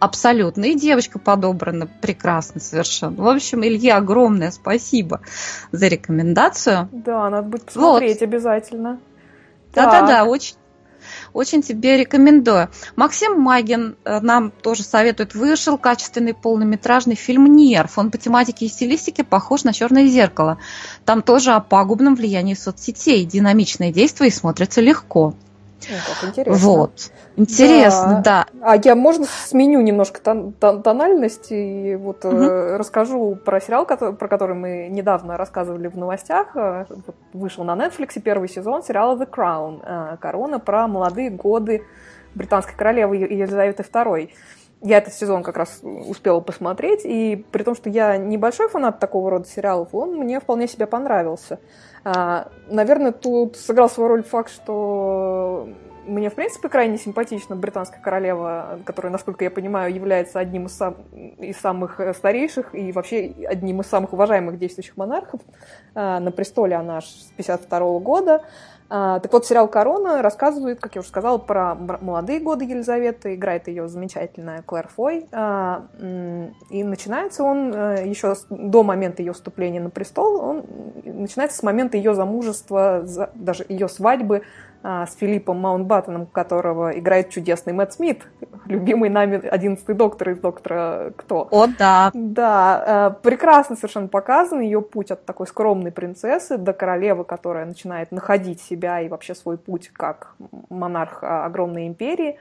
Абсолютно. 0.00 0.64
И 0.64 0.74
девочка 0.74 1.18
подобрана 1.18 1.86
прекрасно 1.86 2.60
совершенно. 2.60 3.22
В 3.22 3.28
общем, 3.28 3.64
Илье 3.64 3.94
огромное 3.94 4.50
спасибо 4.50 5.20
за 5.70 5.88
рекомендацию. 5.88 6.88
Да, 6.92 7.30
надо 7.30 7.48
будет 7.48 7.64
посмотреть 7.66 8.20
вот. 8.20 8.28
обязательно. 8.28 9.00
Да-да-да, 9.74 10.24
очень 10.24 10.56
очень 11.34 11.62
тебе 11.62 11.98
рекомендую. 11.98 12.70
Максим 12.96 13.40
Магин 13.40 13.96
э, 14.04 14.20
нам 14.20 14.50
тоже 14.50 14.84
советует. 14.84 15.34
Вышел 15.34 15.76
качественный 15.76 16.32
полнометражный 16.32 17.16
фильм 17.16 17.46
«Нерв». 17.46 17.98
Он 17.98 18.10
по 18.10 18.16
тематике 18.16 18.66
и 18.66 18.68
стилистике 18.68 19.24
похож 19.24 19.64
на 19.64 19.72
«Черное 19.72 20.06
зеркало». 20.06 20.58
Там 21.04 21.22
тоже 21.22 21.50
о 21.50 21.60
пагубном 21.60 22.14
влиянии 22.14 22.54
соцсетей. 22.54 23.24
Динамичное 23.24 23.92
действие 23.92 24.28
и 24.28 24.32
смотрится 24.32 24.80
легко. 24.80 25.34
Как 25.86 26.28
интересно. 26.28 26.68
Вот. 26.68 27.10
Интересно, 27.36 28.22
да. 28.24 28.46
да. 28.52 28.72
А 28.72 28.76
я, 28.76 28.94
можно, 28.94 29.26
сменю 29.26 29.80
немножко 29.80 30.20
тон, 30.20 30.52
тон, 30.52 30.82
тональность 30.82 31.50
и 31.50 31.96
вот 31.96 32.24
угу. 32.24 32.36
э, 32.36 32.76
расскажу 32.76 33.36
про 33.36 33.60
сериал, 33.60 33.86
про 33.86 34.28
который 34.28 34.56
мы 34.56 34.88
недавно 34.90 35.36
рассказывали 35.36 35.88
в 35.88 35.96
новостях. 35.96 36.56
Э, 36.56 36.86
вышел 37.32 37.64
на 37.64 37.74
Netflix 37.74 38.20
первый 38.20 38.48
сезон 38.48 38.82
сериала 38.82 39.16
The 39.16 39.28
Crown. 39.28 39.82
Э, 39.84 40.16
Корона 40.18 40.58
про 40.58 40.86
молодые 40.88 41.30
годы 41.30 41.82
британской 42.34 42.74
королевы 42.76 43.16
Елизаветы 43.16 43.82
II. 43.82 44.30
Я 44.84 44.98
этот 44.98 45.14
сезон 45.14 45.42
как 45.42 45.56
раз 45.56 45.80
успела 45.82 46.40
посмотреть, 46.40 47.06
и 47.06 47.42
при 47.50 47.62
том, 47.62 47.74
что 47.74 47.88
я 47.88 48.18
небольшой 48.18 48.68
фанат 48.68 49.00
такого 49.00 49.30
рода 49.30 49.48
сериалов, 49.48 49.88
он 49.94 50.14
мне 50.16 50.40
вполне 50.40 50.68
себе 50.68 50.86
понравился. 50.86 51.58
А, 52.04 52.48
наверное, 52.68 53.12
тут 53.12 53.56
сыграл 53.56 53.88
свою 53.88 54.10
роль 54.10 54.22
факт, 54.22 54.50
что 54.50 55.70
мне, 56.06 56.30
в 56.30 56.34
принципе, 56.34 56.68
крайне 56.68 56.98
симпатична 56.98 57.56
британская 57.56 58.00
королева, 58.00 58.80
которая, 58.84 59.12
насколько 59.12 59.44
я 59.44 59.50
понимаю, 59.50 59.94
является 59.94 60.38
одним 60.38 60.66
из, 60.66 60.76
сам, 60.76 60.94
из 61.38 61.56
самых 61.58 62.00
э, 62.00 62.14
старейших 62.14 62.74
и 62.74 62.92
вообще 62.92 63.32
одним 63.46 63.80
из 63.80 63.86
самых 63.86 64.12
уважаемых 64.12 64.58
действующих 64.58 64.96
монархов. 64.96 65.40
А, 65.94 66.20
на 66.20 66.30
престоле 66.30 66.76
она 66.76 67.00
с 67.00 67.32
52 67.36 67.98
года. 68.00 68.44
А, 68.90 69.18
так 69.18 69.32
вот, 69.32 69.46
сериал 69.46 69.66
«Корона» 69.66 70.20
рассказывает, 70.22 70.78
как 70.78 70.94
я 70.94 71.00
уже 71.00 71.08
сказала, 71.08 71.38
про 71.38 71.74
молодые 71.74 72.38
годы 72.40 72.64
Елизаветы. 72.64 73.34
Играет 73.34 73.66
ее 73.66 73.88
замечательная 73.88 74.62
Клэр 74.62 74.88
Фой. 74.88 75.26
А, 75.32 75.86
и 76.70 76.84
начинается 76.84 77.44
он 77.44 77.72
э, 77.74 78.06
еще 78.06 78.34
до 78.50 78.82
момента 78.82 79.22
ее 79.22 79.32
вступления 79.32 79.80
на 79.80 79.90
престол. 79.90 80.40
Он 80.40 80.64
начинается 81.04 81.58
с 81.58 81.62
момента 81.62 81.96
ее 81.96 82.14
замужества, 82.14 83.04
даже 83.34 83.64
ее 83.68 83.88
свадьбы 83.88 84.42
с 84.84 85.16
Филиппом 85.16 85.60
Маунтбаттеном, 85.60 86.26
которого 86.26 86.96
играет 86.98 87.30
чудесный 87.30 87.72
Мэтт 87.72 87.94
Смит, 87.94 88.28
любимый 88.66 89.08
нами 89.08 89.46
одиннадцатый 89.46 89.94
доктор 89.94 90.30
из 90.30 90.38
«Доктора 90.38 91.12
Кто». 91.16 91.48
О, 91.50 91.66
да. 91.66 92.10
Да, 92.12 92.84
а, 92.86 93.10
прекрасно 93.10 93.76
совершенно 93.76 94.08
показан 94.08 94.60
ее 94.60 94.82
путь 94.82 95.10
от 95.10 95.24
такой 95.24 95.46
скромной 95.46 95.90
принцессы 95.90 96.58
до 96.58 96.74
королевы, 96.74 97.24
которая 97.24 97.64
начинает 97.64 98.12
находить 98.12 98.60
себя 98.60 99.00
и 99.00 99.08
вообще 99.08 99.34
свой 99.34 99.56
путь 99.56 99.88
как 99.88 100.34
монарх 100.68 101.20
огромной 101.22 101.86
империи. 101.86 102.38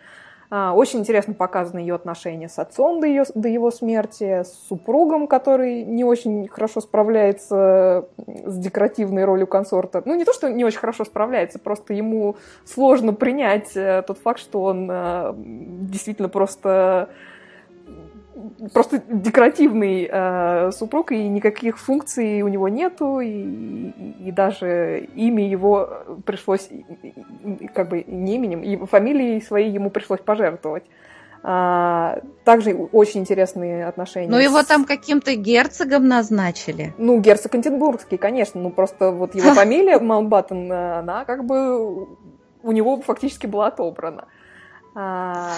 А, 0.55 0.71
очень 0.75 0.99
интересно 0.99 1.33
показаны 1.33 1.79
ее 1.79 1.95
отношения 1.95 2.47
с 2.47 2.59
отцом 2.59 2.99
до, 2.99 3.07
ее, 3.07 3.23
до 3.33 3.49
его 3.49 3.71
смерти, 3.71 4.43
с 4.43 4.53
супругом, 4.69 5.25
который 5.25 5.83
не 5.83 6.03
очень 6.03 6.47
хорошо 6.47 6.79
справляется 6.79 8.07
с 8.45 8.59
декоративной 8.59 9.25
ролью 9.25 9.47
консорта. 9.47 10.03
Ну, 10.05 10.13
не 10.13 10.25
то, 10.25 10.31
что 10.31 10.51
не 10.51 10.63
очень 10.63 10.77
хорошо 10.77 11.05
справляется, 11.05 11.57
просто 11.57 11.95
ему 11.95 12.35
сложно 12.65 13.13
принять 13.13 13.75
э, 13.75 14.03
тот 14.05 14.19
факт, 14.19 14.39
что 14.39 14.61
он 14.61 14.87
э, 14.91 15.33
действительно 15.35 16.29
просто 16.29 17.09
просто 18.73 19.01
декоративный 19.07 20.09
э, 20.11 20.71
супруг, 20.71 21.11
и 21.11 21.27
никаких 21.27 21.79
функций 21.79 22.41
у 22.41 22.47
него 22.47 22.69
нету, 22.69 23.19
и, 23.19 23.29
и, 23.29 24.27
и 24.27 24.31
даже 24.31 25.07
имя 25.15 25.47
его 25.47 26.21
пришлось, 26.25 26.69
как 27.73 27.89
бы 27.89 28.03
не 28.07 28.35
именем, 28.35 28.61
и 28.61 28.85
фамилией 28.85 29.41
своей 29.41 29.71
ему 29.71 29.89
пришлось 29.89 30.21
пожертвовать. 30.21 30.83
А, 31.45 32.19
также 32.45 32.73
очень 32.73 33.19
интересные 33.21 33.85
отношения. 33.85 34.29
Ну, 34.29 34.37
его 34.37 34.61
с... 34.61 34.65
там 34.65 34.85
каким-то 34.85 35.35
герцогом 35.35 36.07
назначили. 36.07 36.93
Ну, 36.97 37.19
герцог 37.19 37.53
Эдинбургский, 37.53 38.17
конечно. 38.17 38.61
Ну, 38.61 38.69
просто 38.69 39.11
вот 39.11 39.35
его 39.35 39.53
фамилия 39.53 39.99
Маунтбаттен, 39.99 40.71
она 40.71 41.25
как 41.25 41.43
бы 41.43 42.07
у 42.63 42.71
него 42.71 43.01
фактически 43.01 43.45
была 43.45 43.67
отобрана. 43.67 44.27
А, 44.95 45.51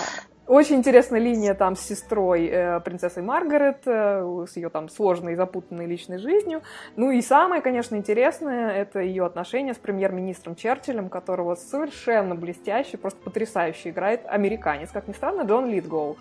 очень 0.48 0.76
интересная 0.76 1.20
линия 1.20 1.54
там 1.54 1.76
с 1.76 1.82
сестрой 1.82 2.48
э, 2.48 2.80
принцессой 2.82 3.24
Маргарет, 3.24 3.82
э, 3.86 4.46
с 4.50 4.56
ее 4.56 4.70
там 4.70 4.90
сложной 4.90 5.34
и 5.34 5.36
запутанной 5.36 5.86
личной 5.86 6.18
жизнью. 6.20 6.62
Ну 6.96 7.12
и 7.12 7.22
самое, 7.22 7.62
конечно, 7.62 7.96
интересное, 7.96 8.72
это 8.72 9.00
ее 9.00 9.26
отношения 9.26 9.74
с 9.74 9.78
премьер-министром 9.78 10.56
Черчиллем, 10.56 11.10
которого 11.10 11.56
совершенно 11.56 12.36
блестящий, 12.36 12.98
просто 12.98 13.20
потрясающе 13.24 13.90
играет 13.90 14.22
американец, 14.28 14.92
как 14.92 15.08
ни 15.08 15.14
странно, 15.14 15.42
Джон 15.44 15.68
Литгоу. 15.70 16.18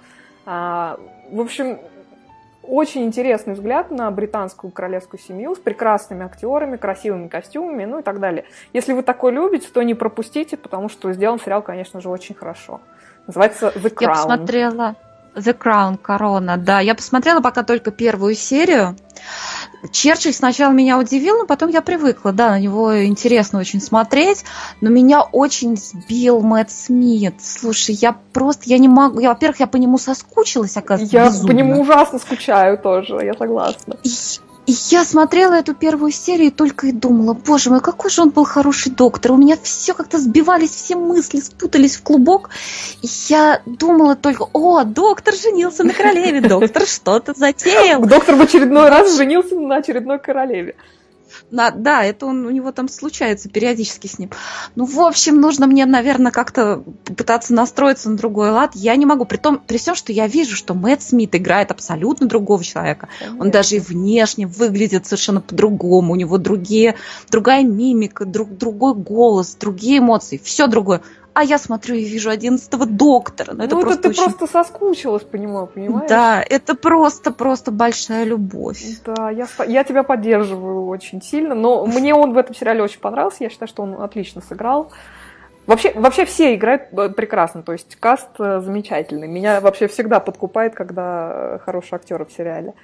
А, 0.47 0.99
в 1.31 1.41
общем, 1.41 1.79
очень 2.63 3.05
интересный 3.05 3.55
взгляд 3.55 3.91
на 3.91 4.11
британскую 4.11 4.71
королевскую 4.71 5.21
семью 5.21 5.55
с 5.55 5.59
прекрасными 5.59 6.25
актерами, 6.25 6.77
красивыми 6.77 7.29
костюмами, 7.29 7.85
ну 7.85 7.99
и 7.99 8.03
так 8.03 8.21
далее. 8.21 8.47
Если 8.73 8.95
вы 8.95 9.03
такое 9.03 9.33
любите, 9.33 9.69
то 9.73 9.83
не 9.83 9.95
пропустите, 9.95 10.57
потому 10.57 10.89
что 10.89 11.13
сделан 11.13 11.39
сериал, 11.39 11.61
конечно 11.61 12.01
же, 12.01 12.09
очень 12.09 12.35
хорошо. 12.35 12.81
Называется 13.27 13.73
The 13.75 13.93
Crown. 13.95 14.03
Я 14.03 14.09
посмотрела 14.11 14.95
The 15.35 15.57
Crown, 15.59 15.97
Корона, 15.99 16.57
да. 16.57 16.81
Я 16.81 16.95
посмотрела 16.95 17.41
пока 17.41 17.63
только 17.63 17.91
первую 17.91 18.35
серию. 18.35 18.97
Черчилль 19.91 20.33
сначала 20.33 20.73
меня 20.73 20.99
удивил, 20.99 21.39
но 21.39 21.47
потом 21.47 21.71
я 21.71 21.81
привыкла, 21.83 22.33
да, 22.33 22.51
на 22.51 22.61
него 22.61 23.05
интересно 23.05 23.59
очень 23.59 23.81
смотреть, 23.81 24.45
но 24.81 24.91
меня 24.91 25.23
очень 25.23 25.77
сбил 25.77 26.41
Мэтт 26.41 26.71
Смит. 26.71 27.35
Слушай, 27.43 27.95
я 27.95 28.17
просто, 28.33 28.63
я 28.67 28.79
не 28.79 28.89
могу, 28.89 29.21
я, 29.21 29.31
во-первых, 29.31 29.61
я 29.61 29.67
по 29.67 29.77
нему 29.77 29.99
соскучилась, 29.99 30.77
оказывается, 30.77 31.17
Я 31.17 31.27
безумно. 31.27 31.49
по 31.49 31.53
нему 31.57 31.81
ужасно 31.83 32.19
скучаю 32.19 32.79
тоже, 32.79 33.17
я 33.25 33.35
согласна. 33.35 33.97
И, 34.03 34.11
и 34.67 34.73
я 34.91 35.05
смотрела 35.05 35.55
эту 35.55 35.75
первую 35.75 36.11
серию 36.11 36.49
и 36.49 36.51
только 36.51 36.87
и 36.87 36.93
думала, 36.93 37.35
боже 37.35 37.69
мой, 37.69 37.81
какой 37.81 38.11
же 38.11 38.23
он 38.23 38.31
был 38.31 38.45
хороший 38.45 38.93
доктор. 38.93 39.33
У 39.33 39.37
меня 39.37 39.57
все 39.63 39.93
как-то 39.93 40.19
сбивались, 40.19 40.71
все 40.71 40.97
мысли 40.97 41.41
спутались 41.41 41.97
в 41.97 42.03
клубок. 42.03 42.49
И 43.03 43.09
я 43.29 43.61
думала 43.67 44.17
только, 44.17 44.47
о, 44.53 44.85
доктор 44.85 45.35
женился 45.35 45.85
на 45.85 45.93
королеве, 45.93 46.41
доктор 46.41 46.87
что-то 46.87 47.35
затеял. 47.37 48.07
Доктор 48.07 48.37
в 48.37 48.41
очередной 48.41 48.89
раз 48.89 49.17
женился 49.17 49.55
на 49.55 49.77
очередной 49.77 50.19
королеве. 50.19 50.77
На, 51.51 51.71
да, 51.71 52.05
это 52.05 52.27
он, 52.27 52.47
у 52.47 52.51
него 52.51 52.73
там 52.73 52.89
случается 52.89 53.49
периодически 53.49 54.07
с 54.07 54.19
ним. 54.19 54.31
Ну, 54.75 54.87
в 54.87 55.01
общем, 55.01 55.41
нужно 55.41 55.67
мне, 55.67 55.87
наверное, 55.87 56.33
как-то 56.33 56.83
попытаться 57.05 57.55
настроиться 57.55 58.11
на 58.11 58.17
другой 58.17 58.51
лад. 58.51 58.73
Я 58.75 58.97
не 58.97 59.07
могу. 59.07 59.25
При 59.25 59.37
том, 59.37 59.59
при 59.59 59.79
всем, 59.79 59.95
что 59.95 60.13
я 60.13 60.27
вижу, 60.27 60.57
что 60.57 60.75
Мэтт 60.75 61.03
Смит 61.03 61.35
играет 61.35 61.71
абсолютно 61.71 62.27
другого 62.27 62.65
человека. 62.65 63.09
Он 63.39 63.51
даже 63.51 63.77
и 63.77 63.81
внешне 63.81 64.47
выглядит 64.47 65.07
совершенно 65.07 65.41
по-другому. 65.41 66.13
У 66.13 66.17
него 66.17 66.39
другие, 66.39 66.97
другая 67.31 67.63
мимика, 67.63 68.25
друг, 68.25 68.57
другой 68.57 68.95
голос, 68.95 69.55
другие 69.55 69.99
эмоции. 69.99 70.41
Все 70.43 70.67
другое 70.67 71.03
а 71.35 71.43
я 71.43 71.59
смотрю 71.59 71.97
и 71.97 72.05
вижу 72.05 72.31
одиннадцатого 72.31 72.87
доктора. 72.87 73.53
Ну, 73.55 73.65
это, 73.65 73.75
ну, 73.75 73.83
просто 73.83 74.01
это 74.01 74.03
ты 74.03 74.09
очень... 74.11 74.23
просто 74.23 74.47
соскучилась 74.47 75.25
по 75.25 75.37
нему, 75.37 75.67
понимаешь? 75.67 76.09
Да, 76.09 76.43
это 76.49 76.75
просто-просто 76.75 77.73
большая 77.73 78.25
любовь. 78.25 78.83
Да, 79.05 79.31
я, 79.31 79.47
я 79.67 79.85
тебя 79.85 80.05
поддерживаю 80.05 80.87
очень 80.87 81.21
сильно, 81.21 81.55
но 81.55 81.85
мне 81.87 82.15
он 82.15 82.33
в 82.33 82.39
этом 82.39 82.55
сериале 82.55 82.83
очень 82.83 83.01
понравился, 83.01 83.39
я 83.41 83.51
считаю, 83.51 83.69
что 83.69 83.83
он 83.83 84.01
отлично 84.01 84.41
сыграл. 84.41 84.93
Вообще, 85.67 85.93
вообще 85.95 86.25
все 86.27 86.55
играют 86.55 86.83
э, 86.93 87.09
прекрасно, 87.09 87.63
то 87.63 87.73
есть 87.73 87.97
каст 87.97 88.29
э, 88.39 88.61
замечательный. 88.61 89.27
Меня 89.27 89.61
вообще 89.61 89.89
всегда 89.89 90.21
подкупает, 90.21 90.75
когда 90.75 91.59
хорошие 91.65 91.97
актеры 91.97 92.27
в 92.27 92.33
сериале. 92.33 92.75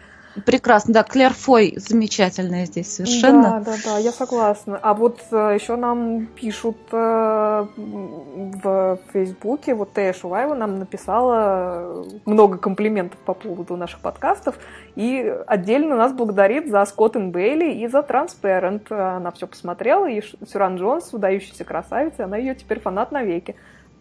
Прекрасно, 0.47 0.95
да, 0.95 1.03
Клэр 1.03 1.33
Фой 1.33 1.75
замечательная 1.77 2.67
здесь 2.67 2.95
совершенно. 2.95 3.61
Да, 3.65 3.73
да, 3.73 3.77
да, 3.85 3.99
я 3.99 4.13
согласна. 4.13 4.79
А 4.81 4.95
вот 4.95 5.21
э, 5.31 5.57
еще 5.59 5.77
нам 5.77 6.27
пишут 6.27 6.77
э, 6.93 7.67
в 7.77 8.99
Фейсбуке, 9.13 9.75
вот 9.75 9.93
Тея 9.93 10.13
Шуваева 10.13 10.55
нам 10.55 10.79
написала 10.79 12.07
много 12.27 12.59
комплиментов 12.59 13.19
по 13.21 13.35
поводу 13.35 13.77
наших 13.77 14.01
подкастов 14.01 14.57
и 14.95 15.35
отдельно 15.47 15.97
нас 15.97 16.13
благодарит 16.13 16.69
за 16.69 16.85
Скотт 16.85 17.17
Бейли 17.17 17.73
и 17.73 17.89
за 17.89 18.03
Транспарент. 18.03 18.91
Она 18.93 19.31
все 19.33 19.47
посмотрела, 19.47 20.09
и 20.09 20.23
Сюран 20.47 20.77
Джонс, 20.77 21.13
выдающаяся 21.13 21.65
красавица, 21.65 22.25
она 22.25 22.37
ее 22.37 22.55
теперь 22.55 22.81
фанат 22.81 23.11
навеки. 23.11 23.57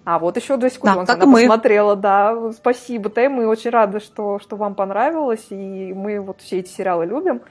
А 0.10 0.18
вот 0.18 0.38
еще 0.38 0.56
Джессику 0.56 0.88
да, 0.88 0.96
Джонс 0.96 1.10
она 1.12 1.26
мы. 1.28 1.42
посмотрела, 1.42 1.96
да. 1.96 2.52
Спасибо, 2.52 3.12
Тэй, 3.12 3.30
мы 3.30 3.46
очень 3.46 3.70
рады, 3.70 4.00
что, 4.00 4.40
что 4.40 4.56
вам 4.56 4.74
понравилось, 4.74 5.46
и 5.52 5.94
мы 5.94 6.20
вот 6.20 6.42
все 6.42 6.58
эти 6.60 6.70
сериалы 6.70 7.06
любим. 7.06 7.42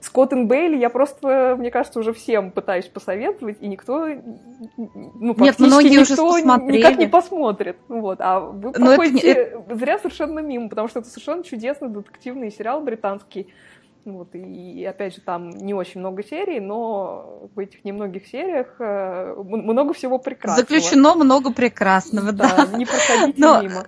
Скотт 0.00 0.34
и 0.34 0.44
Бейли 0.44 0.76
я 0.76 0.90
просто, 0.90 1.56
мне 1.58 1.70
кажется, 1.70 1.98
уже 1.98 2.12
всем 2.12 2.50
пытаюсь 2.50 2.84
посоветовать, 2.88 3.56
и 3.62 3.68
никто, 3.68 4.06
ну, 4.76 5.34
Нет, 5.38 5.58
многие 5.58 5.98
никто 5.98 6.26
уже 6.26 6.40
посмотрели. 6.42 6.76
никак 6.76 6.98
не 6.98 7.06
посмотрит. 7.06 7.78
Вот. 7.88 8.18
А 8.20 8.40
вы 8.40 8.72
проходите 8.72 9.32
это... 9.32 9.74
зря 9.74 9.96
совершенно 9.96 10.40
мимо, 10.40 10.68
потому 10.68 10.88
что 10.88 10.98
это 10.98 11.08
совершенно 11.08 11.42
чудесный 11.42 11.88
детективный 11.88 12.50
сериал 12.50 12.82
британский, 12.82 13.48
вот, 14.04 14.34
и 14.34 14.84
опять 14.84 15.14
же, 15.14 15.20
там 15.20 15.50
не 15.50 15.74
очень 15.74 16.00
много 16.00 16.22
серий, 16.22 16.60
но 16.60 17.48
в 17.54 17.58
этих 17.58 17.84
немногих 17.84 18.26
сериях 18.26 18.76
э, 18.78 19.34
много 19.36 19.94
всего 19.94 20.18
прекрасного. 20.18 20.60
Заключено 20.60 21.14
много 21.14 21.52
прекрасного, 21.52 22.32
да. 22.32 22.66
да. 22.70 22.78
Не 22.78 22.84
проходите 22.84 23.34
но... 23.36 23.62
мимо. 23.62 23.86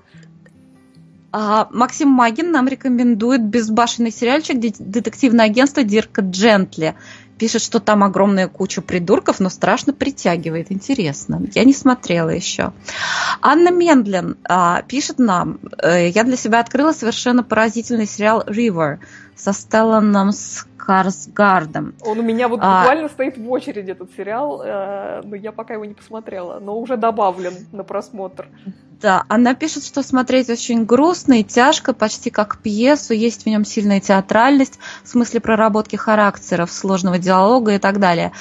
А, 1.32 1.68
Максим 1.70 2.08
Магин 2.08 2.50
нам 2.50 2.66
рекомендует 2.66 3.42
безбашенный 3.42 4.10
сериальчик 4.10 4.58
детективное 4.58 5.44
агентство 5.44 5.82
Дирка 5.82 6.22
Джентли. 6.22 6.94
Пишет, 7.38 7.60
что 7.60 7.80
там 7.80 8.02
огромная 8.02 8.48
куча 8.48 8.80
придурков, 8.80 9.40
но 9.40 9.50
страшно 9.50 9.92
притягивает. 9.92 10.72
Интересно. 10.72 11.42
Я 11.54 11.64
не 11.64 11.74
смотрела 11.74 12.30
еще. 12.30 12.72
Анна 13.42 13.70
Мендлин 13.70 14.38
а, 14.48 14.80
пишет 14.80 15.18
нам. 15.18 15.58
Э, 15.76 16.08
я 16.08 16.24
для 16.24 16.36
себя 16.38 16.60
открыла 16.60 16.92
совершенно 16.92 17.42
поразительный 17.42 18.06
сериал 18.06 18.42
River 18.46 19.00
со 19.36 19.52
Стелланом 19.52 20.32
Скарсгардом. 20.32 21.94
Он 22.00 22.18
у 22.18 22.22
меня 22.22 22.48
вот 22.48 22.60
а... 22.62 22.80
буквально 22.80 23.08
стоит 23.08 23.36
в 23.36 23.50
очереди, 23.50 23.90
этот 23.90 24.10
сериал, 24.16 24.62
э, 24.64 25.20
но 25.24 25.36
я 25.36 25.52
пока 25.52 25.74
его 25.74 25.84
не 25.84 25.94
посмотрела, 25.94 26.58
но 26.58 26.78
уже 26.78 26.96
добавлен 26.96 27.54
на 27.72 27.84
просмотр. 27.84 28.48
Да, 29.00 29.24
она 29.28 29.54
пишет, 29.54 29.84
что 29.84 30.02
смотреть 30.02 30.48
очень 30.48 30.86
грустно 30.86 31.40
и 31.40 31.44
тяжко, 31.44 31.92
почти 31.92 32.30
как 32.30 32.58
пьесу, 32.58 33.12
есть 33.12 33.42
в 33.42 33.46
нем 33.46 33.66
сильная 33.66 34.00
театральность 34.00 34.78
в 35.04 35.08
смысле 35.08 35.40
проработки 35.40 35.96
характеров, 35.96 36.72
сложного 36.72 37.18
диалога 37.18 37.74
и 37.74 37.78
так 37.78 38.00
далее. 38.00 38.32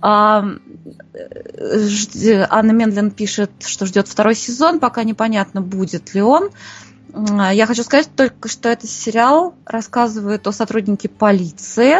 А, 0.00 0.42
Анна 2.48 2.70
Мендлин 2.72 3.10
пишет, 3.10 3.50
что 3.60 3.84
ждет 3.84 4.08
второй 4.08 4.34
сезон, 4.34 4.80
пока 4.80 5.04
непонятно, 5.04 5.60
будет 5.60 6.14
ли 6.14 6.22
он. 6.22 6.50
Я 7.52 7.66
хочу 7.66 7.82
сказать 7.82 8.08
только, 8.14 8.48
что 8.48 8.68
этот 8.68 8.90
сериал 8.90 9.54
рассказывает 9.66 10.46
о 10.46 10.52
сотруднике 10.52 11.08
полиции, 11.08 11.96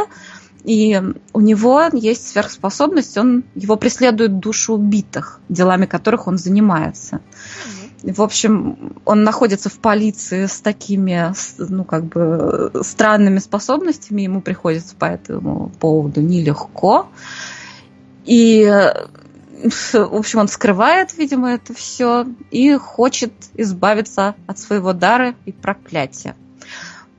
и 0.65 1.01
у 1.33 1.41
него 1.41 1.85
есть 1.93 2.29
сверхспособность, 2.29 3.17
он, 3.17 3.45
его 3.55 3.77
преследует 3.77 4.39
души 4.41 4.73
убитых, 4.73 5.41
делами 5.49 5.87
которых 5.87 6.27
он 6.27 6.39
занимается. 6.39 7.21
В 8.03 8.23
общем, 8.23 8.95
он 9.05 9.25
находится 9.25 9.69
в 9.69 9.79
полиции 9.79 10.47
с 10.47 10.61
такими, 10.61 11.33
ну, 11.59 11.85
как 11.85 12.05
бы, 12.05 12.73
странными 12.83 13.39
способностями, 13.39 14.23
ему 14.23 14.41
приходится 14.41 14.95
по 14.97 15.05
этому 15.05 15.71
поводу 15.81 16.21
нелегко. 16.21 17.09
И 18.25 18.71
в 19.93 20.15
общем, 20.15 20.41
он 20.41 20.49
скрывает, 20.49 21.17
видимо, 21.17 21.51
это 21.53 21.75
все 21.75 22.27
и 22.51 22.75
хочет 22.75 23.33
избавиться 23.55 24.35
от 24.47 24.59
своего 24.59 24.93
дара 24.93 25.35
и 25.45 25.53
проклятия. 25.53 26.35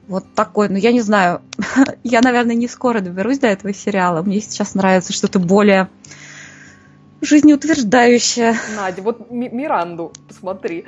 Вот 0.08 0.26
такой, 0.34 0.68
ну 0.70 0.78
я 0.78 0.92
не 0.92 1.02
знаю, 1.02 1.42
я, 2.04 2.22
наверное, 2.22 2.56
не 2.56 2.68
скоро 2.68 3.00
доберусь 3.00 3.40
до 3.40 3.48
этого 3.48 3.74
сериала. 3.74 4.22
Мне 4.22 4.42
сейчас 4.42 4.76
нравится 4.76 5.14
что-то 5.14 5.40
более 5.40 5.90
жизнеутверждающее. 7.22 8.56
Надя, 8.76 9.02
вот 9.02 9.30
Миранду 9.30 10.12
посмотри 10.28 10.86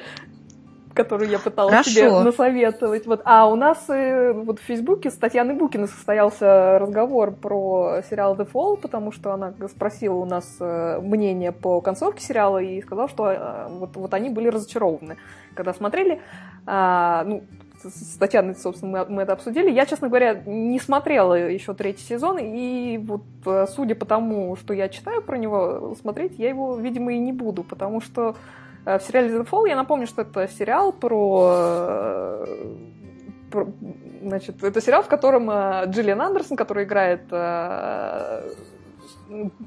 которую 0.93 1.29
я 1.29 1.39
пыталась 1.39 1.71
Хорошо. 1.71 1.91
тебе 1.91 2.10
насоветовать. 2.12 3.06
Вот. 3.06 3.21
А 3.25 3.47
у 3.47 3.56
нас 3.56 3.89
э, 3.89 4.32
вот 4.34 4.60
в 4.60 4.63
Фейсбуке 4.63 5.10
с 5.10 5.15
Татьяной 5.15 5.56
Букиной 5.56 5.88
состоялся 5.88 6.77
разговор 6.79 7.32
про 7.32 8.01
сериал 8.10 8.36
The 8.36 8.49
Fall, 8.51 8.77
потому 8.77 9.12
что 9.12 9.34
она 9.34 9.53
спросила 9.69 10.15
у 10.15 10.25
нас 10.25 10.58
э, 10.60 10.99
мнение 11.01 11.51
по 11.51 11.82
концовке 11.82 12.23
сериала 12.23 12.60
и 12.60 12.82
сказала, 12.82 13.10
что 13.10 13.32
э, 13.32 13.67
вот, 13.69 13.95
вот 13.95 14.13
они 14.13 14.29
были 14.29 14.49
разочарованы, 14.49 15.17
когда 15.56 15.73
смотрели. 15.73 16.21
А, 16.65 17.23
ну, 17.25 17.43
с 17.84 18.17
Татьяной, 18.17 18.56
собственно, 18.56 19.06
мы, 19.06 19.15
мы 19.15 19.21
это 19.23 19.34
обсудили. 19.34 19.69
Я, 19.69 19.86
честно 19.86 20.08
говоря, 20.08 20.36
не 20.45 20.79
смотрела 20.79 21.34
еще 21.34 21.73
третий 21.73 22.03
сезон, 22.03 22.38
и 22.39 22.97
вот 22.97 23.23
судя 23.75 23.95
по 23.95 24.06
тому, 24.06 24.56
что 24.56 24.73
я 24.73 24.88
читаю 24.88 25.21
про 25.21 25.38
него, 25.38 25.95
смотреть 25.99 26.39
я 26.39 26.47
его, 26.49 26.77
видимо, 26.77 27.13
и 27.13 27.19
не 27.19 27.34
буду, 27.34 27.63
потому 27.63 27.99
что 27.99 28.36
в 28.85 28.99
сериале 28.99 29.29
The 29.29 29.47
Fall, 29.49 29.67
я 29.67 29.75
напомню, 29.75 30.07
что 30.07 30.21
это 30.23 30.47
сериал 30.47 30.91
про... 30.91 32.45
Э, 32.45 32.45
про 33.51 33.67
значит, 34.21 34.63
это 34.63 34.81
сериал, 34.81 35.03
в 35.03 35.07
котором 35.07 35.49
э, 35.49 35.85
Джиллиан 35.87 36.21
Андерсон, 36.21 36.57
который 36.57 36.85
играет 36.85 37.27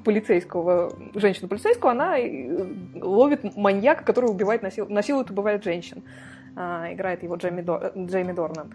полицейского, 0.05 0.93
женщину-полицейского, 1.15 1.91
она 1.93 2.17
ловит 2.95 3.57
маньяка, 3.57 4.05
который 4.05 4.27
убивает, 4.27 4.63
насил, 4.63 4.87
насилует 4.89 5.31
убивает 5.31 5.65
женщин. 5.65 6.05
Играет 6.55 7.23
его 7.23 7.37
Джейми, 7.37 7.63
Дор, 7.63 7.93
Джейми 7.97 8.33
Дорнан. 8.33 8.73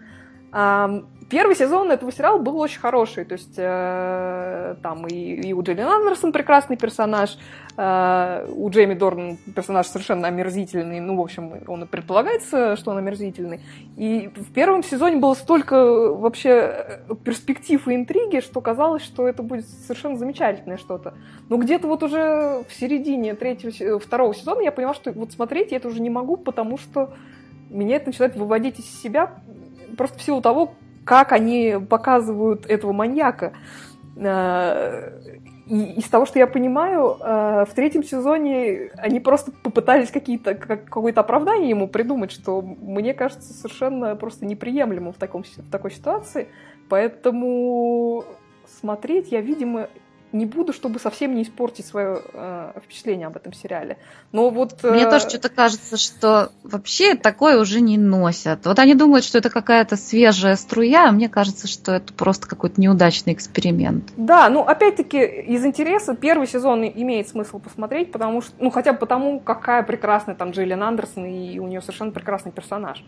Первый 1.32 1.56
сезон 1.56 1.90
этого 1.90 2.12
сериала 2.12 2.36
был 2.36 2.58
очень 2.58 2.78
хороший, 2.78 3.24
то 3.24 3.32
есть 3.32 3.54
э, 3.56 4.76
там 4.82 5.06
и, 5.06 5.14
и 5.14 5.54
у 5.54 5.62
Джиллиан 5.62 5.88
Андерсон 5.88 6.30
прекрасный 6.30 6.76
персонаж, 6.76 7.38
э, 7.78 8.46
у 8.54 8.68
Джейми 8.68 8.92
Дорн 8.92 9.38
персонаж 9.56 9.86
совершенно 9.86 10.28
омерзительный, 10.28 11.00
ну, 11.00 11.16
в 11.16 11.22
общем, 11.22 11.54
он 11.66 11.84
и 11.84 11.86
предполагается, 11.86 12.76
что 12.76 12.90
он 12.90 12.98
омерзительный. 12.98 13.60
И 13.96 14.30
в 14.36 14.52
первом 14.52 14.82
сезоне 14.82 15.16
было 15.16 15.32
столько 15.32 16.12
вообще 16.12 17.00
перспектив 17.24 17.88
и 17.88 17.94
интриги, 17.94 18.40
что 18.40 18.60
казалось, 18.60 19.02
что 19.02 19.26
это 19.26 19.42
будет 19.42 19.66
совершенно 19.66 20.18
замечательное 20.18 20.76
что-то. 20.76 21.14
Но 21.48 21.56
где-то 21.56 21.88
вот 21.88 22.02
уже 22.02 22.62
в 22.68 22.74
середине 22.74 23.34
третьего, 23.34 23.98
второго 23.98 24.34
сезона 24.34 24.60
я 24.60 24.70
поняла, 24.70 24.92
что 24.92 25.10
вот 25.12 25.32
смотреть 25.32 25.70
я 25.70 25.78
это 25.78 25.88
уже 25.88 26.02
не 26.02 26.10
могу, 26.10 26.36
потому 26.36 26.76
что 26.76 27.14
меня 27.70 27.96
это 27.96 28.08
начинает 28.08 28.36
выводить 28.36 28.80
из 28.80 29.02
себя 29.02 29.32
просто 29.96 30.18
в 30.18 30.22
силу 30.22 30.40
того, 30.40 30.74
как 31.04 31.32
они 31.32 31.76
показывают 31.88 32.66
этого 32.66 32.92
маньяка. 32.92 33.52
Э, 34.16 35.10
и 35.66 35.94
из 35.94 36.04
того, 36.04 36.26
что 36.26 36.38
я 36.38 36.46
понимаю, 36.46 37.16
э, 37.20 37.64
в 37.68 37.74
третьем 37.74 38.02
сезоне 38.02 38.90
они 38.96 39.20
просто 39.20 39.52
попытались 39.52 40.10
какие-то, 40.10 40.54
как, 40.54 40.84
какое-то 40.84 41.20
оправдание 41.20 41.70
ему 41.70 41.88
придумать, 41.88 42.32
что 42.32 42.60
мне 42.60 43.14
кажется 43.14 43.52
совершенно 43.52 44.16
просто 44.16 44.44
неприемлемо 44.44 45.12
в, 45.12 45.16
таком, 45.16 45.44
в 45.44 45.70
такой 45.70 45.92
ситуации. 45.92 46.48
Поэтому 46.88 48.24
смотреть 48.80 49.30
я, 49.32 49.40
видимо, 49.40 49.88
не 50.32 50.46
буду, 50.46 50.72
чтобы 50.72 50.98
совсем 50.98 51.34
не 51.34 51.42
испортить 51.42 51.86
свое 51.86 52.22
э, 52.32 52.72
впечатление 52.84 53.26
об 53.26 53.36
этом 53.36 53.52
сериале. 53.52 53.98
Но 54.32 54.50
вот... 54.50 54.78
Э... 54.82 54.90
Мне 54.90 55.08
тоже 55.08 55.28
что-то 55.28 55.48
кажется, 55.48 55.96
что 55.96 56.50
вообще 56.62 57.14
такое 57.14 57.60
уже 57.60 57.80
не 57.80 57.98
носят. 57.98 58.66
Вот 58.66 58.78
они 58.78 58.94
думают, 58.94 59.24
что 59.24 59.38
это 59.38 59.50
какая-то 59.50 59.96
свежая 59.96 60.56
струя, 60.56 61.08
а 61.08 61.12
мне 61.12 61.28
кажется, 61.28 61.68
что 61.68 61.92
это 61.92 62.12
просто 62.12 62.48
какой-то 62.48 62.80
неудачный 62.80 63.32
эксперимент. 63.32 64.12
Да, 64.16 64.48
ну 64.48 64.62
опять-таки 64.62 65.22
из 65.22 65.64
интереса 65.64 66.14
первый 66.14 66.46
сезон 66.46 66.84
имеет 66.84 67.28
смысл 67.28 67.58
посмотреть, 67.58 68.12
потому 68.12 68.42
что, 68.42 68.52
ну 68.58 68.70
хотя 68.70 68.92
бы 68.92 68.98
потому, 68.98 69.40
какая 69.40 69.82
прекрасная 69.82 70.34
там 70.34 70.50
Джиллиан 70.50 70.82
Андерсон, 70.82 71.26
и 71.26 71.58
у 71.58 71.66
нее 71.66 71.80
совершенно 71.80 72.10
прекрасный 72.10 72.52
персонаж. 72.52 73.04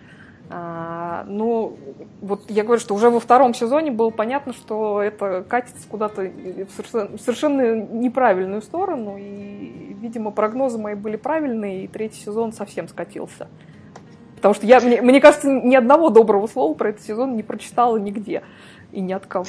А, 0.51 1.25
ну, 1.27 1.77
вот 2.21 2.51
я 2.51 2.65
говорю, 2.65 2.81
что 2.81 2.95
уже 2.95 3.09
во 3.11 3.19
втором 3.19 3.55
сезоне 3.55 3.91
было 3.91 4.11
понятно, 4.11 4.53
что 4.53 5.01
это 5.03 5.43
катится 5.49 5.89
куда-то 5.89 6.23
в 6.23 7.19
совершенно, 7.19 7.81
неправильную 7.81 8.61
сторону, 8.61 9.17
и, 9.19 9.97
видимо, 10.01 10.31
прогнозы 10.31 10.79
мои 10.79 10.95
были 10.95 11.17
правильные, 11.17 11.85
и 11.85 11.89
третий 11.89 12.21
сезон 12.21 12.53
совсем 12.53 12.89
скатился. 12.89 13.49
Потому 14.37 14.55
что 14.55 14.67
я, 14.67 14.81
мне, 14.81 15.01
мне 15.01 15.21
кажется, 15.21 15.51
ни 15.51 15.75
одного 15.75 16.11
доброго 16.11 16.47
слова 16.47 16.75
про 16.75 16.91
этот 16.91 17.03
сезон 17.03 17.35
не 17.37 17.43
прочитала 17.43 17.97
нигде 17.97 18.43
и 18.93 19.01
ни 19.01 19.15
от 19.15 19.27
кого. 19.27 19.47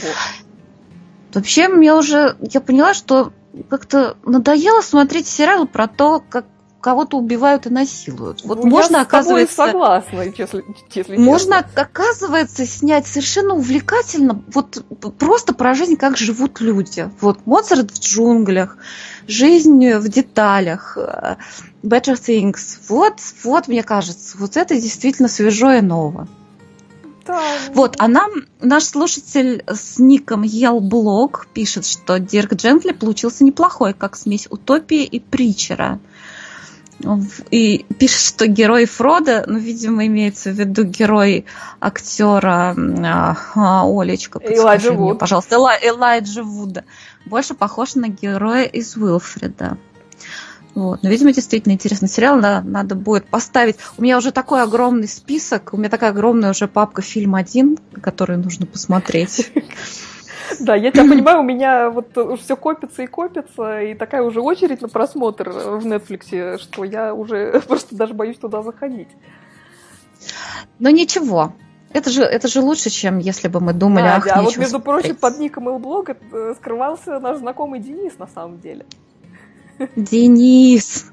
Вообще, 1.34 1.68
мне 1.68 1.94
уже, 1.94 2.38
я 2.40 2.62
поняла, 2.62 2.94
что 2.94 3.34
как-то 3.70 4.16
надоело 4.24 4.80
смотреть 4.80 5.28
сериалы 5.28 5.68
про 5.68 5.88
то, 5.88 6.24
как 6.30 6.46
кого-то 6.86 7.18
убивают 7.18 7.66
и 7.66 7.72
насилуют. 7.72 8.44
Вот 8.44 8.64
ну, 8.64 8.70
можно, 8.70 8.98
я 8.98 9.02
оказывается, 9.02 9.56
согласна, 9.56 10.22
если, 10.22 10.64
если 10.94 11.18
можно, 11.18 11.64
честно. 11.64 11.82
оказывается, 11.82 12.68
снять 12.68 13.08
совершенно 13.08 13.56
увлекательно, 13.56 14.44
вот 14.54 14.84
просто 15.18 15.56
про 15.56 15.74
жизнь, 15.74 15.96
как 15.96 16.16
живут 16.16 16.62
люди. 16.62 17.10
Вот 17.22 17.48
Моцарт 17.48 17.90
в 17.90 18.00
джунглях, 18.00 18.78
жизнь 19.28 19.96
в 19.96 20.08
деталях, 20.08 20.96
э, 20.96 21.38
Better 21.82 22.14
Things. 22.14 22.78
Вот, 22.88 23.16
вот, 23.44 23.68
мне 23.68 23.82
кажется, 23.82 24.38
вот 24.38 24.56
это 24.56 24.80
действительно 24.80 25.28
свежо 25.28 25.72
и 25.72 25.82
ново. 25.82 26.28
Да. 27.26 27.42
Вот, 27.74 27.96
а 27.98 28.08
нам 28.08 28.30
наш 28.62 28.84
слушатель 28.84 29.64
с 29.66 29.98
ником 29.98 30.44
Елблог 30.44 31.48
пишет, 31.52 31.88
что 31.88 32.20
Дирк 32.20 32.54
Джентли 32.54 32.92
получился 32.92 33.44
неплохой, 33.44 33.96
как 33.96 34.16
смесь 34.16 34.46
утопии 34.52 35.04
и 35.04 35.20
притчера. 35.20 36.00
И 37.52 37.86
пишет, 38.00 38.22
что 38.22 38.48
герой 38.48 38.86
Фрода, 38.86 39.44
ну, 39.48 39.58
видимо, 39.58 40.06
имеется 40.08 40.52
в 40.52 40.54
виду 40.54 40.84
герой 40.84 41.46
актера 41.80 42.76
а, 42.78 43.38
а, 43.56 43.84
Олечка, 43.86 44.40
Элайджа 44.42 44.92
мне, 44.92 44.98
Вуд. 44.98 45.20
пожалуйста, 45.20 45.56
Эла, 45.56 45.74
Элайджа 45.82 46.44
Вуда. 46.44 46.86
Больше 47.26 47.54
похож 47.54 47.96
на 47.96 48.08
героя 48.08 48.64
из 48.64 48.96
Уилфреда. 48.96 49.78
Вот. 50.74 51.04
Но, 51.04 51.10
видимо, 51.10 51.32
действительно 51.32 51.74
интересный 51.74 52.10
сериал, 52.10 52.42
да, 52.42 52.62
надо 52.62 52.96
будет 52.96 53.28
поставить. 53.28 53.78
У 53.98 54.02
меня 54.02 54.18
уже 54.18 54.32
такой 54.32 54.62
огромный 54.62 55.08
список, 55.08 55.74
у 55.74 55.78
меня 55.78 55.90
такая 55.90 56.12
огромная 56.12 56.52
уже 56.52 56.68
папка 56.68 57.02
фильм 57.02 57.36
один, 57.36 57.78
который 58.02 58.38
нужно 58.38 58.66
посмотреть. 58.66 59.52
Да, 60.60 60.76
я 60.76 60.92
тебя 60.92 61.04
понимаю, 61.04 61.40
у 61.40 61.44
меня 61.44 61.90
вот 61.90 62.18
все 62.40 62.56
копится 62.56 63.04
и 63.04 63.08
копится, 63.08 63.82
и 63.82 63.94
такая 63.94 64.22
уже 64.22 64.42
очередь 64.42 64.82
на 64.82 64.90
просмотр 64.90 65.50
в 65.50 65.86
Netflix, 65.86 66.60
что 66.60 66.84
я 66.84 67.14
уже 67.14 67.62
просто 67.68 67.96
даже 67.96 68.14
боюсь 68.14 68.38
туда 68.38 68.62
заходить. 68.62 69.10
Но 70.80 70.90
ничего, 70.90 71.54
это 71.96 72.10
же, 72.10 72.24
это 72.24 72.48
же 72.48 72.62
лучше, 72.62 72.90
чем 72.90 73.20
если 73.20 73.48
бы 73.48 73.62
мы 73.62 73.74
думали, 73.74 74.04
да, 74.04 74.16
ах, 74.18 74.26
да. 74.26 74.34
А 74.36 74.42
вот, 74.42 74.58
между 74.58 74.80
прочим, 74.80 75.16
под 75.16 75.40
ником 75.40 75.70
Илблога 75.70 76.18
э, 76.32 76.54
скрывался 76.58 77.20
наш 77.20 77.38
знакомый 77.38 77.80
Денис, 77.80 78.18
на 78.18 78.28
самом 78.28 78.60
деле. 78.60 78.86
Денис! 79.96 81.06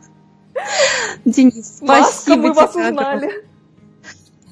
Денис, 1.24 1.78
спасибо 1.78 1.86
Маска, 1.86 2.36
мы 2.36 2.52
вас 2.52 2.74
узнали. 2.74 3.44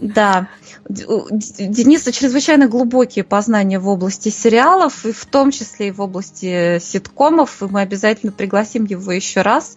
Да. 0.01 0.48
Дениса 0.88 2.11
чрезвычайно 2.12 2.68
глубокие 2.68 3.24
познания 3.24 3.78
в 3.78 3.88
области 3.88 4.30
сериалов, 4.30 5.05
и 5.05 5.12
в 5.12 5.26
том 5.26 5.51
числе 5.51 5.88
и 5.88 5.90
в 5.90 6.01
области 6.01 6.78
ситкомов. 6.78 7.62
И 7.62 7.66
мы 7.66 7.82
обязательно 7.82 8.32
пригласим 8.32 8.84
его 8.84 9.12
еще 9.12 9.42
раз, 9.42 9.76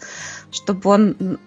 чтобы 0.52 0.90
он 0.90 1.40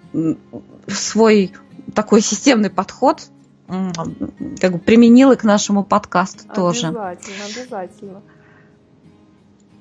свой 0.89 1.53
такой 1.95 2.21
системный 2.21 2.71
подход 2.71 3.23
как 3.67 4.73
бы 4.73 4.79
применил 4.79 5.33
и 5.33 5.37
к 5.37 5.43
нашему 5.43 5.83
подкасту 5.83 6.45
обязательно, 6.45 6.55
тоже. 6.55 6.87
Обязательно, 6.87 7.45
обязательно. 7.45 8.23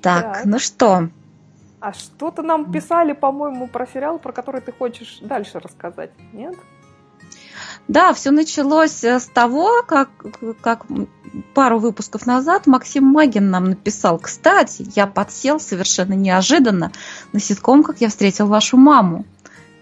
Так, 0.02 0.22
так, 0.34 0.44
ну 0.44 0.58
что? 0.58 1.08
А 1.80 1.92
что-то 1.92 2.42
нам 2.42 2.72
писали, 2.72 3.12
по-моему, 3.12 3.68
про 3.68 3.86
сериал, 3.86 4.18
про 4.18 4.32
который 4.32 4.60
ты 4.60 4.72
хочешь 4.72 5.18
дальше 5.20 5.60
рассказать, 5.60 6.10
нет? 6.32 6.54
Да, 7.88 8.12
все 8.12 8.30
началось 8.32 9.04
э, 9.04 9.20
с 9.20 9.26
того, 9.26 9.82
как, 9.86 10.10
как 10.60 10.86
пару 11.54 11.78
выпусков 11.78 12.26
назад 12.26 12.66
Максим 12.66 13.04
Магин 13.04 13.50
нам 13.50 13.64
написал, 13.70 14.18
кстати, 14.18 14.90
я 14.96 15.06
подсел 15.06 15.60
совершенно 15.60 16.14
неожиданно 16.14 16.90
на 17.32 17.40
ситком 17.40 17.84
«Как 17.84 18.00
я 18.00 18.08
встретил 18.08 18.48
вашу 18.48 18.76
маму». 18.76 19.24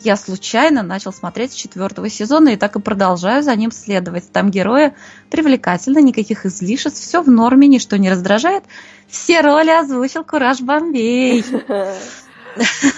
Я 0.00 0.16
случайно 0.16 0.82
начал 0.82 1.14
смотреть 1.14 1.56
четвертого 1.56 2.10
сезона 2.10 2.50
и 2.50 2.56
так 2.56 2.76
и 2.76 2.80
продолжаю 2.80 3.42
за 3.42 3.56
ним 3.56 3.70
следовать. 3.70 4.30
Там 4.30 4.50
герои 4.50 4.92
привлекательно, 5.30 5.98
никаких 6.00 6.44
излишеств, 6.44 7.00
все 7.00 7.22
в 7.22 7.30
норме, 7.30 7.68
ничто 7.68 7.96
не 7.96 8.10
раздражает. 8.10 8.64
Все 9.08 9.40
роли 9.40 9.70
озвучил 9.70 10.22
Кураж 10.22 10.60
Бомбей. 10.60 11.42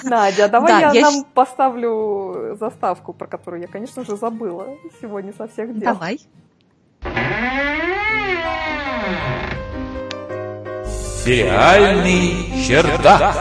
Надя, 0.05 0.45
а 0.45 0.49
давай 0.49 0.73
да, 0.73 0.81
я, 0.81 0.93
я 0.93 1.01
нам 1.03 1.25
поставлю 1.25 2.57
заставку, 2.59 3.13
про 3.13 3.27
которую 3.27 3.63
я, 3.63 3.69
конечно 3.69 4.05
же, 4.05 4.17
забыла 4.17 4.77
сегодня 5.01 5.33
со 5.33 5.49
всех 5.49 5.79
дел. 5.79 5.95
Давай. 5.95 6.21
Сериальный 11.25 12.65
чердак. 12.65 13.35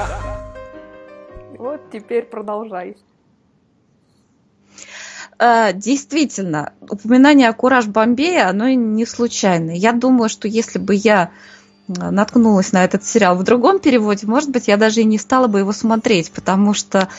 Вот 1.58 1.82
теперь 1.92 2.26
продолжай. 2.26 2.98
А, 5.38 5.74
действительно, 5.74 6.74
упоминание 6.82 7.50
о 7.50 7.54
Кураж 7.54 7.88
Бомбея, 7.88 8.48
оно 8.50 8.70
не 8.70 9.06
случайное. 9.06 9.76
Я 9.76 9.92
думаю, 9.92 10.30
что 10.30 10.48
если 10.48 10.80
бы 10.80 10.96
я 10.96 11.32
наткнулась 11.88 12.72
на 12.72 12.84
этот 12.84 13.04
сериал 13.04 13.36
в 13.36 13.44
другом 13.44 13.80
переводе, 13.80 14.28
может 14.28 14.50
быть, 14.50 14.68
я 14.68 14.78
даже 14.78 15.02
и 15.02 15.06
не 15.06 15.18
стала 15.18 15.48
бы 15.48 15.60
его 15.60 15.72
смотреть, 15.72 16.32
потому 16.32 16.74
что 16.74 17.10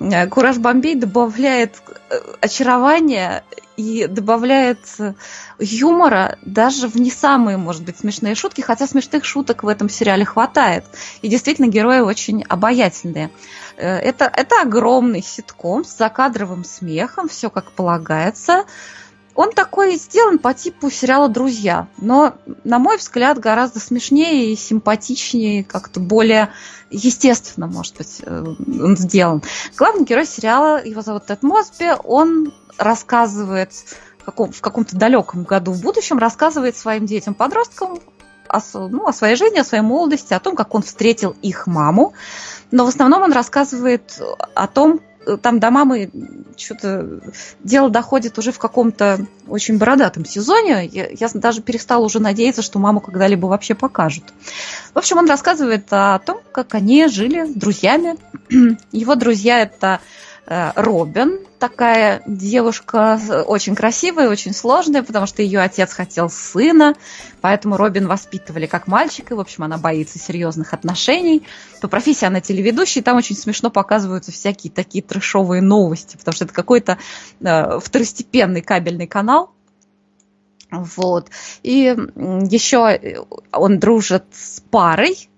э, 0.00 0.26
Кураж 0.26 0.58
Бомбей 0.58 0.94
добавляет 0.94 1.80
э, 2.10 2.18
очарования 2.40 3.44
и 3.76 4.06
добавляет 4.08 4.80
э, 4.98 5.14
юмора 5.60 6.38
даже 6.42 6.88
в 6.88 6.96
не 6.96 7.10
самые, 7.10 7.58
может 7.58 7.84
быть, 7.84 7.98
смешные 7.98 8.34
шутки, 8.34 8.60
хотя 8.60 8.88
смешных 8.88 9.24
шуток 9.24 9.62
в 9.62 9.68
этом 9.68 9.88
сериале 9.88 10.24
хватает. 10.24 10.84
И 11.22 11.28
действительно, 11.28 11.66
герои 11.66 12.00
очень 12.00 12.42
обаятельные. 12.42 13.30
Это, 13.76 14.24
это 14.24 14.62
огромный 14.62 15.22
ситком 15.22 15.84
с 15.84 15.96
закадровым 15.96 16.64
смехом, 16.64 17.28
все 17.28 17.48
как 17.48 17.70
полагается. 17.70 18.64
Он 19.38 19.52
такой 19.52 19.94
сделан 19.94 20.40
по 20.40 20.52
типу 20.52 20.90
сериала 20.90 21.28
«Друзья», 21.28 21.86
но, 21.96 22.34
на 22.64 22.80
мой 22.80 22.96
взгляд, 22.96 23.38
гораздо 23.38 23.78
смешнее 23.78 24.52
и 24.52 24.56
симпатичнее, 24.56 25.62
как-то 25.62 26.00
более 26.00 26.48
естественно, 26.90 27.68
может 27.68 27.96
быть, 27.96 28.20
э, 28.20 28.44
он 28.58 28.96
сделан. 28.96 29.44
Главный 29.76 30.04
герой 30.04 30.26
сериала, 30.26 30.84
его 30.84 31.02
зовут 31.02 31.26
Тед 31.26 31.44
Мосби, 31.44 31.86
он 32.02 32.52
рассказывает 32.78 33.70
в, 34.18 34.24
каком, 34.24 34.50
в 34.50 34.60
каком-то 34.60 34.96
далеком 34.96 35.44
году 35.44 35.70
в 35.70 35.82
будущем, 35.82 36.18
рассказывает 36.18 36.76
своим 36.76 37.06
детям-подросткам 37.06 38.00
о, 38.48 38.58
ну, 38.88 39.06
о 39.06 39.12
своей 39.12 39.36
жизни, 39.36 39.60
о 39.60 39.64
своей 39.64 39.84
молодости, 39.84 40.34
о 40.34 40.40
том, 40.40 40.56
как 40.56 40.74
он 40.74 40.82
встретил 40.82 41.36
их 41.42 41.68
маму. 41.68 42.12
Но 42.72 42.84
в 42.84 42.88
основном 42.88 43.22
он 43.22 43.32
рассказывает 43.32 44.20
о 44.56 44.66
том, 44.66 45.00
там 45.36 45.60
до 45.60 45.70
мамы 45.70 46.10
что-то 46.56 47.20
дело 47.62 47.90
доходит 47.90 48.38
уже 48.38 48.52
в 48.52 48.58
каком-то 48.58 49.26
очень 49.46 49.78
бородатом 49.78 50.24
сезоне. 50.24 50.86
Я, 50.86 51.08
я 51.08 51.28
даже 51.34 51.62
перестала 51.62 52.04
уже 52.04 52.20
надеяться, 52.20 52.62
что 52.62 52.78
маму 52.78 53.00
когда-либо 53.00 53.46
вообще 53.46 53.74
покажут. 53.74 54.24
В 54.94 54.98
общем, 54.98 55.18
он 55.18 55.28
рассказывает 55.28 55.86
о 55.90 56.18
том, 56.18 56.40
как 56.52 56.74
они 56.74 57.06
жили 57.08 57.44
с 57.44 57.54
друзьями. 57.54 58.16
Его 58.92 59.14
друзья 59.14 59.60
это 59.60 60.00
Робин, 60.48 61.40
такая 61.58 62.22
девушка 62.26 63.20
очень 63.46 63.74
красивая, 63.74 64.30
очень 64.30 64.54
сложная, 64.54 65.02
потому 65.02 65.26
что 65.26 65.42
ее 65.42 65.60
отец 65.60 65.92
хотел 65.92 66.30
сына, 66.30 66.94
поэтому 67.42 67.76
Робин 67.76 68.06
воспитывали 68.06 68.64
как 68.64 68.86
мальчика, 68.86 69.36
в 69.36 69.40
общем, 69.40 69.64
она 69.64 69.76
боится 69.76 70.18
серьезных 70.18 70.72
отношений. 70.72 71.42
По 71.82 71.88
профессии 71.88 72.24
она 72.24 72.40
телеведущая, 72.40 73.02
и 73.02 73.04
там 73.04 73.18
очень 73.18 73.36
смешно 73.36 73.68
показываются 73.68 74.32
всякие 74.32 74.72
такие 74.72 75.04
трешовые 75.04 75.60
новости, 75.60 76.16
потому 76.16 76.34
что 76.34 76.46
это 76.46 76.54
какой-то 76.54 76.96
э, 77.40 77.78
второстепенный 77.80 78.62
кабельный 78.62 79.06
канал, 79.06 79.50
вот. 80.70 81.28
И 81.62 81.94
еще 82.14 83.22
он 83.52 83.78
дружит 83.78 84.24
с 84.32 84.60
парой, 84.70 85.28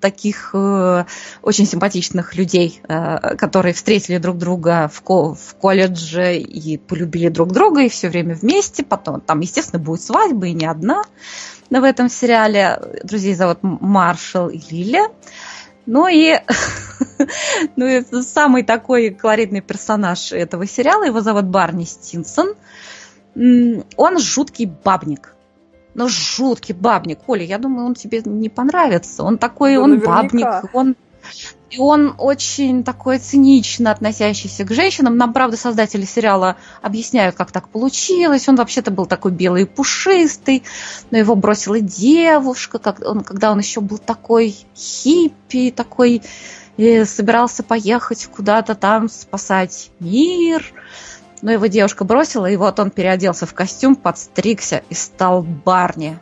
таких 0.00 0.50
э, 0.54 1.04
очень 1.42 1.66
симпатичных 1.66 2.34
людей, 2.36 2.80
э, 2.88 3.36
которые 3.36 3.74
встретили 3.74 4.18
друг 4.18 4.38
друга 4.38 4.90
в, 4.92 5.02
ко- 5.02 5.34
в 5.34 5.54
колледже 5.60 6.36
и 6.36 6.76
полюбили 6.78 7.28
друг 7.28 7.52
друга 7.52 7.82
и 7.82 7.88
все 7.88 8.08
время 8.08 8.34
вместе. 8.34 8.82
Потом 8.82 9.20
там, 9.20 9.40
естественно, 9.40 9.82
будет 9.82 10.02
свадьба 10.02 10.46
и 10.46 10.52
не 10.52 10.66
одна 10.66 11.04
в 11.70 11.84
этом 11.84 12.08
сериале. 12.08 12.80
Друзей 13.02 13.34
зовут 13.34 13.58
Маршал 13.62 14.48
и 14.48 14.60
Лиля. 14.70 15.08
Ну 15.86 16.08
и, 16.08 16.38
ну 17.76 17.86
и 17.86 18.02
самый 18.22 18.62
такой 18.62 19.10
колоритный 19.10 19.60
персонаж 19.60 20.32
этого 20.32 20.66
сериала, 20.66 21.04
его 21.04 21.20
зовут 21.20 21.44
Барни 21.44 21.84
Стинсон. 21.84 22.54
Он 23.34 24.18
жуткий 24.18 24.66
бабник 24.66 25.34
ну, 25.94 26.08
жуткий 26.08 26.74
бабник. 26.74 27.20
Оля, 27.26 27.44
я 27.44 27.58
думаю, 27.58 27.86
он 27.86 27.94
тебе 27.94 28.22
не 28.24 28.48
понравится. 28.48 29.22
Он 29.22 29.38
такой, 29.38 29.74
да, 29.74 29.80
он 29.80 29.90
наверняка. 29.90 30.22
бабник, 30.22 30.74
он... 30.74 30.96
И 31.70 31.78
он 31.78 32.14
очень 32.18 32.84
такой 32.84 33.18
цинично 33.18 33.90
относящийся 33.90 34.64
к 34.64 34.72
женщинам. 34.72 35.16
Нам, 35.16 35.32
правда, 35.32 35.56
создатели 35.56 36.04
сериала 36.04 36.56
объясняют, 36.82 37.34
как 37.34 37.50
так 37.50 37.68
получилось. 37.68 38.48
Он 38.48 38.54
вообще-то 38.54 38.92
был 38.92 39.06
такой 39.06 39.32
белый 39.32 39.62
и 39.62 39.66
пушистый, 39.66 40.62
но 41.10 41.18
его 41.18 41.34
бросила 41.34 41.80
девушка, 41.80 42.78
как 42.78 43.00
он, 43.04 43.22
когда 43.24 43.50
он 43.50 43.58
еще 43.58 43.80
был 43.80 43.98
такой 43.98 44.54
хиппи, 44.76 45.72
такой 45.72 46.22
и 46.76 47.04
собирался 47.04 47.62
поехать 47.62 48.26
куда-то 48.26 48.74
там 48.74 49.08
спасать 49.08 49.90
мир 50.00 50.72
но 51.44 51.52
его 51.52 51.66
девушка 51.66 52.04
бросила, 52.04 52.46
и 52.46 52.56
вот 52.56 52.80
он 52.80 52.90
переоделся 52.90 53.44
в 53.44 53.52
костюм, 53.52 53.96
подстригся 53.96 54.82
и 54.88 54.94
стал 54.94 55.42
Барни. 55.42 56.18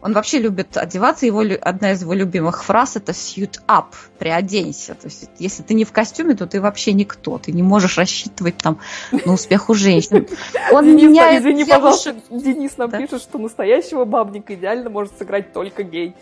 Он 0.00 0.14
вообще 0.14 0.38
любит 0.38 0.74
одеваться, 0.78 1.26
его, 1.26 1.44
одна 1.60 1.92
из 1.92 2.00
его 2.00 2.14
любимых 2.14 2.64
фраз 2.64 2.96
это 2.96 3.12
suit 3.12 3.60
up, 3.68 3.88
приоденься. 4.18 4.94
То 4.94 5.08
есть, 5.08 5.28
если 5.38 5.62
ты 5.62 5.74
не 5.74 5.84
в 5.84 5.92
костюме, 5.92 6.34
то 6.34 6.46
ты 6.46 6.62
вообще 6.62 6.94
никто, 6.94 7.36
ты 7.36 7.52
не 7.52 7.62
можешь 7.62 7.98
рассчитывать 7.98 8.56
там 8.56 8.78
на 9.12 9.34
успех 9.34 9.68
у 9.68 9.74
женщин. 9.74 10.26
Он 10.72 10.86
Денис, 10.86 11.02
меняет 11.02 11.42
извини, 11.42 11.66
девушек... 11.66 12.14
пожалуйста, 12.14 12.14
Денис 12.30 12.78
нам 12.78 12.88
да? 12.90 12.98
пишет, 12.98 13.20
что 13.20 13.36
настоящего 13.36 14.06
бабника 14.06 14.54
идеально 14.54 14.88
может 14.88 15.16
сыграть 15.18 15.52
только 15.52 15.82
гей. 15.82 16.14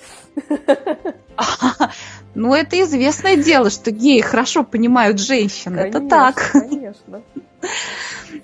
Ну, 2.33 2.55
это 2.55 2.81
известное 2.81 3.37
дело, 3.37 3.71
что 3.71 3.91
геи 3.91 4.21
хорошо 4.21 4.63
понимают 4.63 5.19
женщин. 5.19 5.77
это 5.77 6.01
так. 6.01 6.51
Конечно. 6.53 7.23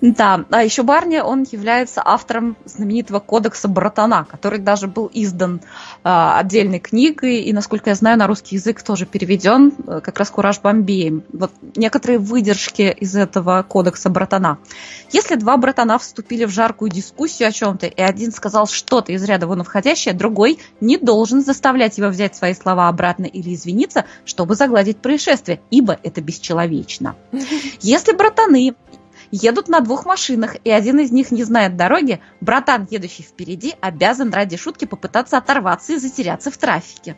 Да, 0.01 0.45
а 0.51 0.63
еще 0.63 0.83
Барни, 0.83 1.19
он 1.19 1.45
является 1.49 2.01
автором 2.03 2.55
знаменитого 2.65 3.19
кодекса 3.19 3.67
Братана, 3.67 4.25
который 4.29 4.59
даже 4.59 4.87
был 4.87 5.09
издан 5.13 5.61
э, 6.03 6.09
отдельной 6.35 6.79
книгой, 6.79 7.41
и, 7.41 7.53
насколько 7.53 7.89
я 7.89 7.95
знаю, 7.95 8.17
на 8.17 8.27
русский 8.27 8.55
язык 8.55 8.83
тоже 8.83 9.05
переведен, 9.05 9.73
э, 9.87 10.01
как 10.03 10.19
раз 10.19 10.29
Кураж 10.29 10.59
Бомбеем. 10.59 11.23
Вот 11.33 11.51
некоторые 11.75 12.19
выдержки 12.19 12.95
из 12.99 13.15
этого 13.15 13.63
кодекса 13.63 14.09
Братана. 14.09 14.59
Если 15.11 15.35
два 15.35 15.57
братана 15.57 15.97
вступили 15.97 16.45
в 16.45 16.49
жаркую 16.49 16.91
дискуссию 16.91 17.47
о 17.47 17.51
чем-то, 17.51 17.87
и 17.87 18.01
один 18.01 18.31
сказал 18.31 18.67
что-то 18.67 19.13
из 19.13 19.23
ряда 19.23 19.47
вон 19.47 19.63
входящее, 19.63 20.13
другой 20.13 20.59
не 20.81 20.97
должен 20.97 21.41
заставлять 21.41 21.97
его 21.97 22.09
взять 22.09 22.35
свои 22.35 22.53
слова 22.53 22.89
обратно 22.89 23.25
или 23.25 23.55
извиниться, 23.55 24.05
чтобы 24.25 24.55
загладить 24.55 24.97
происшествие, 24.97 25.61
ибо 25.71 25.97
это 26.03 26.21
бесчеловечно. 26.21 27.15
Если 27.81 28.13
братаны 28.13 28.75
едут 29.31 29.67
на 29.67 29.81
двух 29.81 30.05
машинах, 30.05 30.55
и 30.63 30.71
один 30.71 30.99
из 30.99 31.11
них 31.11 31.31
не 31.31 31.43
знает 31.43 31.75
дороги, 31.75 32.21
братан, 32.41 32.87
едущий 32.89 33.23
впереди, 33.23 33.75
обязан 33.81 34.31
ради 34.33 34.57
шутки 34.57 34.85
попытаться 34.85 35.37
оторваться 35.37 35.93
и 35.93 35.97
затеряться 35.97 36.51
в 36.51 36.57
трафике. 36.57 37.17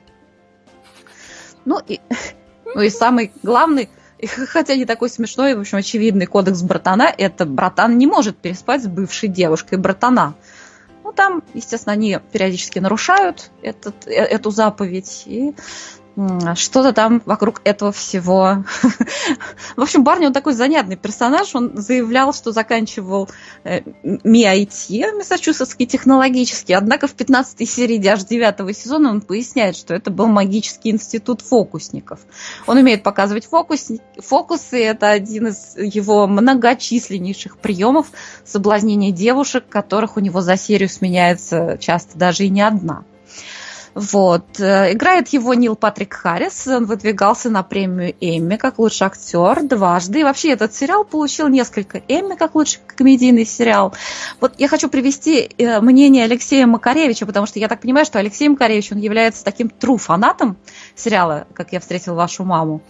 Ну 1.66 1.80
и, 1.86 2.00
ну 2.76 2.82
и 2.82 2.90
самый 2.90 3.32
главный, 3.44 3.90
хотя 4.48 4.76
не 4.76 4.86
такой 4.86 5.10
смешной, 5.10 5.56
в 5.56 5.62
общем, 5.62 5.78
очевидный 5.78 6.26
кодекс 6.26 6.62
братана, 6.62 7.14
это 7.16 7.46
братан 7.46 7.98
не 7.98 8.08
может 8.08 8.38
переспать 8.38 8.84
с 8.84 8.88
бывшей 8.88 9.30
девушкой 9.30 9.78
братана. 9.78 10.36
Ну, 11.04 11.14
там, 11.14 11.44
естественно, 11.54 11.94
они 11.94 12.20
периодически 12.32 12.80
нарушают 12.80 13.50
этот, 13.64 14.08
э, 14.08 14.12
эту 14.12 14.52
заповедь, 14.52 15.24
и 15.26 15.56
что-то 16.56 16.94
там 16.94 17.22
вокруг 17.26 17.62
этого 17.64 17.92
всего. 17.92 18.64
В 19.76 19.82
общем, 19.82 20.04
Барни, 20.04 20.26
он 20.26 20.34
такой 20.34 20.54
занятный 20.54 20.96
персонаж. 20.96 21.56
Он 21.56 21.78
заявлял, 21.78 22.34
что 22.34 22.52
заканчивал 22.52 23.30
э, 23.64 23.82
МИАИТ, 24.04 25.16
Массачусетский 25.16 25.86
технологический. 25.86 26.74
Однако 26.74 27.08
в 27.08 27.14
15 27.14 27.70
серии 27.70 28.06
аж 28.08 28.24
9 28.24 28.78
сезона 28.78 29.10
он 29.10 29.22
поясняет, 29.22 29.76
что 29.76 29.94
это 29.94 30.12
был 30.12 30.28
магический 30.28 30.90
институт 30.90 31.42
фокусников. 31.42 32.20
Он 32.68 32.78
умеет 32.78 33.04
показывать 33.04 33.46
фокус, 33.46 33.88
фокусы. 34.18 34.84
Это 34.84 35.10
один 35.10 35.48
из 35.48 35.76
его 35.78 36.28
многочисленнейших 36.28 37.58
приемов 37.58 38.08
соблазнения 38.46 39.12
девушек, 39.12 39.66
которых 39.70 40.18
у 40.18 40.20
него 40.20 40.42
за 40.42 40.58
серию 40.58 40.90
сменяется 40.90 41.78
часто 41.80 42.18
даже 42.18 42.46
и 42.46 42.50
не 42.50 42.62
одна. 42.62 43.04
Вот. 44.00 44.62
Э, 44.62 44.94
играет 44.94 45.28
его 45.30 45.54
Нил 45.54 45.76
Патрик 45.76 46.14
Харрис. 46.14 46.68
Он 46.68 46.86
выдвигался 46.86 47.50
на 47.50 47.64
премию 47.64 48.16
Эмми 48.22 48.56
как 48.56 48.80
лучший 48.80 49.08
актер 49.08 49.62
дважды. 49.64 50.22
И 50.22 50.24
вообще 50.24 50.52
этот 50.52 50.74
сериал 50.74 51.04
получил 51.04 51.50
несколько 51.50 52.02
Эмми 52.08 52.36
как 52.36 52.56
лучший 52.56 52.80
комедийный 52.88 53.46
сериал. 53.46 53.94
Вот 54.40 54.54
я 54.58 54.70
хочу 54.70 54.88
привести 54.88 55.50
э, 55.58 55.82
мнение 55.82 56.24
Алексея 56.24 56.66
Макаревича, 56.66 57.26
потому 57.26 57.46
что 57.46 57.60
я 57.60 57.68
так 57.68 57.82
понимаю, 57.82 58.06
что 58.06 58.20
Алексей 58.20 58.48
Макаревич, 58.48 58.94
он 58.94 59.00
является 59.00 59.44
таким 59.44 59.68
true 59.68 59.98
фанатом 59.98 60.56
сериала 60.96 61.46
«Как 61.54 61.74
я 61.74 61.82
встретил 61.82 62.16
вашу 62.16 62.46
маму». 62.46 62.82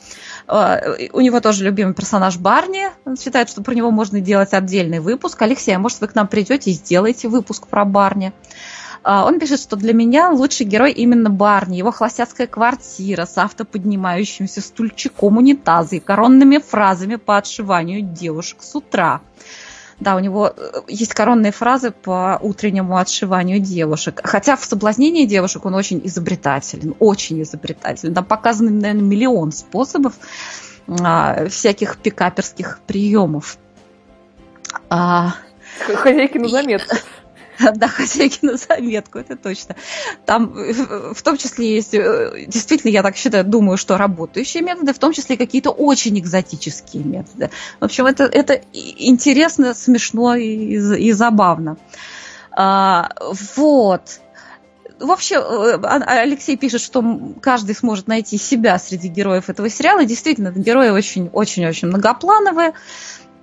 Э, 0.47 1.09
у 1.11 1.21
него 1.21 1.39
тоже 1.39 1.63
любимый 1.65 1.95
персонаж 1.95 2.37
Барни. 2.37 2.87
Он 3.05 3.17
считает, 3.17 3.49
что 3.49 3.63
про 3.63 3.73
него 3.73 3.89
можно 3.89 4.19
делать 4.21 4.53
отдельный 4.53 4.99
выпуск. 4.99 5.41
Алексей, 5.41 5.75
а 5.75 5.79
может 5.79 6.01
вы 6.01 6.07
к 6.07 6.13
нам 6.13 6.27
придете 6.27 6.69
и 6.69 6.73
сделаете 6.73 7.29
выпуск 7.29 7.65
про 7.65 7.83
Барни? 7.83 8.31
А, 9.03 9.25
он 9.25 9.39
пишет, 9.39 9.59
что 9.59 9.75
для 9.75 9.93
меня 9.93 10.29
лучший 10.31 10.65
герой 10.65 10.91
именно 10.91 11.29
Барни, 11.29 11.77
его 11.77 11.91
холостяцкая 11.91 12.47
квартира 12.47 13.25
с 13.25 13.37
автоподнимающимся 13.37 14.61
стульчиком 14.61 15.37
унитаза 15.37 15.95
и 15.95 15.99
коронными 15.99 16.57
фразами 16.57 17.15
по 17.15 17.37
отшиванию 17.37 18.01
девушек 18.01 18.61
с 18.61 18.75
утра. 18.75 19.21
Да, 19.99 20.15
у 20.15 20.19
него 20.19 20.53
э, 20.55 20.81
есть 20.87 21.13
коронные 21.13 21.51
фразы 21.51 21.91
по 21.91 22.39
утреннему 22.41 22.97
отшиванию 22.97 23.59
девушек. 23.59 24.21
Хотя 24.23 24.55
в 24.55 24.63
соблазнении 24.63 25.25
девушек 25.25 25.65
он 25.65 25.75
очень 25.75 26.01
изобретателен, 26.05 26.95
очень 26.99 27.41
изобретателен. 27.41 28.13
Там 28.13 28.23
показано, 28.23 28.71
наверное, 28.71 29.03
миллион 29.03 29.51
способов 29.51 30.13
а, 30.87 31.47
всяких 31.49 31.97
пикаперских 31.97 32.79
приемов. 32.87 33.57
А, 34.89 35.33
Хозяйки 35.85 36.37
на 36.37 36.47
заметку. 36.47 36.95
Да, 37.75 37.87
хозяйки 37.87 38.39
на 38.41 38.57
заметку, 38.57 39.19
это 39.19 39.35
точно. 39.35 39.75
Там 40.25 40.53
э, 40.57 41.13
в 41.13 41.21
том 41.21 41.37
числе 41.37 41.75
есть, 41.75 41.93
э, 41.93 42.45
действительно, 42.47 42.91
я 42.91 43.03
так 43.03 43.15
считаю, 43.15 43.43
думаю, 43.43 43.77
что 43.77 43.97
работающие 43.97 44.63
методы, 44.63 44.93
в 44.93 44.99
том 44.99 45.13
числе 45.13 45.37
какие-то 45.37 45.71
очень 45.71 46.17
экзотические 46.19 47.03
методы. 47.03 47.49
В 47.79 47.85
общем, 47.85 48.05
это, 48.05 48.23
это 48.23 48.61
интересно, 48.73 49.73
смешно 49.73 50.35
и, 50.35 50.75
и 50.75 51.11
забавно. 51.11 51.77
А, 52.51 53.11
вот. 53.55 54.19
Вообще, 54.99 55.35
э, 55.35 55.79
а, 55.81 56.21
Алексей 56.21 56.57
пишет, 56.57 56.81
что 56.81 57.03
каждый 57.41 57.75
сможет 57.75 58.07
найти 58.07 58.37
себя 58.37 58.77
среди 58.79 59.07
героев 59.07 59.49
этого 59.49 59.69
сериала. 59.69 60.05
Действительно, 60.05 60.51
герои 60.51 60.89
очень-очень-очень 60.89 61.87
многоплановые. 61.87 62.73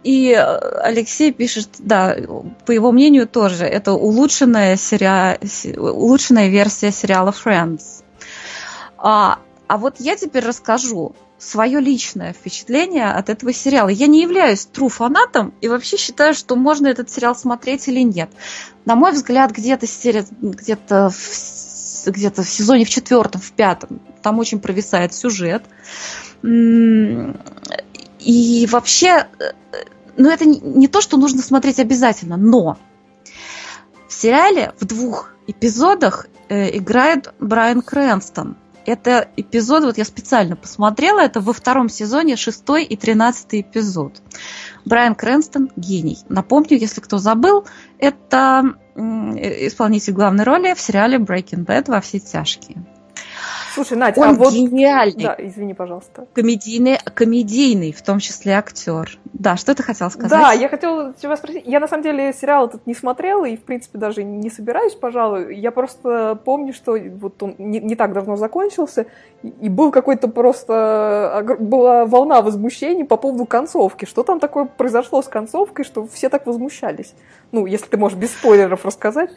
И 0.06 0.30
э, 0.30 0.40
Алексей 0.82 1.32
пишет, 1.32 1.68
да, 1.80 2.16
по 2.64 2.70
его 2.70 2.92
мнению 2.92 3.26
тоже, 3.26 3.64
это 3.64 3.92
улучшенная, 3.92 4.76
сериа... 4.76 5.36
улучшенная 5.76 6.46
версия 6.46 6.92
сериала 6.92 7.32
Friends. 7.32 8.04
А, 8.98 9.40
а 9.66 9.78
вот 9.78 9.96
я 9.98 10.14
теперь 10.14 10.44
расскажу 10.44 11.16
свое 11.38 11.80
личное 11.80 12.32
впечатление 12.32 13.10
от 13.10 13.30
этого 13.30 13.52
сериала. 13.52 13.88
Я 13.88 14.06
не 14.06 14.22
являюсь 14.22 14.68
true 14.72 14.88
фанатом 14.88 15.52
и 15.60 15.66
вообще 15.66 15.96
считаю, 15.96 16.34
что 16.34 16.54
можно 16.54 16.86
этот 16.86 17.10
сериал 17.10 17.34
смотреть 17.34 17.88
или 17.88 18.04
нет. 18.04 18.30
На 18.84 18.94
мой 18.94 19.10
взгляд, 19.10 19.50
где-то 19.50 19.86
где-то 20.40 21.10
в, 21.10 22.06
где-то 22.06 22.44
в 22.44 22.48
сезоне 22.48 22.84
в 22.84 22.90
четвертом, 22.90 23.40
в 23.40 23.50
пятом, 23.50 24.00
там 24.22 24.38
очень 24.38 24.60
провисает 24.60 25.12
сюжет 25.14 25.64
И 28.26 28.68
вообще, 28.70 29.26
э, 30.16 30.22
ну 30.22 30.30
это 30.30 30.44
не 30.46 30.88
то, 30.88 31.00
что 31.00 31.16
нужно 31.16 31.42
смотреть 31.42 31.78
обязательно, 31.78 32.36
но 32.36 32.78
в 34.08 34.12
сериале 34.12 34.72
в 34.78 34.84
двух 34.84 35.30
эпизодах 35.46 36.26
э, 36.48 36.76
играет 36.76 37.32
Брайан 37.40 37.82
Крэнстон. 37.82 38.56
Это 38.84 39.28
эпизод, 39.36 39.82
вот 39.82 39.98
я 39.98 40.04
специально 40.04 40.54
посмотрела, 40.54 41.18
это 41.18 41.40
во 41.40 41.52
втором 41.52 41.88
сезоне 41.88 42.36
шестой 42.36 42.84
и 42.84 42.96
тринадцатый 42.96 43.62
эпизод. 43.62 44.22
Брайан 44.84 45.16
Крэнстон– 45.16 45.70
гений. 45.76 46.18
Напомню, 46.28 46.78
если 46.78 47.00
кто 47.00 47.18
забыл, 47.18 47.66
это 47.98 48.76
исполнитель 48.94 50.12
главной 50.12 50.44
роли 50.44 50.74
в 50.74 50.80
сериале 50.80 51.18
Breaking 51.18 51.66
Bad 51.66 51.90
во 51.90 52.00
все 52.00 52.20
тяжкие. 52.20 52.86
Слушай, 53.76 53.98
Надя, 53.98 54.22
Он 54.22 54.28
а 54.28 54.32
вот... 54.32 54.54
гениальный. 54.54 55.24
Да, 55.24 55.36
извини, 55.38 55.74
пожалуйста. 55.74 56.26
Комедийный, 56.32 56.98
комедийный, 57.12 57.92
в 57.92 58.00
том 58.00 58.20
числе 58.20 58.54
актер. 58.54 59.18
Да, 59.34 59.58
что 59.58 59.74
ты 59.74 59.82
хотела 59.82 60.08
сказать? 60.08 60.30
Да, 60.30 60.52
я 60.52 60.70
хотела 60.70 61.12
тебя 61.12 61.36
спросить. 61.36 61.64
Я 61.66 61.78
на 61.78 61.86
самом 61.86 62.02
деле 62.02 62.32
сериал 62.32 62.68
этот 62.68 62.86
не 62.86 62.94
смотрела 62.94 63.44
и, 63.44 63.54
в 63.54 63.64
принципе, 63.64 63.98
даже 63.98 64.24
не 64.24 64.48
собираюсь, 64.48 64.94
пожалуй. 64.94 65.54
Я 65.56 65.72
просто 65.72 66.40
помню, 66.42 66.72
что 66.72 66.96
вот 66.96 67.42
он 67.42 67.54
не, 67.58 67.78
не 67.80 67.96
так 67.96 68.14
давно 68.14 68.36
закончился, 68.36 69.04
и 69.42 69.68
был 69.68 69.90
какой-то 69.90 70.28
просто... 70.28 71.44
Была 71.58 72.06
волна 72.06 72.40
возмущений 72.40 73.04
по 73.04 73.18
поводу 73.18 73.44
концовки. 73.44 74.06
Что 74.06 74.22
там 74.22 74.40
такое 74.40 74.64
произошло 74.64 75.20
с 75.20 75.28
концовкой, 75.28 75.84
что 75.84 76.06
все 76.06 76.30
так 76.30 76.46
возмущались? 76.46 77.12
Ну, 77.52 77.66
если 77.66 77.88
ты 77.88 77.98
можешь 77.98 78.16
без 78.16 78.30
спойлеров 78.30 78.86
рассказать 78.86 79.32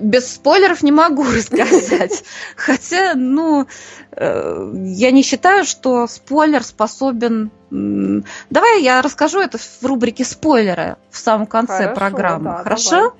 без 0.00 0.34
спойлеров 0.34 0.82
не 0.82 0.92
могу 0.92 1.22
рассказать. 1.34 2.24
Хотя, 2.56 3.14
ну, 3.14 3.66
э, 4.12 4.72
я 4.74 5.10
не 5.10 5.22
считаю, 5.22 5.64
что 5.64 6.06
спойлер 6.06 6.62
способен... 6.62 7.50
Давай 7.70 8.82
я 8.82 9.02
расскажу 9.02 9.40
это 9.40 9.58
в 9.58 9.82
рубрике 9.84 10.24
спойлеры 10.24 10.96
в 11.10 11.18
самом 11.18 11.46
конце 11.46 11.88
Хорошо, 11.88 11.94
программы. 11.94 12.44
Да, 12.44 12.62
Хорошо? 12.62 12.90
Давай. 12.90 13.10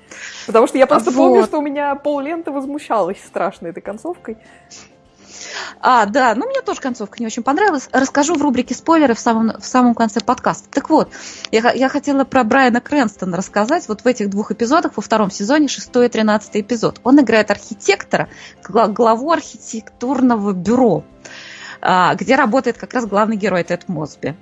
Потому 0.47 0.67
что 0.67 0.77
я 0.77 0.87
просто 0.87 1.11
вот. 1.11 1.17
помню, 1.17 1.43
что 1.43 1.59
у 1.59 1.61
меня 1.61 1.93
пол 1.95 2.19
ленты 2.19 2.51
возмущалась 2.51 3.17
страшно 3.25 3.67
этой 3.67 3.81
концовкой. 3.81 4.37
А, 5.81 6.05
да, 6.05 6.35
ну 6.35 6.47
мне 6.47 6.61
тоже 6.61 6.81
концовка 6.81 7.17
не 7.19 7.25
очень 7.25 7.43
понравилась. 7.43 7.89
Расскажу 7.91 8.35
в 8.35 8.41
рубрике 8.41 8.75
спойлеры 8.75 9.13
в 9.13 9.19
самом, 9.19 9.59
в 9.59 9.65
самом 9.65 9.95
конце 9.95 10.19
подкаста. 10.19 10.67
Так 10.69 10.89
вот, 10.89 11.11
я, 11.51 11.71
я 11.71 11.89
хотела 11.89 12.23
про 12.23 12.43
Брайана 12.43 12.81
Крэнстона 12.81 13.37
рассказать 13.37 13.87
вот 13.87 14.01
в 14.01 14.07
этих 14.07 14.29
двух 14.29 14.51
эпизодах 14.51 14.93
во 14.95 15.01
втором 15.01 15.31
сезоне, 15.31 15.67
шестой 15.67 16.07
и 16.07 16.09
тринадцатый 16.09 16.61
эпизод. 16.61 16.99
Он 17.03 17.19
играет 17.19 17.51
архитектора, 17.51 18.29
главу 18.67 19.31
архитектурного 19.31 20.53
бюро 20.53 21.03
а, 21.81 22.15
где 22.15 22.35
работает 22.35 22.77
как 22.77 22.93
раз 22.93 23.05
главный 23.05 23.37
герой 23.37 23.63
Тед 23.63 23.87
Мосби. 23.87 24.35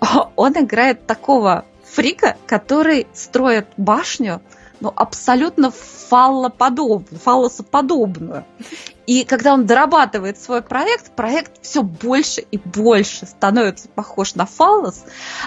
Он 0.36 0.52
играет 0.52 1.06
такого 1.06 1.64
фрика, 1.84 2.36
который 2.46 3.06
строит 3.12 3.66
башню, 3.76 4.42
ну, 4.80 4.92
абсолютно 4.94 5.70
фаллоподобную, 5.70 7.20
фаллосоподобную. 7.22 8.44
И 9.06 9.24
когда 9.24 9.54
он 9.54 9.66
дорабатывает 9.66 10.38
свой 10.38 10.62
проект, 10.62 11.12
проект 11.12 11.62
все 11.62 11.82
больше 11.82 12.42
и 12.50 12.58
больше 12.58 13.26
становится 13.26 13.88
похож 13.88 14.34
на 14.34 14.46
фаллос, 14.46 15.04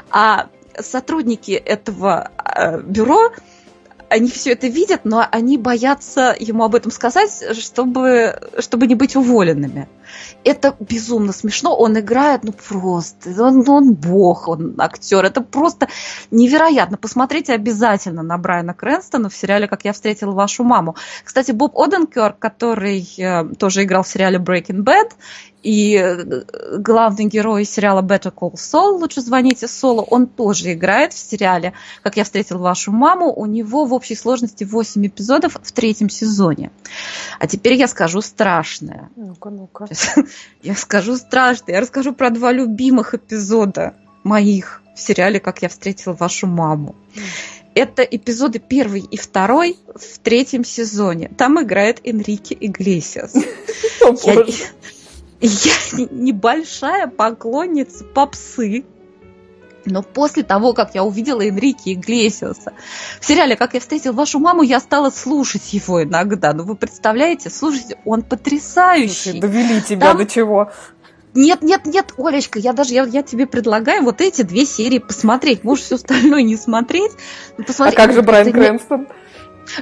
а 0.09 0.47
сотрудники 0.79 1.51
этого 1.51 2.31
э, 2.55 2.81
бюро 2.81 3.31
они 4.11 4.27
все 4.29 4.51
это 4.51 4.67
видят, 4.67 5.05
но 5.05 5.25
они 5.31 5.57
боятся 5.57 6.35
ему 6.37 6.65
об 6.65 6.75
этом 6.75 6.91
сказать, 6.91 7.55
чтобы, 7.57 8.41
чтобы 8.59 8.87
не 8.87 8.95
быть 8.95 9.15
уволенными. 9.15 9.87
Это 10.43 10.75
безумно 10.79 11.33
смешно. 11.33 11.75
Он 11.75 11.97
играет, 11.99 12.43
ну 12.43 12.53
просто, 12.53 13.29
он, 13.43 13.67
он 13.67 13.93
бог, 13.93 14.47
он 14.47 14.75
актер. 14.77 15.23
Это 15.25 15.41
просто 15.41 15.87
невероятно. 16.31 16.97
Посмотрите 16.97 17.53
обязательно 17.53 18.23
на 18.23 18.37
Брайана 18.37 18.73
Крэнстона 18.73 19.29
в 19.29 19.35
сериале 19.35 19.67
«Как 19.67 19.85
я 19.85 19.93
встретила 19.93 20.31
вашу 20.31 20.63
маму». 20.63 20.95
Кстати, 21.23 21.51
Боб 21.51 21.77
Оденкер, 21.77 22.33
который 22.33 23.07
э, 23.17 23.55
тоже 23.55 23.83
играл 23.83 24.03
в 24.03 24.07
сериале 24.07 24.37
Breaking 24.37 24.83
Bad 24.83 25.11
и 25.63 25.95
э, 25.95 26.43
главный 26.77 27.25
герой 27.25 27.65
сериала 27.65 28.01
Better 28.01 28.33
Call 28.33 28.53
Saul, 28.53 28.99
лучше 28.99 29.21
звоните 29.21 29.67
Солу, 29.67 30.01
он 30.01 30.27
тоже 30.27 30.73
играет 30.73 31.13
в 31.13 31.17
сериале 31.17 31.73
«Как 32.03 32.17
я 32.17 32.23
встретил 32.23 32.57
вашу 32.57 32.91
маму». 32.91 33.31
У 33.31 33.45
него 33.45 33.85
в 33.85 33.93
общей 33.93 34.15
сложности 34.15 34.63
8 34.63 35.05
эпизодов 35.07 35.57
в 35.61 35.71
третьем 35.71 36.09
сезоне. 36.09 36.71
А 37.39 37.47
теперь 37.47 37.73
я 37.73 37.87
скажу 37.87 38.21
страшное. 38.21 39.09
Ну-ка, 39.15 39.49
ну-ка. 39.49 39.87
Я 40.61 40.75
скажу 40.75 41.17
страшное. 41.17 41.75
Я 41.75 41.81
расскажу 41.81 42.13
про 42.13 42.29
два 42.29 42.51
любимых 42.51 43.13
эпизода 43.13 43.95
моих 44.23 44.81
в 44.95 44.99
сериале 44.99 45.39
«Как 45.39 45.61
я 45.61 45.69
встретил 45.69 46.13
вашу 46.13 46.47
маму». 46.47 46.95
Это 47.73 48.03
эпизоды 48.03 48.59
первый 48.59 49.01
и 49.01 49.15
второй 49.15 49.77
в 49.95 50.19
третьем 50.19 50.65
сезоне. 50.65 51.31
Там 51.37 51.61
играет 51.61 52.01
Энрике 52.03 52.57
Иглесиас. 52.59 53.33
Я 55.41 56.07
небольшая 56.11 57.07
поклонница 57.07 58.03
попсы, 58.03 58.83
но 59.85 60.01
после 60.03 60.43
того, 60.43 60.73
как 60.73 60.95
я 60.95 61.03
увидела 61.03 61.41
Энрике 61.41 61.93
Иглесиаса 61.93 62.73
в 63.19 63.25
сериале 63.25 63.55
«Как 63.55 63.73
я 63.73 63.79
встретил 63.79 64.13
вашу 64.13 64.39
маму», 64.39 64.61
я 64.61 64.79
стала 64.79 65.09
слушать 65.09 65.73
его 65.73 66.03
иногда. 66.03 66.53
Ну, 66.53 66.63
вы 66.63 66.75
представляете, 66.75 67.49
слушайте, 67.49 67.97
он 68.05 68.21
потрясающий. 68.21 69.31
Слушай, 69.31 69.39
довели 69.41 69.81
тебя 69.81 70.07
Там... 70.07 70.17
до 70.17 70.25
чего? 70.25 70.71
Нет, 71.33 71.61
нет, 71.61 71.85
нет, 71.85 72.13
Олечка, 72.17 72.59
я 72.59 72.73
даже 72.73 72.93
я, 72.93 73.05
я 73.05 73.23
тебе 73.23 73.47
предлагаю 73.47 74.03
вот 74.03 74.19
эти 74.19 74.41
две 74.41 74.65
серии 74.65 74.99
посмотреть. 74.99 75.63
Можешь 75.63 75.85
все 75.85 75.95
остальное 75.95 76.43
не 76.43 76.57
смотреть. 76.57 77.11
Посмотри. 77.65 77.95
А 77.95 77.97
как 77.97 78.13
же 78.13 78.21
Брайан 78.21 78.51
Крэнстон? 78.51 79.07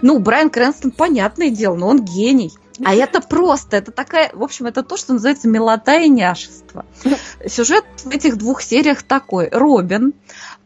Ну, 0.04 0.20
Брайан 0.20 0.52
Крэнстон, 0.52 0.92
понятное 0.92 1.50
дело, 1.50 1.76
но 1.76 1.88
он 1.88 2.06
гений. 2.06 2.52
А 2.84 2.96
это 2.96 3.22
просто, 3.22 3.78
это 3.78 3.92
такая, 3.92 4.32
в 4.34 4.44
общем, 4.44 4.66
это 4.66 4.84
то, 4.84 4.98
что 4.98 5.14
называется 5.14 5.48
милота 5.48 5.98
и 5.98 6.10
няшество. 6.10 6.86
Сюжет 7.46 7.86
в 8.04 8.10
этих 8.10 8.38
двух 8.38 8.62
сериях 8.62 9.04
такой. 9.04 9.50
Робин, 9.52 10.14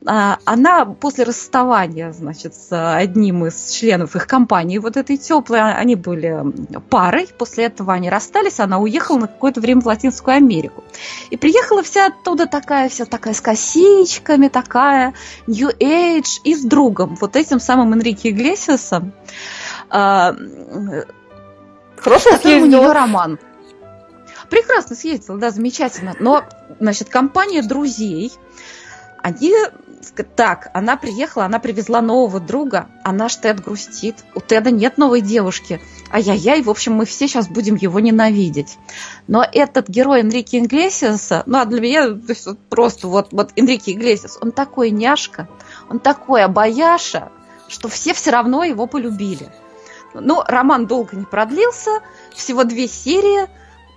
а, 0.05 0.37
она 0.45 0.85
после 0.85 1.23
расставания, 1.23 2.11
значит, 2.11 2.55
с 2.55 2.95
одним 2.95 3.45
из 3.45 3.71
членов 3.71 4.15
их 4.15 4.27
компании, 4.27 4.77
вот 4.77 4.97
этой 4.97 5.17
теплой, 5.17 5.59
а, 5.59 5.75
они 5.75 5.95
были 5.95 6.43
парой, 6.89 7.27
после 7.37 7.65
этого 7.65 7.93
они 7.93 8.09
расстались, 8.09 8.59
она 8.59 8.79
уехала 8.79 9.19
на 9.19 9.27
какое-то 9.27 9.61
время 9.61 9.81
в 9.81 9.85
Латинскую 9.85 10.35
Америку. 10.35 10.83
И 11.29 11.37
приехала 11.37 11.83
вся 11.83 12.07
оттуда 12.07 12.47
такая, 12.47 12.89
вся 12.89 13.05
такая 13.05 13.33
с 13.33 13.41
косичками, 13.41 14.49
такая, 14.49 15.13
New 15.47 15.69
Age, 15.69 16.41
и 16.43 16.55
с 16.55 16.63
другом, 16.63 17.15
вот 17.19 17.35
этим 17.35 17.59
самым 17.59 17.93
Энрике 17.93 18.29
Иглесиасом, 18.29 19.13
а, 19.89 20.35
Хорошо 22.03 22.37
съездила. 22.37 22.63
у 22.63 22.65
нее 22.65 22.91
роман. 22.91 23.39
Прекрасно 24.49 24.95
съездила, 24.95 25.37
да, 25.37 25.51
замечательно. 25.51 26.15
Но, 26.19 26.43
значит, 26.79 27.09
компания 27.09 27.63
друзей, 27.63 28.33
они 29.21 29.53
так, 30.35 30.69
она 30.73 30.97
приехала, 30.97 31.45
она 31.45 31.59
привезла 31.59 32.01
нового 32.01 32.39
друга, 32.39 32.87
а 33.03 33.13
наш 33.13 33.37
Тед 33.37 33.63
грустит. 33.63 34.17
У 34.35 34.41
Теда 34.41 34.69
нет 34.69 34.97
новой 34.97 35.21
девушки. 35.21 35.81
Ай-яй-яй, 36.11 36.61
в 36.61 36.69
общем, 36.69 36.93
мы 36.93 37.05
все 37.05 37.27
сейчас 37.27 37.47
будем 37.47 37.75
его 37.75 37.99
ненавидеть. 37.99 38.77
Но 39.27 39.45
этот 39.49 39.87
герой 39.87 40.19
Энрике 40.19 40.59
Иглесиаса, 40.59 41.43
ну, 41.45 41.59
а 41.59 41.65
для 41.65 41.79
меня 41.79 42.19
просто 42.69 43.07
вот, 43.07 43.29
вот 43.31 43.51
Энрике 43.55 43.93
Иглесиас, 43.93 44.37
он 44.41 44.51
такой 44.51 44.91
няшка, 44.91 45.47
он 45.89 45.99
такой 45.99 46.43
обаяша, 46.43 47.31
что 47.69 47.87
все 47.87 48.13
все 48.13 48.31
равно 48.31 48.63
его 48.63 48.87
полюбили. 48.87 49.49
Но 50.13 50.43
роман 50.47 50.87
долго 50.87 51.15
не 51.15 51.25
продлился, 51.25 52.01
всего 52.31 52.63
две 52.63 52.87
серии, 52.87 53.49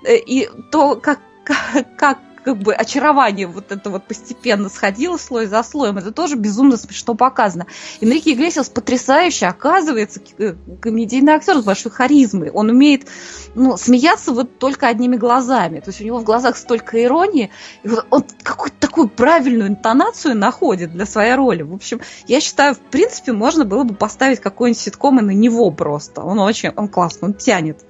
э, 0.04 0.16
и 0.16 0.48
то, 0.70 0.96
как, 0.96 1.20
как 1.98 2.18
как 2.46 2.58
бы 2.58 2.74
очарование 2.74 3.48
вот 3.48 3.72
это 3.72 3.90
вот 3.90 4.04
постепенно 4.04 4.68
сходило 4.68 5.16
слой 5.16 5.46
за 5.46 5.64
слоем. 5.64 5.98
Это 5.98 6.12
тоже 6.12 6.36
безумно 6.36 6.76
смешно 6.76 7.16
показано. 7.16 7.66
Энрике 8.00 8.34
Иглесиас 8.34 8.68
потрясающе 8.68 9.46
оказывается 9.46 10.20
э, 10.38 10.54
комедийный 10.80 11.32
актер 11.32 11.56
с 11.56 11.64
большой 11.64 11.90
харизмой. 11.90 12.50
Он 12.50 12.70
умеет 12.70 13.08
ну, 13.56 13.76
смеяться 13.76 14.30
вот 14.30 14.60
только 14.60 14.86
одними 14.86 15.16
глазами. 15.16 15.80
То 15.80 15.88
есть 15.88 16.00
у 16.00 16.04
него 16.04 16.20
в 16.20 16.22
глазах 16.22 16.56
столько 16.56 17.02
иронии. 17.02 17.50
И 17.82 17.88
вот 17.88 18.06
он 18.10 18.24
какую-то 18.44 18.76
такую 18.78 19.08
правильную 19.08 19.70
интонацию 19.70 20.36
находит 20.36 20.92
для 20.92 21.04
своей 21.04 21.34
роли. 21.34 21.62
В 21.62 21.74
общем, 21.74 22.00
я 22.28 22.40
считаю, 22.40 22.76
в 22.76 22.78
принципе, 22.78 23.32
можно 23.32 23.64
было 23.64 23.82
бы 23.82 23.96
поставить 23.96 24.38
какой-нибудь 24.38 24.80
ситком 24.80 25.18
и 25.18 25.22
на 25.22 25.32
него 25.32 25.72
просто. 25.72 26.22
Он 26.22 26.38
очень, 26.38 26.68
он 26.76 26.86
классно, 26.86 27.26
он 27.26 27.34
тянет. 27.34 27.84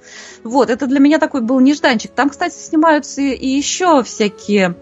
Вот, 0.47 0.69
это 0.69 0.87
для 0.87 0.99
меня 0.99 1.19
такой 1.19 1.41
был 1.41 1.59
нежданчик. 1.59 2.11
Там, 2.11 2.29
кстати, 2.29 2.55
снимаются 2.55 3.21
и 3.21 3.47
еще 3.47 4.03
всякие 4.03 4.75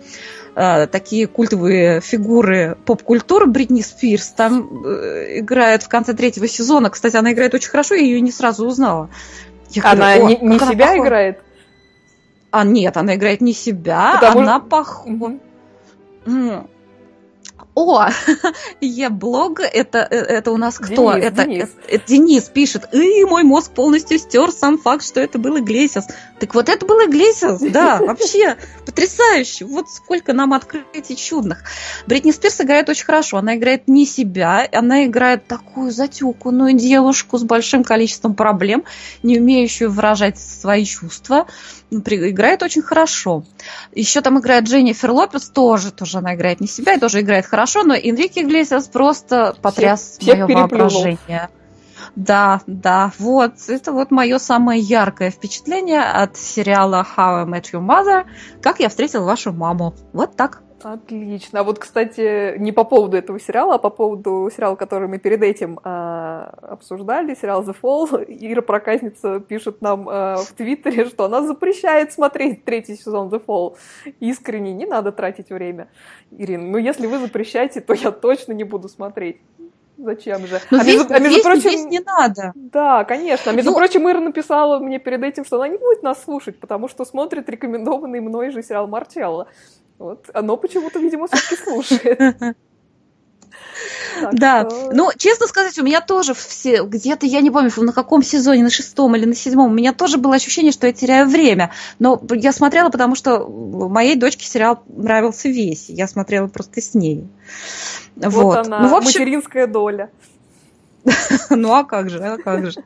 э, 0.56 0.88
такие 0.88 1.28
культовые 1.28 2.02
фигуры 2.02 2.78
поп-культуры 2.86 3.48
Бритни 3.48 3.82
Спирс. 3.82 4.30
Там 4.30 4.86
э, 4.86 5.40
играет 5.40 5.84
в 5.84 5.90
конце 5.90 6.14
третьего 6.14 6.48
сезона. 6.48 6.90
Кстати, 6.90 7.18
она 7.18 7.34
играет 7.34 7.54
очень 7.54 7.70
хорошо, 7.70 7.96
я 7.96 8.02
ее 8.02 8.22
не 8.22 8.32
сразу 8.32 8.66
узнала. 8.66 9.10
Я 9.72 9.92
она 9.92 10.18
говорю, 10.18 10.28
не, 10.28 10.50
не 10.50 10.60
себя 10.60 10.92
она 10.92 10.98
играет? 11.00 11.40
А 12.52 12.64
нет, 12.64 12.96
она 12.96 13.16
играет 13.16 13.42
не 13.42 13.54
себя, 13.54 14.14
Потому... 14.14 14.42
она 14.42 14.60
похожа. 14.60 15.40
Угу. 16.26 16.70
О, 17.76 18.08
Е-блог, 18.82 19.60
это, 19.60 20.08
э, 20.10 20.16
это 20.16 20.52
у 20.52 20.58
нас 20.58 20.80
кто? 20.80 21.14
Денис, 21.14 21.26
это, 21.26 21.44
Денис. 21.44 21.64
Это, 21.64 21.96
это 21.96 22.08
Денис 22.08 22.44
пишет, 22.46 22.94
и 22.94 23.26
мой 23.26 23.44
мозг 23.44 23.72
полностью 23.72 24.18
стер 24.18 24.52
сам 24.52 24.78
факт, 24.78 25.06
что 25.06 25.20
это 25.20 25.38
был 25.40 25.58
Иглесиас. 25.60 26.08
Так 26.40 26.54
вот 26.54 26.68
это 26.68 26.86
был 26.86 26.98
Иглесиас, 26.98 27.62
да, 27.62 27.98
вообще 28.02 28.58
потрясающе. 28.86 29.66
Вот 29.66 29.90
сколько 29.90 30.34
нам 30.34 30.54
открытий 30.54 31.16
чудных. 31.16 31.64
Бритни 32.08 32.32
Спирс 32.32 32.60
играет 32.62 32.90
очень 32.90 33.06
хорошо. 33.06 33.38
Она 33.38 33.56
играет 33.56 33.88
не 33.88 34.06
себя, 34.06 34.68
она 34.72 35.06
играет 35.06 35.48
такую 35.48 35.92
затюканную 35.92 36.74
девушку 36.74 37.38
с 37.38 37.44
большим 37.44 37.84
количеством 37.84 38.36
проблем, 38.36 38.84
не 39.24 39.40
умеющую 39.40 39.90
выражать 39.90 40.38
свои 40.38 40.86
чувства. 40.86 41.48
Играет 41.92 42.64
очень 42.64 42.82
хорошо. 42.82 43.46
Еще 43.94 44.22
там 44.22 44.40
играет 44.40 44.66
Дженнифер 44.66 45.12
Лопес, 45.12 45.50
тоже, 45.50 45.92
тоже 45.92 46.18
она 46.18 46.36
играет 46.36 46.60
не 46.60 46.68
себя 46.68 46.96
и 46.96 47.00
тоже 47.00 47.22
играет 47.22 47.46
хорошо, 47.46 47.84
но 47.84 47.94
Энрике 47.94 48.42
Иглесиас 48.42 48.88
просто 48.88 49.56
потряс 49.62 50.18
всех 50.20 50.38
мое 50.38 50.48
переплюнул. 50.48 50.90
воображение. 50.90 51.50
Да, 52.16 52.62
да, 52.66 53.12
вот, 53.20 53.54
это 53.68 53.92
вот 53.92 54.12
мое 54.12 54.38
самое 54.38 54.80
яркое 54.80 55.32
впечатление 55.32 56.02
от 56.02 56.38
сериала 56.38 57.06
How 57.16 57.42
I 57.42 57.46
Met 57.46 57.74
Your 57.74 57.86
Mother, 57.86 58.26
как 58.62 58.80
я 58.80 58.90
встретил 58.90 59.26
вашу 59.26 59.52
маму. 59.52 59.94
Вот 60.14 60.36
так. 60.36 60.62
Отлично. 60.86 61.62
А 61.62 61.64
вот, 61.64 61.80
кстати, 61.80 62.60
не 62.60 62.72
по 62.72 62.84
поводу 62.84 63.18
этого 63.18 63.40
сериала, 63.40 63.76
а 63.76 63.78
по 63.80 63.90
поводу 63.90 64.52
сериала, 64.56 64.76
который 64.76 65.08
мы 65.08 65.18
перед 65.18 65.42
этим 65.42 65.80
а, 65.84 66.54
обсуждали, 66.62 67.34
сериал 67.34 67.64
The 67.64 67.76
Fall, 67.82 68.24
Ира 68.28 68.62
Проказница 68.62 69.40
пишет 69.40 69.82
нам 69.82 70.08
а, 70.08 70.36
в 70.36 70.52
Твиттере, 70.52 71.06
что 71.06 71.26
она 71.26 71.42
запрещает 71.42 72.14
смотреть 72.14 72.66
третий 72.66 72.96
сезон 72.98 73.30
The 73.30 73.44
Fall. 73.44 73.78
Искренне, 74.20 74.74
не 74.74 74.86
надо 74.86 75.12
тратить 75.12 75.50
время. 75.50 75.88
Ирина, 76.30 76.66
ну 76.66 76.78
если 76.78 77.08
вы 77.08 77.18
запрещаете, 77.18 77.82
то 77.82 77.94
я 77.96 78.12
точно 78.12 78.54
не 78.54 78.64
буду 78.64 78.88
смотреть. 78.88 79.38
Зачем 79.98 80.46
же? 80.46 80.60
Но 80.72 80.80
а 80.80 80.84
здесь, 80.84 80.98
между, 80.98 81.14
а 81.14 81.20
между 81.20 81.32
здесь- 81.32 81.44
прочим, 81.44 81.62
здесь 81.62 81.86
не 81.86 82.00
надо. 82.00 82.52
да, 82.56 83.04
конечно. 83.06 83.52
А 83.52 83.56
между 83.56 83.72
Ну- 83.72 83.78
прочим, 83.78 84.10
Ира 84.10 84.20
написала 84.20 84.80
мне 84.80 85.00
перед 85.00 85.24
этим, 85.24 85.46
что 85.46 85.56
она 85.58 85.68
не 85.70 85.78
будет 85.78 86.04
нас 86.04 86.24
слушать, 86.24 86.60
потому 86.60 86.88
что 86.88 87.06
смотрит 87.06 87.48
рекомендованный 87.50 88.20
мной 88.20 88.52
же 88.52 88.62
сериал 88.62 88.88
Марчелло. 88.88 89.48
Вот, 89.98 90.30
оно 90.34 90.58
почему-то, 90.58 91.00
видимо, 91.00 91.28
все-таки 91.28 91.56
слушает. 91.64 92.20
Так 94.22 94.34
Да, 94.36 94.70
что- 94.70 94.92
ну, 94.94 95.12
честно 95.18 95.48
сказать, 95.48 95.78
у 95.80 95.84
меня 95.84 96.02
тоже 96.02 96.34
все, 96.34 96.84
где-то, 96.84 97.26
я 97.26 97.42
не 97.42 97.52
помню, 97.52 97.72
на 97.78 97.94
каком 97.94 98.24
сезоне, 98.24 98.64
на 98.64 98.70
шестом 98.70 99.16
или 99.16 99.26
на 99.26 99.36
седьмом, 99.36 99.72
у 99.72 99.74
меня 99.74 99.94
тоже 99.94 100.18
было 100.18 100.36
ощущение, 100.36 100.72
что 100.72 100.88
я 100.88 100.94
теряю 100.94 101.28
время. 101.28 101.72
Но 102.00 102.22
я 102.32 102.52
смотрела, 102.52 102.90
потому 102.90 103.16
что 103.16 103.48
моей 103.48 104.16
дочке 104.16 104.46
сериал 104.46 104.82
нравился 104.88 105.50
весь. 105.50 105.90
Я 105.90 106.08
смотрела 106.08 106.48
просто 106.48 106.82
с 106.82 106.94
ней. 106.94 107.28
вот, 108.16 108.34
Вот. 108.34 108.68
она, 108.68 108.80
ну, 108.82 108.90
в 108.90 108.96
общем, 108.96 109.22
материнская 109.22 109.68
доля. 109.68 110.10
ну 111.50 111.74
а 111.74 111.84
как 111.84 112.10
же, 112.10 112.20
а 112.20 112.38
как 112.38 112.72
же. 112.72 112.84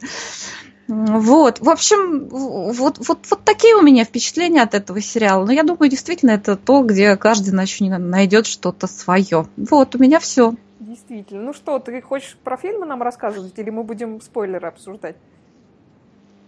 Вот, 0.87 1.59
в 1.59 1.69
общем, 1.69 2.27
вот, 2.29 2.97
вот, 2.97 3.19
вот 3.29 3.43
такие 3.45 3.75
у 3.75 3.81
меня 3.83 4.05
впечатления 4.05 4.63
от 4.63 4.73
этого 4.73 4.99
сериала. 5.01 5.45
Но 5.45 5.51
я 5.51 5.61
думаю, 5.61 5.87
действительно, 5.87 6.31
это 6.31 6.55
то, 6.55 6.81
где 6.81 7.15
каждый 7.15 7.53
нач- 7.53 7.79
найдет 7.79 8.47
что-то 8.47 8.87
свое. 8.87 9.45
Вот, 9.55 9.95
у 9.95 9.99
меня 9.99 10.19
все. 10.19 10.55
Действительно. 10.89 11.43
Ну 11.43 11.53
что, 11.53 11.77
ты 11.77 12.01
хочешь 12.01 12.35
про 12.43 12.57
фильмы 12.57 12.87
нам 12.87 13.03
рассказывать, 13.03 13.53
или 13.59 13.69
мы 13.69 13.83
будем 13.83 14.19
спойлеры 14.21 14.67
обсуждать? 14.67 15.15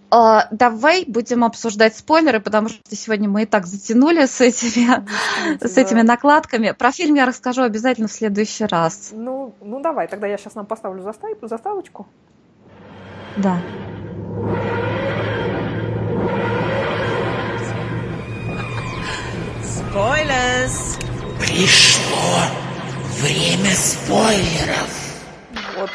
А, 0.10 0.48
давай 0.50 1.06
будем 1.06 1.44
обсуждать 1.44 1.96
спойлеры, 1.96 2.40
потому 2.40 2.70
что 2.70 2.96
сегодня 2.96 3.30
мы 3.30 3.44
и 3.44 3.46
так 3.46 3.68
затянули 3.68 4.26
с 4.26 4.42
этими, 4.42 5.08
с 5.64 5.78
этими 5.78 6.02
накладками. 6.02 6.72
Про 6.72 6.92
фильм 6.92 7.14
я 7.14 7.28
расскажу 7.28 7.62
обязательно 7.62 8.08
в 8.08 8.12
следующий 8.12 8.66
раз. 8.66 9.10
Ну, 9.12 9.54
ну 9.62 9.80
давай, 9.80 10.08
тогда 10.08 10.26
я 10.26 10.38
сейчас 10.40 10.56
нам 10.56 10.66
поставлю 10.66 11.04
застав- 11.04 11.38
заставочку. 11.44 12.08
Да. 13.38 13.62
Spoilers! 19.62 21.00
Пришло 21.40 22.71
время 23.22 23.72
спойлеров. 23.72 24.90
Вот. 25.78 25.90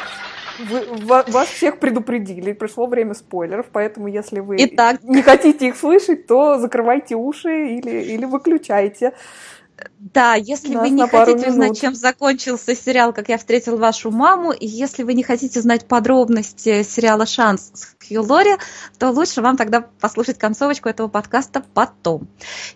Вы- 0.59 0.85
ва- 1.05 1.25
вас 1.27 1.49
всех 1.49 1.79
предупредили, 1.79 2.53
пришло 2.53 2.87
время 2.87 3.13
спойлеров, 3.13 3.67
поэтому 3.71 4.07
если 4.07 4.39
вы 4.39 4.55
Итак. 4.59 5.03
не 5.03 5.21
хотите 5.21 5.67
их 5.67 5.77
слышать, 5.77 6.25
то 6.25 6.57
закрывайте 6.57 7.15
уши 7.15 7.75
или, 7.75 8.01
или 8.01 8.25
выключайте. 8.25 9.13
Да, 9.99 10.33
если 10.35 10.73
Нас 10.73 10.81
вы 10.81 10.89
не 10.89 11.07
хотите 11.07 11.49
узнать, 11.49 11.69
минут. 11.69 11.79
чем 11.79 11.95
закончился 11.95 12.75
сериал 12.75 13.13
«Как 13.13 13.29
я 13.29 13.37
встретил 13.37 13.77
вашу 13.77 14.09
маму», 14.09 14.51
и 14.51 14.65
если 14.65 15.03
вы 15.03 15.13
не 15.13 15.21
хотите 15.23 15.61
знать 15.61 15.85
подробности 15.87 16.83
сериала 16.83 17.25
«Шанс» 17.25 17.71
с 17.73 17.95
Хью 18.07 18.23
Лори, 18.23 18.55
то 18.97 19.11
лучше 19.11 19.41
вам 19.41 19.57
тогда 19.57 19.85
послушать 19.99 20.39
концовочку 20.39 20.89
этого 20.89 21.07
подкаста 21.09 21.63
потом. 21.73 22.27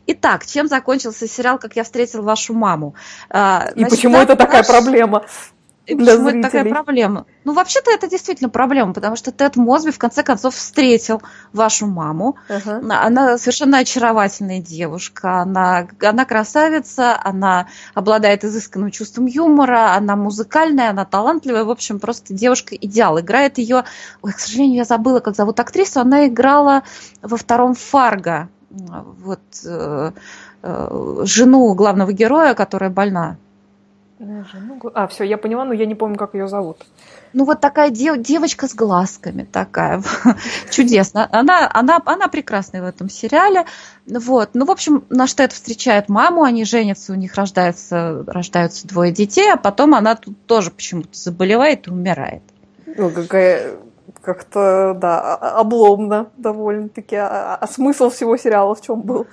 Итак, 0.08 0.46
чем 0.46 0.68
закончился 0.68 1.28
сериал 1.28 1.58
«Как 1.58 1.76
я 1.76 1.84
встретил 1.84 2.22
вашу 2.22 2.54
маму»? 2.54 2.94
А, 3.30 3.70
И 3.76 3.80
значит, 3.80 3.90
почему 3.98 4.18
это 4.18 4.36
такая 4.36 4.60
наш- 4.60 4.68
проблема? 4.68 5.26
И 5.88 5.96
для 5.96 6.14
почему 6.14 6.30
это 6.30 6.42
такая 6.44 6.62
зрителей? 6.62 6.74
проблема? 6.74 7.26
Ну, 7.44 7.54
вообще-то 7.54 7.92
это 7.92 8.08
действительно 8.08 8.50
проблема, 8.50 8.94
потому 8.94 9.16
что 9.16 9.32
Тед 9.32 9.56
Мосби 9.56 9.92
в 9.92 9.98
конце 9.98 10.22
концов 10.22 10.56
встретил 10.56 11.22
вашу 11.54 11.88
маму. 11.88 12.36
Ага. 12.50 12.82
Она- 13.04 13.38
совершенно 13.40 13.80
очаровательная 13.80 14.62
девушка, 14.62 15.42
она, 15.42 15.88
она 16.02 16.26
красавица, 16.26 17.20
она 17.24 17.68
обладает 17.96 18.44
изысканным 18.44 18.92
чувством 18.92 19.26
юмора, 19.26 19.96
она 19.96 20.16
музыкальная, 20.16 20.92
она 20.92 21.04
талантливая, 21.04 21.64
в 21.64 21.72
общем, 21.72 22.00
просто 22.00 22.34
девушка 22.34 22.76
идеал. 22.76 23.20
Играет 23.20 23.58
ее, 23.58 23.86
ой, 24.22 24.34
к 24.34 24.40
сожалению, 24.40 24.78
я 24.78 24.86
забыла, 24.86 25.20
как 25.20 25.36
зовут 25.36 25.60
актрису, 25.60 26.00
она 26.00 26.28
играла 26.28 26.84
во 27.24 27.38
втором 27.38 27.74
Фарго, 27.74 28.50
вот 28.70 29.42
э, 29.66 30.12
э, 30.62 31.22
жену 31.24 31.74
главного 31.74 32.14
героя, 32.14 32.54
которая 32.54 32.90
больна. 32.90 33.38
А, 34.94 35.08
все, 35.08 35.24
я 35.24 35.38
поняла, 35.38 35.66
но 35.66 35.74
я 35.74 35.86
не 35.86 35.96
помню, 35.96 36.18
как 36.18 36.36
ее 36.36 36.48
зовут. 36.48 36.86
Ну, 37.34 37.46
вот 37.46 37.60
такая 37.60 37.90
дев- 37.90 38.22
девочка 38.22 38.68
с 38.68 38.76
глазками 38.76 39.44
такая. 39.44 40.04
Чудесно. 40.70 41.28
Она, 41.32 41.70
она, 41.74 42.00
она 42.06 42.28
прекрасная 42.28 42.84
в 42.84 42.86
этом 42.86 43.10
сериале. 43.10 43.66
Вот. 44.06 44.52
Ну, 44.54 44.66
в 44.66 44.72
общем, 44.72 45.06
наш 45.10 45.34
Тед 45.34 45.54
встречает 45.54 46.08
маму, 46.08 46.44
они 46.44 46.66
женятся, 46.66 47.14
у 47.14 47.16
них 47.16 47.34
рождается, 47.36 48.24
рождаются 48.28 48.88
двое 48.88 49.12
детей, 49.12 49.52
а 49.52 49.58
потом 49.58 49.96
она 49.96 50.16
тут 50.16 50.46
тоже 50.46 50.70
почему-то 50.70 51.18
заболевает 51.18 51.88
и 51.88 51.92
умирает. 51.92 52.44
Ну, 52.86 53.10
какая 53.10 53.78
как-то, 54.22 54.96
да, 55.00 55.36
обломно 55.36 56.30
довольно-таки. 56.38 57.16
А, 57.16 57.56
а 57.56 57.68
смысл 57.68 58.10
всего 58.10 58.38
сериала 58.38 58.76
в 58.76 58.82
чем 58.82 59.02
был? 59.02 59.26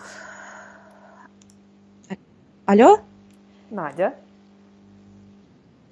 Алло? 2.65 3.01
Надя? 3.71 4.15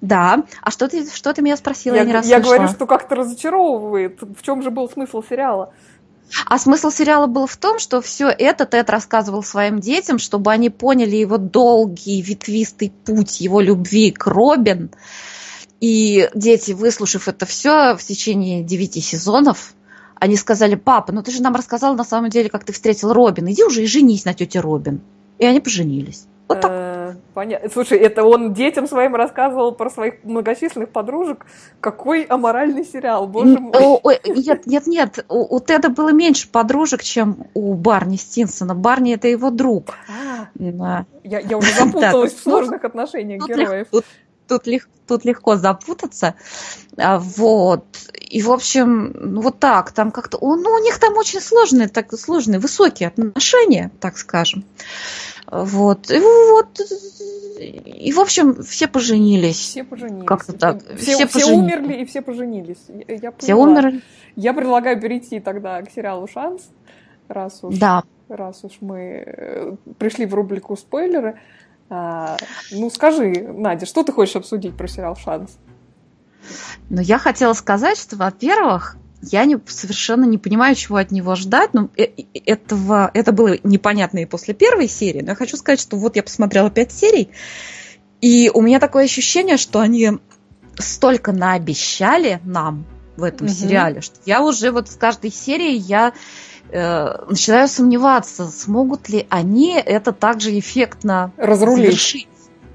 Да. 0.01 0.43
А 0.61 0.71
что 0.71 0.87
ты, 0.87 1.09
что 1.09 1.33
ты 1.33 1.41
меня 1.41 1.57
спросила? 1.57 1.95
Я, 1.95 2.01
Я, 2.01 2.05
не 2.05 2.11
я 2.11 2.17
расслышала. 2.17 2.43
говорю, 2.43 2.67
что 2.69 2.85
как-то 2.85 3.15
разочаровывает. 3.15 4.21
В 4.21 4.41
чем 4.43 4.61
же 4.61 4.69
был 4.69 4.89
смысл 4.89 5.23
сериала? 5.27 5.73
А 6.45 6.59
смысл 6.59 6.89
сериала 6.89 7.25
был 7.27 7.47
в 7.47 7.55
том, 7.57 7.79
что 7.79 8.01
все 8.01 8.27
это 8.27 8.65
Тед 8.65 8.89
рассказывал 8.89 9.43
своим 9.43 9.79
детям, 9.79 10.19
чтобы 10.19 10.51
они 10.51 10.69
поняли 10.69 11.15
его 11.15 11.37
долгий 11.37 12.21
ветвистый 12.21 12.91
путь 13.05 13.39
его 13.39 13.61
любви 13.61 14.11
к 14.11 14.27
Робин. 14.27 14.91
И 15.79 16.29
дети, 16.33 16.73
выслушав 16.73 17.27
это 17.27 17.45
все 17.45 17.95
в 17.95 18.03
течение 18.03 18.63
девяти 18.63 18.99
сезонов, 18.99 19.73
они 20.19 20.35
сказали, 20.35 20.75
папа, 20.75 21.13
ну 21.13 21.21
ты 21.21 21.31
же 21.31 21.41
нам 21.41 21.55
рассказал 21.55 21.95
на 21.95 22.03
самом 22.03 22.29
деле, 22.29 22.49
как 22.49 22.63
ты 22.65 22.73
встретил 22.73 23.13
Робин. 23.13 23.49
Иди 23.51 23.63
уже 23.63 23.83
и 23.83 23.87
женись 23.87 24.25
на 24.25 24.33
тете 24.33 24.59
Робин. 24.59 25.01
И 25.37 25.45
они 25.45 25.59
поженились. 25.59 26.25
Вот 26.47 26.61
так. 26.61 26.71
Понятно. 27.37 27.69
Слушай, 27.69 27.99
это 27.99 28.23
он 28.23 28.55
детям 28.55 28.87
своим 28.87 29.13
рассказывал 29.13 29.71
про 29.71 29.91
своих 29.91 30.23
многочисленных 30.23 30.89
подружек. 30.89 31.45
Какой 31.79 32.23
аморальный 32.23 32.83
сериал, 32.83 33.27
боже 33.27 33.59
мой. 33.59 33.73
о- 33.73 34.11
Нет, 34.25 34.65
нет, 34.65 34.87
нет. 34.87 35.23
У, 35.29 35.55
у 35.55 35.59
Теда 35.59 35.89
было 35.89 36.11
меньше 36.11 36.49
подружек, 36.49 37.03
чем 37.03 37.45
у 37.53 37.75
Барни 37.75 38.15
Стинсона. 38.15 38.73
Барни 38.73 39.13
это 39.13 39.27
его 39.27 39.51
друг. 39.51 39.93
А, 40.09 40.47
Да. 40.55 41.05
я, 41.23 41.39
я 41.41 41.57
уже 41.59 41.71
запуталась 41.75 42.33
в 42.33 42.41
сложных 42.41 42.83
отношениях 42.83 43.47
героев. 43.47 43.87
тут, 43.91 44.05
тут 44.47 44.65
лег- 44.65 44.89
тут 45.07 45.23
легко 45.23 45.57
запутаться. 45.57 46.33
А, 46.97 47.19
Вот. 47.19 47.85
И, 48.31 48.41
в 48.41 48.51
общем, 48.51 49.13
ну 49.13 49.41
вот 49.41 49.59
так, 49.59 49.91
там 49.91 50.09
как-то... 50.11 50.39
Ну, 50.41 50.71
у 50.71 50.79
них 50.83 50.97
там 50.97 51.15
очень 51.17 51.39
сложные, 51.39 51.87
так, 51.87 52.11
сложные, 52.17 52.59
высокие 52.59 53.09
отношения, 53.09 53.91
так 53.99 54.17
скажем. 54.17 54.65
Вот. 55.49 56.11
И 56.11 56.19
вот. 56.19 56.79
И, 57.59 58.11
в 58.11 58.19
общем, 58.19 58.61
все 58.63 58.87
поженились. 58.87 59.57
Все 59.57 59.83
поженились. 59.83 60.27
Как-то 60.27 60.53
так. 60.53 60.83
Все, 60.97 61.15
Все 61.15 61.27
все 61.27 61.53
умерли 61.53 61.93
и 61.95 62.05
все 62.05 62.21
поженились. 62.21 62.83
Я, 63.07 63.15
я 63.15 63.33
Все 63.37 63.55
умерли. 63.55 64.01
Я 64.35 64.53
предлагаю 64.53 64.99
перейти 65.01 65.39
тогда 65.39 65.81
к 65.81 65.89
сериалу 65.89 66.27
«Шанс», 66.27 66.69
раз 67.27 67.63
уж, 67.63 67.77
Да. 67.77 68.03
раз 68.29 68.63
уж 68.63 68.73
мы 68.81 68.99
э, 69.25 69.75
пришли 69.97 70.27
в 70.27 70.33
рубрику 70.35 70.75
«Спойлеры». 70.77 71.39
А, 71.89 72.37
ну, 72.71 72.89
скажи, 72.91 73.47
Надя, 73.51 73.85
что 73.87 74.03
ты 74.03 74.11
хочешь 74.11 74.35
обсудить 74.35 74.75
про 74.77 74.87
сериал 74.87 75.15
«Шанс»? 75.15 75.57
Ну, 76.89 77.01
я 77.01 77.17
хотела 77.17 77.53
сказать, 77.53 77.97
что, 77.97 78.15
во-первых, 78.15 78.97
я 79.21 79.45
не, 79.45 79.59
совершенно 79.65 80.25
не 80.25 80.37
понимаю, 80.37 80.75
чего 80.75 80.97
от 80.97 81.11
него 81.11 81.35
ждать. 81.35 81.73
Ну, 81.73 81.89
э, 81.97 82.03
э, 82.03 82.23
этого, 82.45 83.09
это 83.13 83.31
было 83.31 83.57
непонятно 83.63 84.19
и 84.19 84.25
после 84.25 84.53
первой 84.53 84.87
серии, 84.87 85.21
но 85.21 85.29
я 85.29 85.35
хочу 85.35 85.57
сказать, 85.57 85.79
что 85.79 85.97
вот 85.97 86.15
я 86.15 86.23
посмотрела 86.23 86.69
пять 86.69 86.91
серий, 86.91 87.29
и 88.21 88.51
у 88.53 88.61
меня 88.61 88.79
такое 88.79 89.05
ощущение, 89.05 89.57
что 89.57 89.79
они 89.79 90.11
столько 90.79 91.31
наобещали 91.31 92.39
нам 92.43 92.85
в 93.15 93.23
этом 93.23 93.47
угу. 93.47 93.53
сериале, 93.53 94.01
что 94.01 94.15
я 94.25 94.43
уже 94.43 94.71
вот 94.71 94.89
с 94.89 94.95
каждой 94.95 95.31
серии 95.31 95.75
я 95.75 96.13
э, 96.69 97.25
начинаю 97.27 97.67
сомневаться, 97.67 98.47
смогут 98.47 99.09
ли 99.09 99.25
они 99.29 99.73
это 99.73 100.11
также 100.11 100.57
эффектно 100.57 101.31
разрулить. 101.37 101.85
Завершить, 101.85 102.27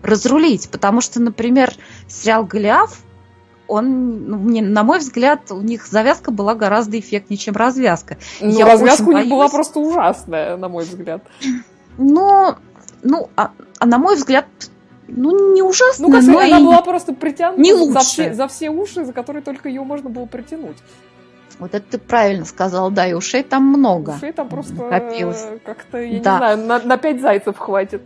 разрулить. 0.02 0.68
Потому 0.70 1.00
что, 1.00 1.20
например, 1.20 1.72
сериал 2.08 2.44
Голиаф, 2.44 2.98
он, 3.68 4.26
ну, 4.26 4.36
мне, 4.38 4.62
на 4.62 4.82
мой 4.82 4.98
взгляд, 4.98 5.50
у 5.50 5.60
них 5.60 5.86
завязка 5.86 6.30
была 6.30 6.54
гораздо 6.54 6.98
эффектнее, 6.98 7.38
чем 7.38 7.54
развязка. 7.54 8.18
Ну, 8.40 8.50
я 8.50 8.66
развязка 8.66 9.02
у 9.02 9.06
них 9.06 9.14
боюсь... 9.14 9.30
была 9.30 9.48
просто 9.48 9.80
ужасная, 9.80 10.56
на 10.56 10.68
мой 10.68 10.84
взгляд. 10.84 11.22
Но, 11.98 12.56
ну, 13.02 13.30
а, 13.36 13.52
а 13.78 13.86
на 13.86 13.98
мой 13.98 14.16
взгляд, 14.16 14.46
ну, 15.08 15.54
не 15.54 15.62
ужасно, 15.62 16.08
Ну, 16.08 16.12
как 16.12 16.22
но 16.24 16.38
она 16.38 16.58
и 16.58 16.64
была 16.64 16.82
просто 16.82 17.12
притянута 17.12 17.60
не 17.60 17.74
за 17.74 18.00
все, 18.00 18.34
за 18.34 18.48
все 18.48 18.70
уши, 18.70 19.04
за 19.04 19.12
которые 19.12 19.42
только 19.42 19.68
ее 19.68 19.82
можно 19.82 20.10
было 20.10 20.26
притянуть. 20.26 20.76
Вот 21.58 21.74
это 21.74 21.92
ты 21.92 21.98
правильно 21.98 22.44
сказал, 22.44 22.90
да, 22.90 23.06
и 23.06 23.12
ушей 23.12 23.42
там 23.42 23.64
много. 23.64 24.14
Ушей 24.16 24.32
там 24.32 24.48
просто 24.48 24.74
Копилось. 24.74 25.44
как-то, 25.64 25.98
я 25.98 26.20
да. 26.20 26.32
не 26.32 26.38
знаю, 26.38 26.58
на, 26.58 26.78
на 26.80 26.96
пять 26.96 27.20
зайцев 27.20 27.56
хватит. 27.58 28.02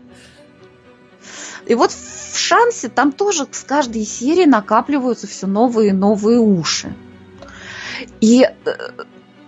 И 1.66 1.74
вот 1.74 1.93
в 1.93 2.39
шансе 2.39 2.89
там 2.89 3.12
тоже 3.12 3.47
с 3.51 3.64
каждой 3.64 4.05
серии 4.05 4.45
накапливаются 4.45 5.27
все 5.27 5.47
новые 5.47 5.91
и 5.91 5.93
новые 5.93 6.39
уши. 6.39 6.95
И 8.20 8.43
э, 8.43 8.72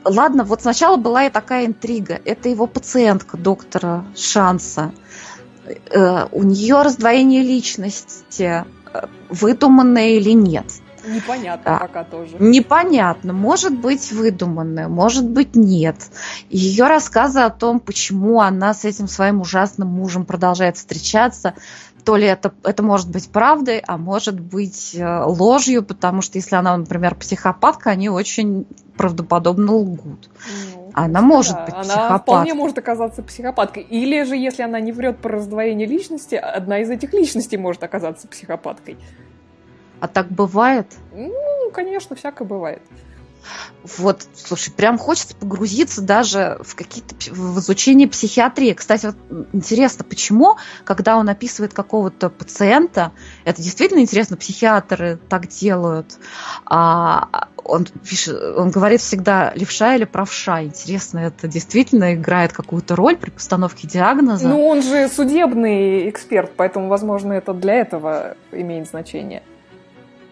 ладно, 0.04 0.44
вот 0.44 0.62
сначала 0.62 0.96
была 0.96 1.26
и 1.26 1.30
такая 1.30 1.66
интрига. 1.66 2.20
Это 2.24 2.48
его 2.48 2.66
пациентка, 2.66 3.36
доктора 3.36 4.04
Шанса. 4.16 4.92
Э, 5.90 6.26
у 6.32 6.42
нее 6.42 6.82
раздвоение 6.82 7.42
личности, 7.42 8.64
э, 8.92 9.06
выдуманное 9.28 10.10
или 10.10 10.32
нет. 10.32 10.66
Непонятно 11.08 11.76
а, 11.76 11.80
пока 11.80 12.04
тоже. 12.04 12.36
Непонятно. 12.38 13.32
Может 13.32 13.78
быть 13.78 14.12
выдуманное, 14.12 14.88
может 14.88 15.28
быть 15.28 15.56
нет. 15.56 15.96
Ее 16.50 16.86
рассказы 16.86 17.40
о 17.40 17.50
том, 17.50 17.80
почему 17.80 18.40
она 18.40 18.74
с 18.74 18.84
этим 18.84 19.08
своим 19.08 19.40
ужасным 19.40 19.88
мужем 19.88 20.26
продолжает 20.26 20.76
встречаться, 20.76 21.54
то 22.04 22.16
ли 22.16 22.26
это, 22.26 22.54
это 22.64 22.82
может 22.82 23.10
быть 23.10 23.28
правдой, 23.30 23.82
а 23.86 23.98
может 23.98 24.40
быть 24.40 24.94
э, 24.94 25.22
ложью, 25.24 25.82
потому 25.82 26.22
что 26.22 26.38
если 26.38 26.56
она, 26.56 26.76
например, 26.76 27.14
психопатка, 27.14 27.90
они 27.90 28.08
очень 28.08 28.66
правдоподобно 28.96 29.74
лгут. 29.74 30.30
Ну, 30.74 30.90
она 30.94 31.20
может 31.20 31.54
да, 31.54 31.64
быть 31.66 31.74
она 31.74 31.82
психопаткой. 31.82 32.08
Она 32.08 32.18
вполне 32.18 32.54
может 32.54 32.78
оказаться 32.78 33.22
психопаткой. 33.22 33.82
Или 33.82 34.22
же, 34.24 34.36
если 34.36 34.62
она 34.62 34.80
не 34.80 34.92
врет 34.92 35.18
про 35.18 35.36
раздвоение 35.36 35.86
личности, 35.86 36.34
одна 36.34 36.78
из 36.78 36.88
этих 36.88 37.12
личностей 37.12 37.58
может 37.58 37.82
оказаться 37.82 38.26
психопаткой. 38.26 38.96
А 40.00 40.08
так 40.08 40.28
бывает? 40.30 40.86
Ну, 41.12 41.70
конечно, 41.72 42.16
всякое 42.16 42.44
бывает. 42.46 42.82
Вот, 43.96 44.26
слушай, 44.34 44.70
прям 44.72 44.98
хочется 44.98 45.34
погрузиться 45.34 46.02
даже 46.02 46.58
в 46.62 46.74
какие-то 46.74 47.14
в 47.32 47.58
изучение 47.60 48.08
психиатрии. 48.08 48.72
Кстати, 48.72 49.06
вот 49.06 49.16
интересно, 49.52 50.04
почему, 50.04 50.56
когда 50.84 51.16
он 51.16 51.28
описывает 51.28 51.72
какого-то 51.72 52.28
пациента, 52.28 53.12
это 53.44 53.62
действительно 53.62 54.00
интересно, 54.00 54.36
психиатры 54.36 55.18
так 55.28 55.48
делают. 55.48 56.18
А 56.66 57.48
он, 57.64 57.86
пишет, 57.86 58.36
он 58.56 58.70
говорит 58.70 59.00
всегда 59.00 59.52
левша 59.54 59.94
или 59.94 60.04
правша. 60.04 60.64
Интересно, 60.64 61.20
это 61.20 61.48
действительно 61.48 62.14
играет 62.14 62.52
какую-то 62.52 62.96
роль 62.96 63.16
при 63.16 63.30
постановке 63.30 63.86
диагноза? 63.86 64.48
Ну, 64.48 64.66
он 64.66 64.82
же 64.82 65.08
судебный 65.08 66.10
эксперт, 66.10 66.50
поэтому, 66.56 66.88
возможно, 66.88 67.32
это 67.32 67.54
для 67.54 67.74
этого 67.74 68.36
имеет 68.52 68.88
значение. 68.88 69.42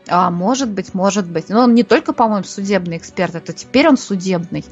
А, 0.09 0.31
может 0.31 0.71
быть, 0.71 0.95
может 0.95 1.27
быть. 1.27 1.49
Но 1.49 1.65
он 1.65 1.75
не 1.75 1.83
только, 1.83 2.13
по-моему, 2.13 2.45
судебный 2.45 2.97
эксперт, 2.97 3.35
это 3.35 3.53
теперь 3.53 3.89
он 3.89 3.97
судебный, 3.97 4.65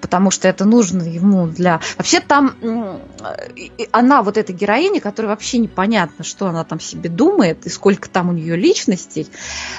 потому 0.00 0.30
что 0.30 0.46
это 0.48 0.64
нужно 0.64 1.02
ему 1.02 1.46
для... 1.48 1.80
Вообще 1.96 2.20
там 2.20 2.54
она, 3.90 4.22
вот 4.22 4.36
эта 4.36 4.52
героиня, 4.52 5.00
которая 5.00 5.30
вообще 5.30 5.58
непонятно, 5.58 6.24
что 6.24 6.46
она 6.46 6.64
там 6.64 6.78
себе 6.78 7.08
думает 7.10 7.66
и 7.66 7.68
сколько 7.68 8.08
там 8.08 8.28
у 8.28 8.32
нее 8.32 8.56
личностей, 8.56 9.28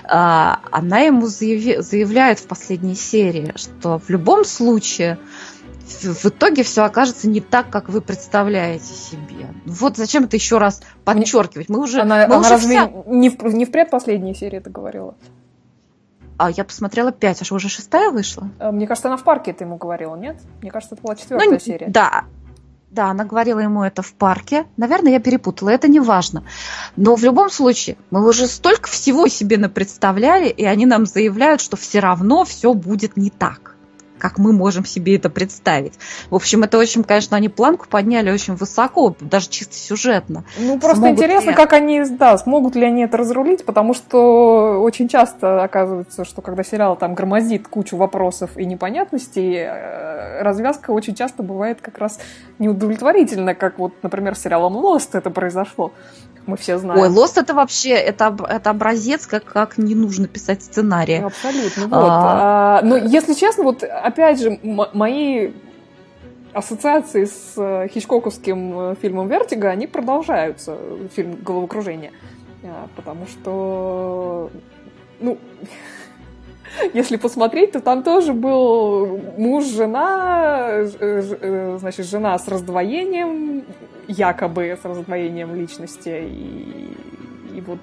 а, 0.04 0.60
она 0.72 1.00
ему 1.00 1.28
заявляет 1.28 2.40
в 2.40 2.48
последней 2.48 2.96
серии, 2.96 3.54
что 3.56 4.00
в 4.00 4.10
любом 4.10 4.44
случае 4.44 5.20
в 5.88 6.26
итоге 6.26 6.64
все 6.64 6.84
окажется 6.84 7.30
не 7.30 7.42
так, 7.42 7.70
как 7.70 7.90
вы 7.90 8.02
представляете 8.02 8.94
себе. 8.94 9.48
Вот 9.66 9.98
зачем 9.98 10.26
это 10.26 10.36
еще 10.36 10.58
раз 10.58 10.82
подчеркивать? 11.06 11.70
Мы 11.70 11.80
уже, 11.80 12.02
она, 12.02 12.18
мы 12.18 12.24
она 12.24 12.40
уже 12.40 12.50
разве 12.50 12.78
вся... 12.78 12.92
не, 13.08 13.30
в, 13.30 13.44
не 13.44 13.66
в 13.66 13.72
предпоследней 13.72 14.36
серии 14.36 14.58
это 14.58 14.70
говорила? 14.70 15.16
А 16.38 16.52
я 16.52 16.64
посмотрела 16.64 17.12
пять, 17.12 17.42
аж 17.42 17.52
уже 17.52 17.70
шестая 17.70 18.12
вышла? 18.12 18.50
Э, 18.60 18.72
мне 18.72 18.86
кажется, 18.86 19.08
она 19.08 19.18
в 19.18 19.24
парке 19.24 19.52
это 19.52 19.64
ему 19.64 19.78
говорила, 19.78 20.16
нет? 20.16 20.38
Мне 20.62 20.72
кажется, 20.72 20.96
это 20.96 21.04
была 21.04 21.16
четвертая 21.16 21.50
ну, 21.50 21.60
серия. 21.60 21.88
Да, 21.88 22.26
да, 22.92 23.08
она 23.08 23.26
говорила 23.26 23.60
ему 23.60 23.84
это 23.84 24.02
в 24.02 24.14
парке. 24.14 24.66
Наверное, 24.78 25.14
я 25.14 25.20
перепутала, 25.20 25.70
это 25.70 25.88
не 25.88 26.00
важно. 26.00 26.44
Но 26.96 27.16
в 27.16 27.24
любом 27.24 27.50
случае, 27.50 27.98
мы 28.12 28.28
уже 28.28 28.48
столько 28.48 28.88
всего 28.88 29.28
себе 29.28 29.58
напредставляли, 29.58 30.50
и 30.50 30.64
они 30.66 30.86
нам 30.86 31.06
заявляют, 31.06 31.62
что 31.62 31.76
все 31.76 32.00
равно 32.00 32.46
все 32.46 32.74
будет 32.74 33.18
не 33.18 33.30
так 33.30 33.77
как 34.18 34.38
мы 34.38 34.54
можем 34.54 34.86
себе 34.86 35.16
это 35.16 35.30
представить. 35.30 35.94
В 36.30 36.36
общем, 36.36 36.64
это 36.64 36.78
очень, 36.78 37.04
конечно, 37.04 37.38
они 37.38 37.50
планку 37.50 37.88
подняли 37.88 38.32
очень 38.32 38.56
высоко, 38.56 39.16
даже 39.20 39.50
чисто 39.50 39.76
сюжетно. 39.76 40.44
Ну, 40.58 40.80
просто 40.80 40.98
смогут 40.98 41.18
интересно, 41.18 41.50
ли... 41.52 41.56
как 41.56 41.74
они, 41.74 42.04
да, 42.04 42.38
смогут 42.38 42.76
ли 42.76 42.86
они 42.86 43.04
это 43.04 43.18
разрулить, 43.18 43.66
потому 43.66 43.94
что 43.94 44.82
очень 44.82 45.08
часто 45.08 45.64
оказывается, 45.64 46.26
что 46.26 46.42
когда 46.42 46.64
сериал 46.64 46.96
там 46.96 47.14
громозит 47.14 47.68
кучу 47.68 47.98
вопросов 47.98 48.58
и 48.58 48.66
непонятностей, 48.66 49.56
э, 49.56 50.42
развязка 50.42 50.92
очень 50.92 51.16
часто 51.16 51.44
бывает 51.44 51.80
как 51.82 51.98
раз 51.98 52.20
неудовлетворительна, 52.60 53.56
как 53.56 53.80
вот, 53.80 53.94
например, 54.04 54.36
с 54.36 54.42
сериалом 54.42 54.78
Lost 54.78 55.10
это 55.14 55.30
произошло 55.30 55.94
мы 56.48 56.58
все 56.58 56.78
знаем. 56.78 57.00
Ой, 57.00 57.10
Lost 57.10 57.40
это 57.40 57.54
вообще, 57.54 57.92
это, 57.92 58.36
это 58.50 58.70
образец, 58.70 59.28
как, 59.28 59.44
как 59.44 59.78
не 59.78 59.96
нужно 59.96 60.28
писать 60.28 60.64
сценарий. 60.64 61.18
Абсолютно, 61.18 61.84
вот. 61.84 61.94
А... 61.94 62.80
А, 62.80 62.82
но 62.84 62.98
если 62.98 63.34
честно, 63.34 63.64
вот 63.64 63.84
опять 63.84 64.42
же, 64.42 64.60
мои 64.64 65.52
ассоциации 66.54 67.26
с 67.26 67.54
э, 67.58 67.88
хичкоковским 67.90 68.80
э, 68.80 68.96
фильмом 69.00 69.28
«Вертиго», 69.28 69.70
они 69.70 69.86
продолжаются, 69.86 70.78
фильм 71.16 71.36
«Головокружение». 71.44 72.12
А, 72.64 72.88
потому 72.96 73.28
что, 73.28 74.50
ну, 75.20 75.38
если 76.94 77.18
посмотреть, 77.18 77.72
то 77.74 77.80
там 77.80 78.04
тоже 78.04 78.34
был 78.34 79.20
муж, 79.38 79.66
жена, 79.66 80.70
э, 80.72 81.78
значит, 81.80 82.06
жена 82.06 82.38
с 82.38 82.48
раздвоением, 82.48 83.64
якобы 84.08 84.78
с 84.82 84.86
раздвоением 84.86 85.56
личности. 85.56 86.24
И, 86.24 87.58
и 87.58 87.62
вот 87.62 87.80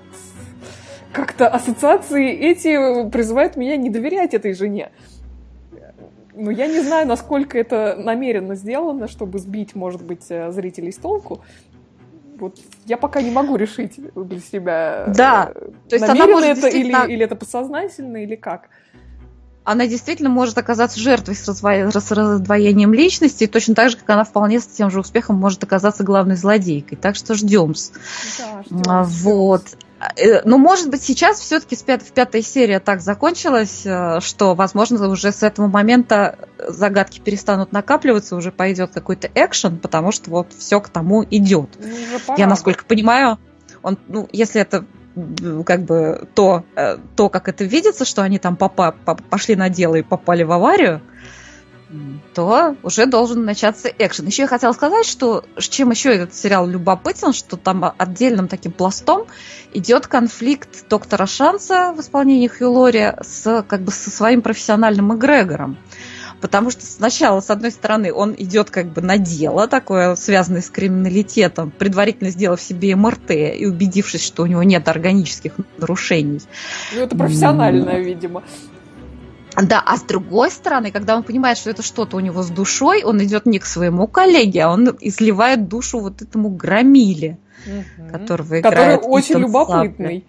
как-то 1.12 1.48
ассоциации 1.48 2.30
эти 2.30 3.08
призывают 3.10 3.56
меня 3.56 3.76
не 3.76 3.90
доверять 3.90 4.34
этой 4.34 4.54
жене. 4.54 4.90
Но 6.34 6.50
я 6.50 6.66
не 6.66 6.80
знаю, 6.80 7.06
насколько 7.06 7.56
это 7.56 7.94
намеренно 7.96 8.56
сделано, 8.56 9.06
чтобы 9.06 9.38
сбить, 9.38 9.76
может 9.76 10.02
быть, 10.02 10.26
э, 10.30 10.50
зрителей 10.50 10.90
с 10.90 10.96
толку. 10.96 11.42
Вот 12.38 12.58
я 12.86 12.96
пока 12.96 13.22
не 13.22 13.30
могу 13.30 13.56
решить 13.56 14.00
для 14.14 14.40
себя, 14.40 15.04
да. 15.08 15.52
Э, 15.54 15.70
То 15.88 15.96
есть 15.96 16.06
намеренно 16.06 16.24
она 16.24 16.32
может 16.32 16.48
это 16.48 16.60
действительно... 16.60 17.04
или, 17.04 17.12
или 17.12 17.24
это 17.24 17.36
подсознательно, 17.36 18.16
или 18.22 18.34
как 18.34 18.68
она 19.64 19.86
действительно 19.86 20.28
может 20.28 20.58
оказаться 20.58 21.00
жертвой 21.00 21.34
с, 21.34 22.12
раздвоением 22.12 22.92
личности, 22.92 23.46
точно 23.46 23.74
так 23.74 23.90
же, 23.90 23.96
как 23.96 24.08
она 24.10 24.24
вполне 24.24 24.60
с 24.60 24.66
тем 24.66 24.90
же 24.90 25.00
успехом 25.00 25.36
может 25.36 25.64
оказаться 25.64 26.04
главной 26.04 26.36
злодейкой. 26.36 26.98
Так 26.98 27.16
что 27.16 27.34
ждем. 27.34 27.72
Да, 28.38 28.62
ждем 28.62 29.04
вот. 29.04 29.62
Э, 29.93 29.93
Но, 30.16 30.40
ну, 30.44 30.58
может 30.58 30.90
быть, 30.90 31.02
сейчас 31.02 31.38
все-таки 31.40 31.76
в 31.76 32.12
пятой 32.12 32.42
серии 32.42 32.78
так 32.78 33.00
закончилось, 33.00 33.82
э, 33.84 34.20
что, 34.20 34.54
возможно, 34.54 35.08
уже 35.08 35.32
с 35.32 35.42
этого 35.42 35.66
момента 35.66 36.38
загадки 36.58 37.20
перестанут 37.20 37.72
накапливаться, 37.72 38.36
уже 38.36 38.52
пойдет 38.52 38.90
какой-то 38.92 39.30
экшен, 39.34 39.78
потому 39.78 40.12
что 40.12 40.30
вот 40.30 40.48
все 40.56 40.80
к 40.80 40.88
тому 40.88 41.24
идет. 41.24 41.70
Ну, 41.78 42.36
Я, 42.36 42.46
насколько 42.46 42.84
понимаю, 42.84 43.38
он, 43.82 43.98
ну, 44.08 44.28
если 44.32 44.60
это 44.60 44.84
как 45.64 45.82
бы 45.82 46.28
то, 46.34 46.64
э, 46.74 46.98
то, 47.16 47.28
как 47.28 47.48
это 47.48 47.64
видится, 47.64 48.04
что 48.04 48.22
они 48.22 48.38
там 48.38 48.56
попа 48.56 48.96
пошли 49.30 49.54
на 49.54 49.68
дело 49.68 49.94
и 49.94 50.02
попали 50.02 50.42
в 50.42 50.50
аварию, 50.50 51.00
то 52.34 52.76
уже 52.82 53.06
должен 53.06 53.44
начаться 53.44 53.88
экшен. 53.88 54.26
Еще 54.26 54.42
я 54.42 54.48
хотела 54.48 54.72
сказать, 54.72 55.06
что 55.06 55.44
чем 55.58 55.90
еще 55.90 56.14
этот 56.14 56.34
сериал 56.34 56.66
любопытен, 56.66 57.32
что 57.32 57.56
там 57.56 57.94
отдельным 57.96 58.48
таким 58.48 58.72
пластом 58.72 59.26
идет 59.72 60.06
конфликт 60.06 60.88
доктора 60.88 61.26
Шанса 61.26 61.92
в 61.96 62.00
исполнении 62.00 62.48
Хью 62.48 62.72
Лори 62.72 63.12
с, 63.20 63.64
как 63.68 63.82
бы, 63.82 63.92
со 63.92 64.10
своим 64.10 64.42
профессиональным 64.42 65.16
эгрегором. 65.16 65.76
Потому 66.40 66.70
что 66.70 66.84
сначала, 66.84 67.40
с 67.40 67.48
одной 67.48 67.70
стороны, 67.70 68.12
он 68.12 68.34
идет 68.36 68.68
как 68.68 68.92
бы 68.92 69.00
на 69.00 69.16
дело, 69.16 69.66
такое 69.66 70.14
связанное 70.14 70.60
с 70.60 70.68
криминалитетом, 70.68 71.70
предварительно 71.70 72.28
сделав 72.28 72.60
себе 72.60 72.94
МРТ 72.96 73.30
и 73.30 73.64
убедившись, 73.64 74.22
что 74.22 74.42
у 74.42 74.46
него 74.46 74.62
нет 74.62 74.86
органических 74.86 75.54
нарушений. 75.78 76.42
Ну, 76.94 77.00
это 77.00 77.16
профессиональное, 77.16 77.98
видимо. 78.00 78.42
Да, 79.62 79.82
а 79.84 79.96
с 79.96 80.02
другой 80.02 80.50
стороны, 80.50 80.90
когда 80.90 81.16
он 81.16 81.22
понимает, 81.22 81.58
что 81.58 81.70
это 81.70 81.82
что-то 81.82 82.16
у 82.16 82.20
него 82.20 82.42
с 82.42 82.50
душой, 82.50 83.04
он 83.04 83.22
идет 83.22 83.46
не 83.46 83.58
к 83.58 83.66
своему 83.66 84.06
коллеге, 84.06 84.62
а 84.62 84.70
он 84.70 84.96
изливает 85.00 85.68
душу 85.68 86.00
вот 86.00 86.22
этому 86.22 86.50
громиле, 86.50 87.38
угу. 87.66 88.10
которого 88.10 88.60
играет 88.60 89.00
Который 89.00 89.12
очень 89.12 89.38
любопытный. 89.38 90.24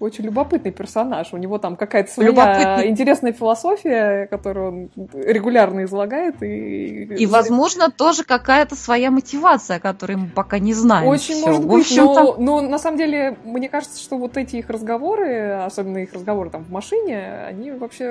Очень 0.00 0.24
любопытный 0.24 0.72
персонаж. 0.72 1.34
У 1.34 1.36
него 1.36 1.58
там 1.58 1.76
какая-то 1.76 2.10
своя 2.10 2.30
любопытный. 2.30 2.88
интересная 2.88 3.34
философия, 3.34 4.26
которую 4.28 4.68
он 4.96 5.08
регулярно 5.12 5.84
излагает. 5.84 6.42
И, 6.42 7.04
и 7.04 7.26
возможно, 7.26 7.90
тоже 7.90 8.24
какая-то 8.24 8.76
своя 8.76 9.10
мотивация, 9.10 9.78
которую 9.78 10.20
мы 10.20 10.28
пока 10.28 10.58
не 10.58 10.72
знаем. 10.72 11.06
Очень 11.06 11.34
Всё. 11.34 11.46
может 11.46 11.66
быть, 11.66 11.94
но, 11.94 12.36
но 12.38 12.60
на 12.62 12.78
самом 12.78 12.96
деле, 12.96 13.36
мне 13.44 13.68
кажется, 13.68 14.00
что 14.00 14.16
вот 14.16 14.38
эти 14.38 14.56
их 14.56 14.70
разговоры, 14.70 15.50
особенно 15.66 15.98
их 15.98 16.14
разговоры 16.14 16.48
там 16.48 16.64
в 16.64 16.70
машине, 16.70 17.44
они 17.46 17.70
вообще 17.70 18.06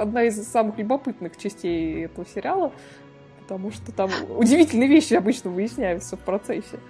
одна 0.00 0.24
из 0.24 0.44
самых 0.48 0.76
любопытных 0.76 1.36
частей 1.36 2.06
этого 2.06 2.26
сериала, 2.34 2.72
потому 3.42 3.70
что 3.70 3.92
там 3.92 4.10
удивительные 4.36 4.88
вещи 4.88 5.14
обычно 5.14 5.50
выясняются 5.50 6.16
в 6.16 6.20
процессе. 6.20 6.80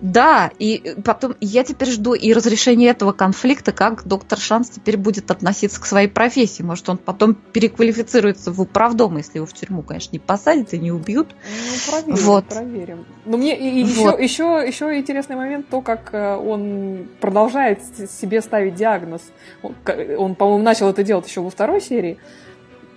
Да, 0.00 0.50
и 0.58 0.94
потом 1.04 1.34
я 1.40 1.64
теперь 1.64 1.90
жду 1.90 2.14
и 2.14 2.32
разрешения 2.32 2.88
этого 2.88 3.12
конфликта, 3.12 3.72
как 3.72 4.06
доктор 4.06 4.38
Шанс 4.38 4.70
теперь 4.70 4.96
будет 4.96 5.30
относиться 5.30 5.80
к 5.80 5.86
своей 5.86 6.08
профессии. 6.08 6.62
Может, 6.62 6.88
он 6.88 6.98
потом 6.98 7.34
переквалифицируется 7.34 8.52
в 8.52 8.60
управдом, 8.60 9.16
если 9.16 9.38
его 9.38 9.46
в 9.46 9.52
тюрьму, 9.52 9.82
конечно, 9.82 10.12
не 10.12 10.18
посадят 10.18 10.72
и 10.72 10.78
не 10.78 10.92
убьют. 10.92 11.28
Ну, 11.28 11.92
проверим, 11.92 12.24
вот. 12.24 12.44
проверим. 12.46 13.06
Но 13.24 13.36
мне 13.36 13.56
и, 13.58 13.84
вот. 13.84 14.20
еще, 14.20 14.24
еще, 14.24 14.64
еще 14.66 14.98
интересный 14.98 15.36
момент 15.36 15.68
то, 15.68 15.80
как 15.80 16.10
э, 16.12 16.36
он 16.36 17.08
продолжает 17.20 17.80
себе 18.10 18.40
ставить 18.40 18.74
диагноз. 18.74 19.22
Он, 19.62 19.74
он 20.16 20.34
по-моему, 20.34 20.62
начал 20.62 20.88
это 20.88 21.02
делать 21.02 21.26
еще 21.26 21.40
во 21.40 21.50
второй 21.50 21.80
серии 21.80 22.18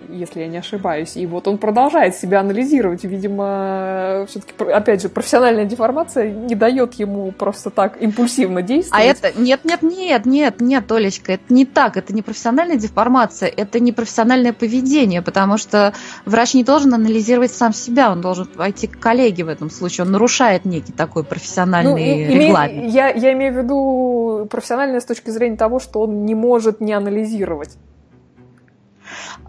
если 0.08 0.40
я 0.40 0.48
не 0.48 0.58
ошибаюсь. 0.58 1.16
И 1.16 1.26
вот 1.26 1.48
он 1.48 1.58
продолжает 1.58 2.16
себя 2.16 2.40
анализировать. 2.40 3.04
Видимо, 3.04 4.26
все-таки, 4.28 4.54
опять 4.70 5.02
же, 5.02 5.08
профессиональная 5.08 5.64
деформация 5.64 6.30
не 6.30 6.54
дает 6.54 6.94
ему 6.94 7.32
просто 7.32 7.70
так 7.70 8.00
импульсивно 8.00 8.62
действовать. 8.62 9.04
А 9.04 9.04
это... 9.04 9.40
Нет, 9.40 9.60
нет, 9.64 9.82
нет, 9.82 10.26
нет, 10.26 10.60
нет, 10.60 10.92
Олечка, 10.92 11.32
это 11.32 11.52
не 11.52 11.64
так. 11.64 11.96
Это 11.96 12.14
не 12.14 12.22
профессиональная 12.22 12.76
деформация, 12.76 13.48
это 13.48 13.80
не 13.80 13.92
профессиональное 13.92 14.52
поведение, 14.52 15.22
потому 15.22 15.58
что 15.58 15.92
врач 16.24 16.54
не 16.54 16.64
должен 16.64 16.94
анализировать 16.94 17.52
сам 17.52 17.72
себя, 17.72 18.10
он 18.10 18.20
должен 18.20 18.46
пойти 18.46 18.86
к 18.86 18.98
коллеге 18.98 19.44
в 19.44 19.48
этом 19.48 19.70
случае. 19.70 20.04
Он 20.06 20.12
нарушает 20.12 20.64
некий 20.64 20.92
такой 20.92 21.24
профессиональный 21.24 22.26
ну, 22.26 22.34
регламент. 22.34 22.84
Име... 22.84 22.88
Я, 22.88 23.10
я 23.10 23.32
имею 23.32 23.54
в 23.54 23.56
виду 23.56 24.46
профессиональное 24.50 25.00
с 25.00 25.04
точки 25.04 25.30
зрения 25.30 25.56
того, 25.56 25.80
что 25.80 26.00
он 26.02 26.24
не 26.24 26.34
может 26.34 26.80
не 26.80 26.92
анализировать. 26.92 27.76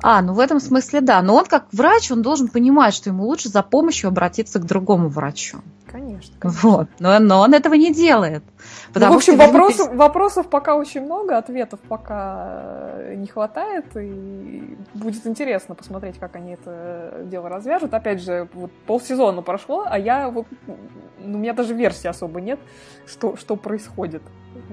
А, 0.02 0.22
ну 0.22 0.34
в 0.34 0.40
этом 0.40 0.60
смысле 0.60 1.02
да. 1.02 1.22
Но 1.22 1.36
он 1.36 1.46
как 1.46 1.68
врач, 1.72 2.12
он 2.12 2.22
должен 2.22 2.48
понимать, 2.48 2.94
что 2.94 3.10
ему 3.10 3.24
лучше 3.26 3.50
за 3.50 3.64
помощью 3.64 4.10
обратиться 4.10 4.60
к 4.60 4.66
другому 4.66 5.10
врачу. 5.10 5.60
Конечно. 5.94 6.34
конечно. 6.40 6.70
Вот. 6.70 6.88
Но, 7.00 7.20
но 7.20 7.42
он 7.42 7.54
этого 7.54 7.76
не 7.76 7.94
делает. 7.94 8.44
Ну, 8.96 9.14
в 9.14 9.16
общем, 9.16 9.38
вопросов, 9.38 9.88
видимо, 9.88 10.00
вопросов 10.00 10.50
пока 10.50 10.76
очень 10.76 11.02
много, 11.02 11.38
ответов 11.38 11.80
пока 11.82 12.94
не 13.16 13.28
хватает, 13.28 13.86
и 13.96 14.76
будет 14.96 15.26
интересно 15.28 15.76
посмотреть, 15.76 16.18
как 16.18 16.36
они 16.36 16.54
это 16.54 17.22
дело 17.26 17.48
развяжут. 17.50 17.94
Опять 17.94 18.24
же, 18.24 18.50
вот 18.54 18.72
полсезона 18.88 19.44
прошло, 19.44 19.86
а 19.88 20.00
я 20.00 20.30
вот, 20.30 20.48
ну, 20.68 20.78
у 21.38 21.38
меня 21.38 21.54
даже 21.54 21.76
версии 21.76 22.08
особо 22.08 22.42
нет, 22.42 22.60
что, 23.06 23.36
что 23.36 23.56
происходит 23.56 24.24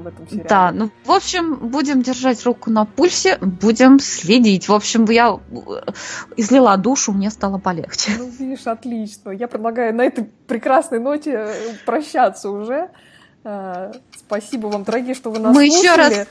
в 0.00 0.06
этом 0.06 0.28
сериале. 0.28 0.48
Да, 0.48 0.72
ну, 0.72 0.90
в 1.04 1.12
общем, 1.12 1.56
будем 1.56 2.02
держать 2.02 2.44
руку 2.44 2.70
на 2.70 2.84
пульсе, 2.84 3.38
будем 3.40 4.00
следить. 4.00 4.68
В 4.68 4.74
общем, 4.74 5.04
я 5.06 5.38
э, 5.50 5.92
излила 6.36 6.76
душу, 6.76 7.12
мне 7.12 7.30
стало 7.30 7.58
полегче. 7.58 8.12
Ну, 8.18 8.28
видишь, 8.28 8.66
отлично. 8.66 9.30
Я 9.30 9.48
предлагаю 9.48 9.94
на 9.94 10.02
этой 10.02 10.24
прекрасной 10.46 10.98
ноте 10.98 11.32
э, 11.32 11.54
прощаться 11.86 12.50
уже. 12.50 12.90
Э, 13.44 13.92
спасибо 14.16 14.66
вам, 14.68 14.84
дорогие, 14.84 15.14
что 15.14 15.30
вы 15.30 15.38
нас 15.38 15.54
Мы 15.54 15.70
слушали. 15.70 15.82
еще 15.82 15.94
раз 15.96 16.28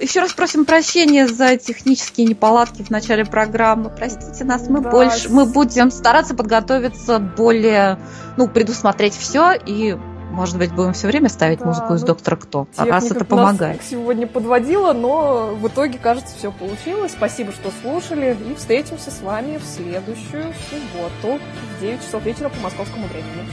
еще 0.00 0.20
раз 0.20 0.32
просим 0.32 0.64
прощения 0.64 1.26
за 1.26 1.56
технические 1.56 2.26
неполадки 2.26 2.82
в 2.82 2.90
начале 2.90 3.24
программы. 3.24 3.90
Простите 3.90 4.44
нас, 4.44 4.68
мы 4.68 4.80
да. 4.80 4.90
больше, 4.90 5.28
мы 5.28 5.44
будем 5.46 5.90
стараться 5.90 6.34
подготовиться 6.34 7.18
более, 7.18 7.98
ну, 8.36 8.48
предусмотреть 8.48 9.14
все 9.14 9.52
и 9.52 9.96
может 10.30 10.58
быть, 10.58 10.72
будем 10.72 10.92
все 10.92 11.06
время 11.06 11.28
ставить 11.28 11.58
да, 11.58 11.66
музыку 11.66 11.94
из 11.94 12.00
ну, 12.02 12.06
Доктора 12.08 12.36
Кто, 12.36 12.68
раз 12.76 13.10
это 13.10 13.24
помогает. 13.24 13.78
Нас 13.78 13.88
сегодня 13.88 14.26
подводила, 14.26 14.92
но 14.92 15.54
в 15.54 15.66
итоге, 15.68 15.98
кажется, 15.98 16.34
все 16.36 16.52
получилось. 16.52 17.12
Спасибо, 17.12 17.52
что 17.52 17.70
слушали, 17.82 18.36
и 18.48 18.54
встретимся 18.54 19.10
с 19.10 19.20
вами 19.20 19.58
в 19.58 19.64
следующую 19.64 20.54
субботу 20.70 21.40
в 21.78 21.80
9 21.80 22.00
часов 22.00 22.24
вечера 22.24 22.48
по 22.48 22.60
московскому 22.60 23.06
времени. 23.06 23.48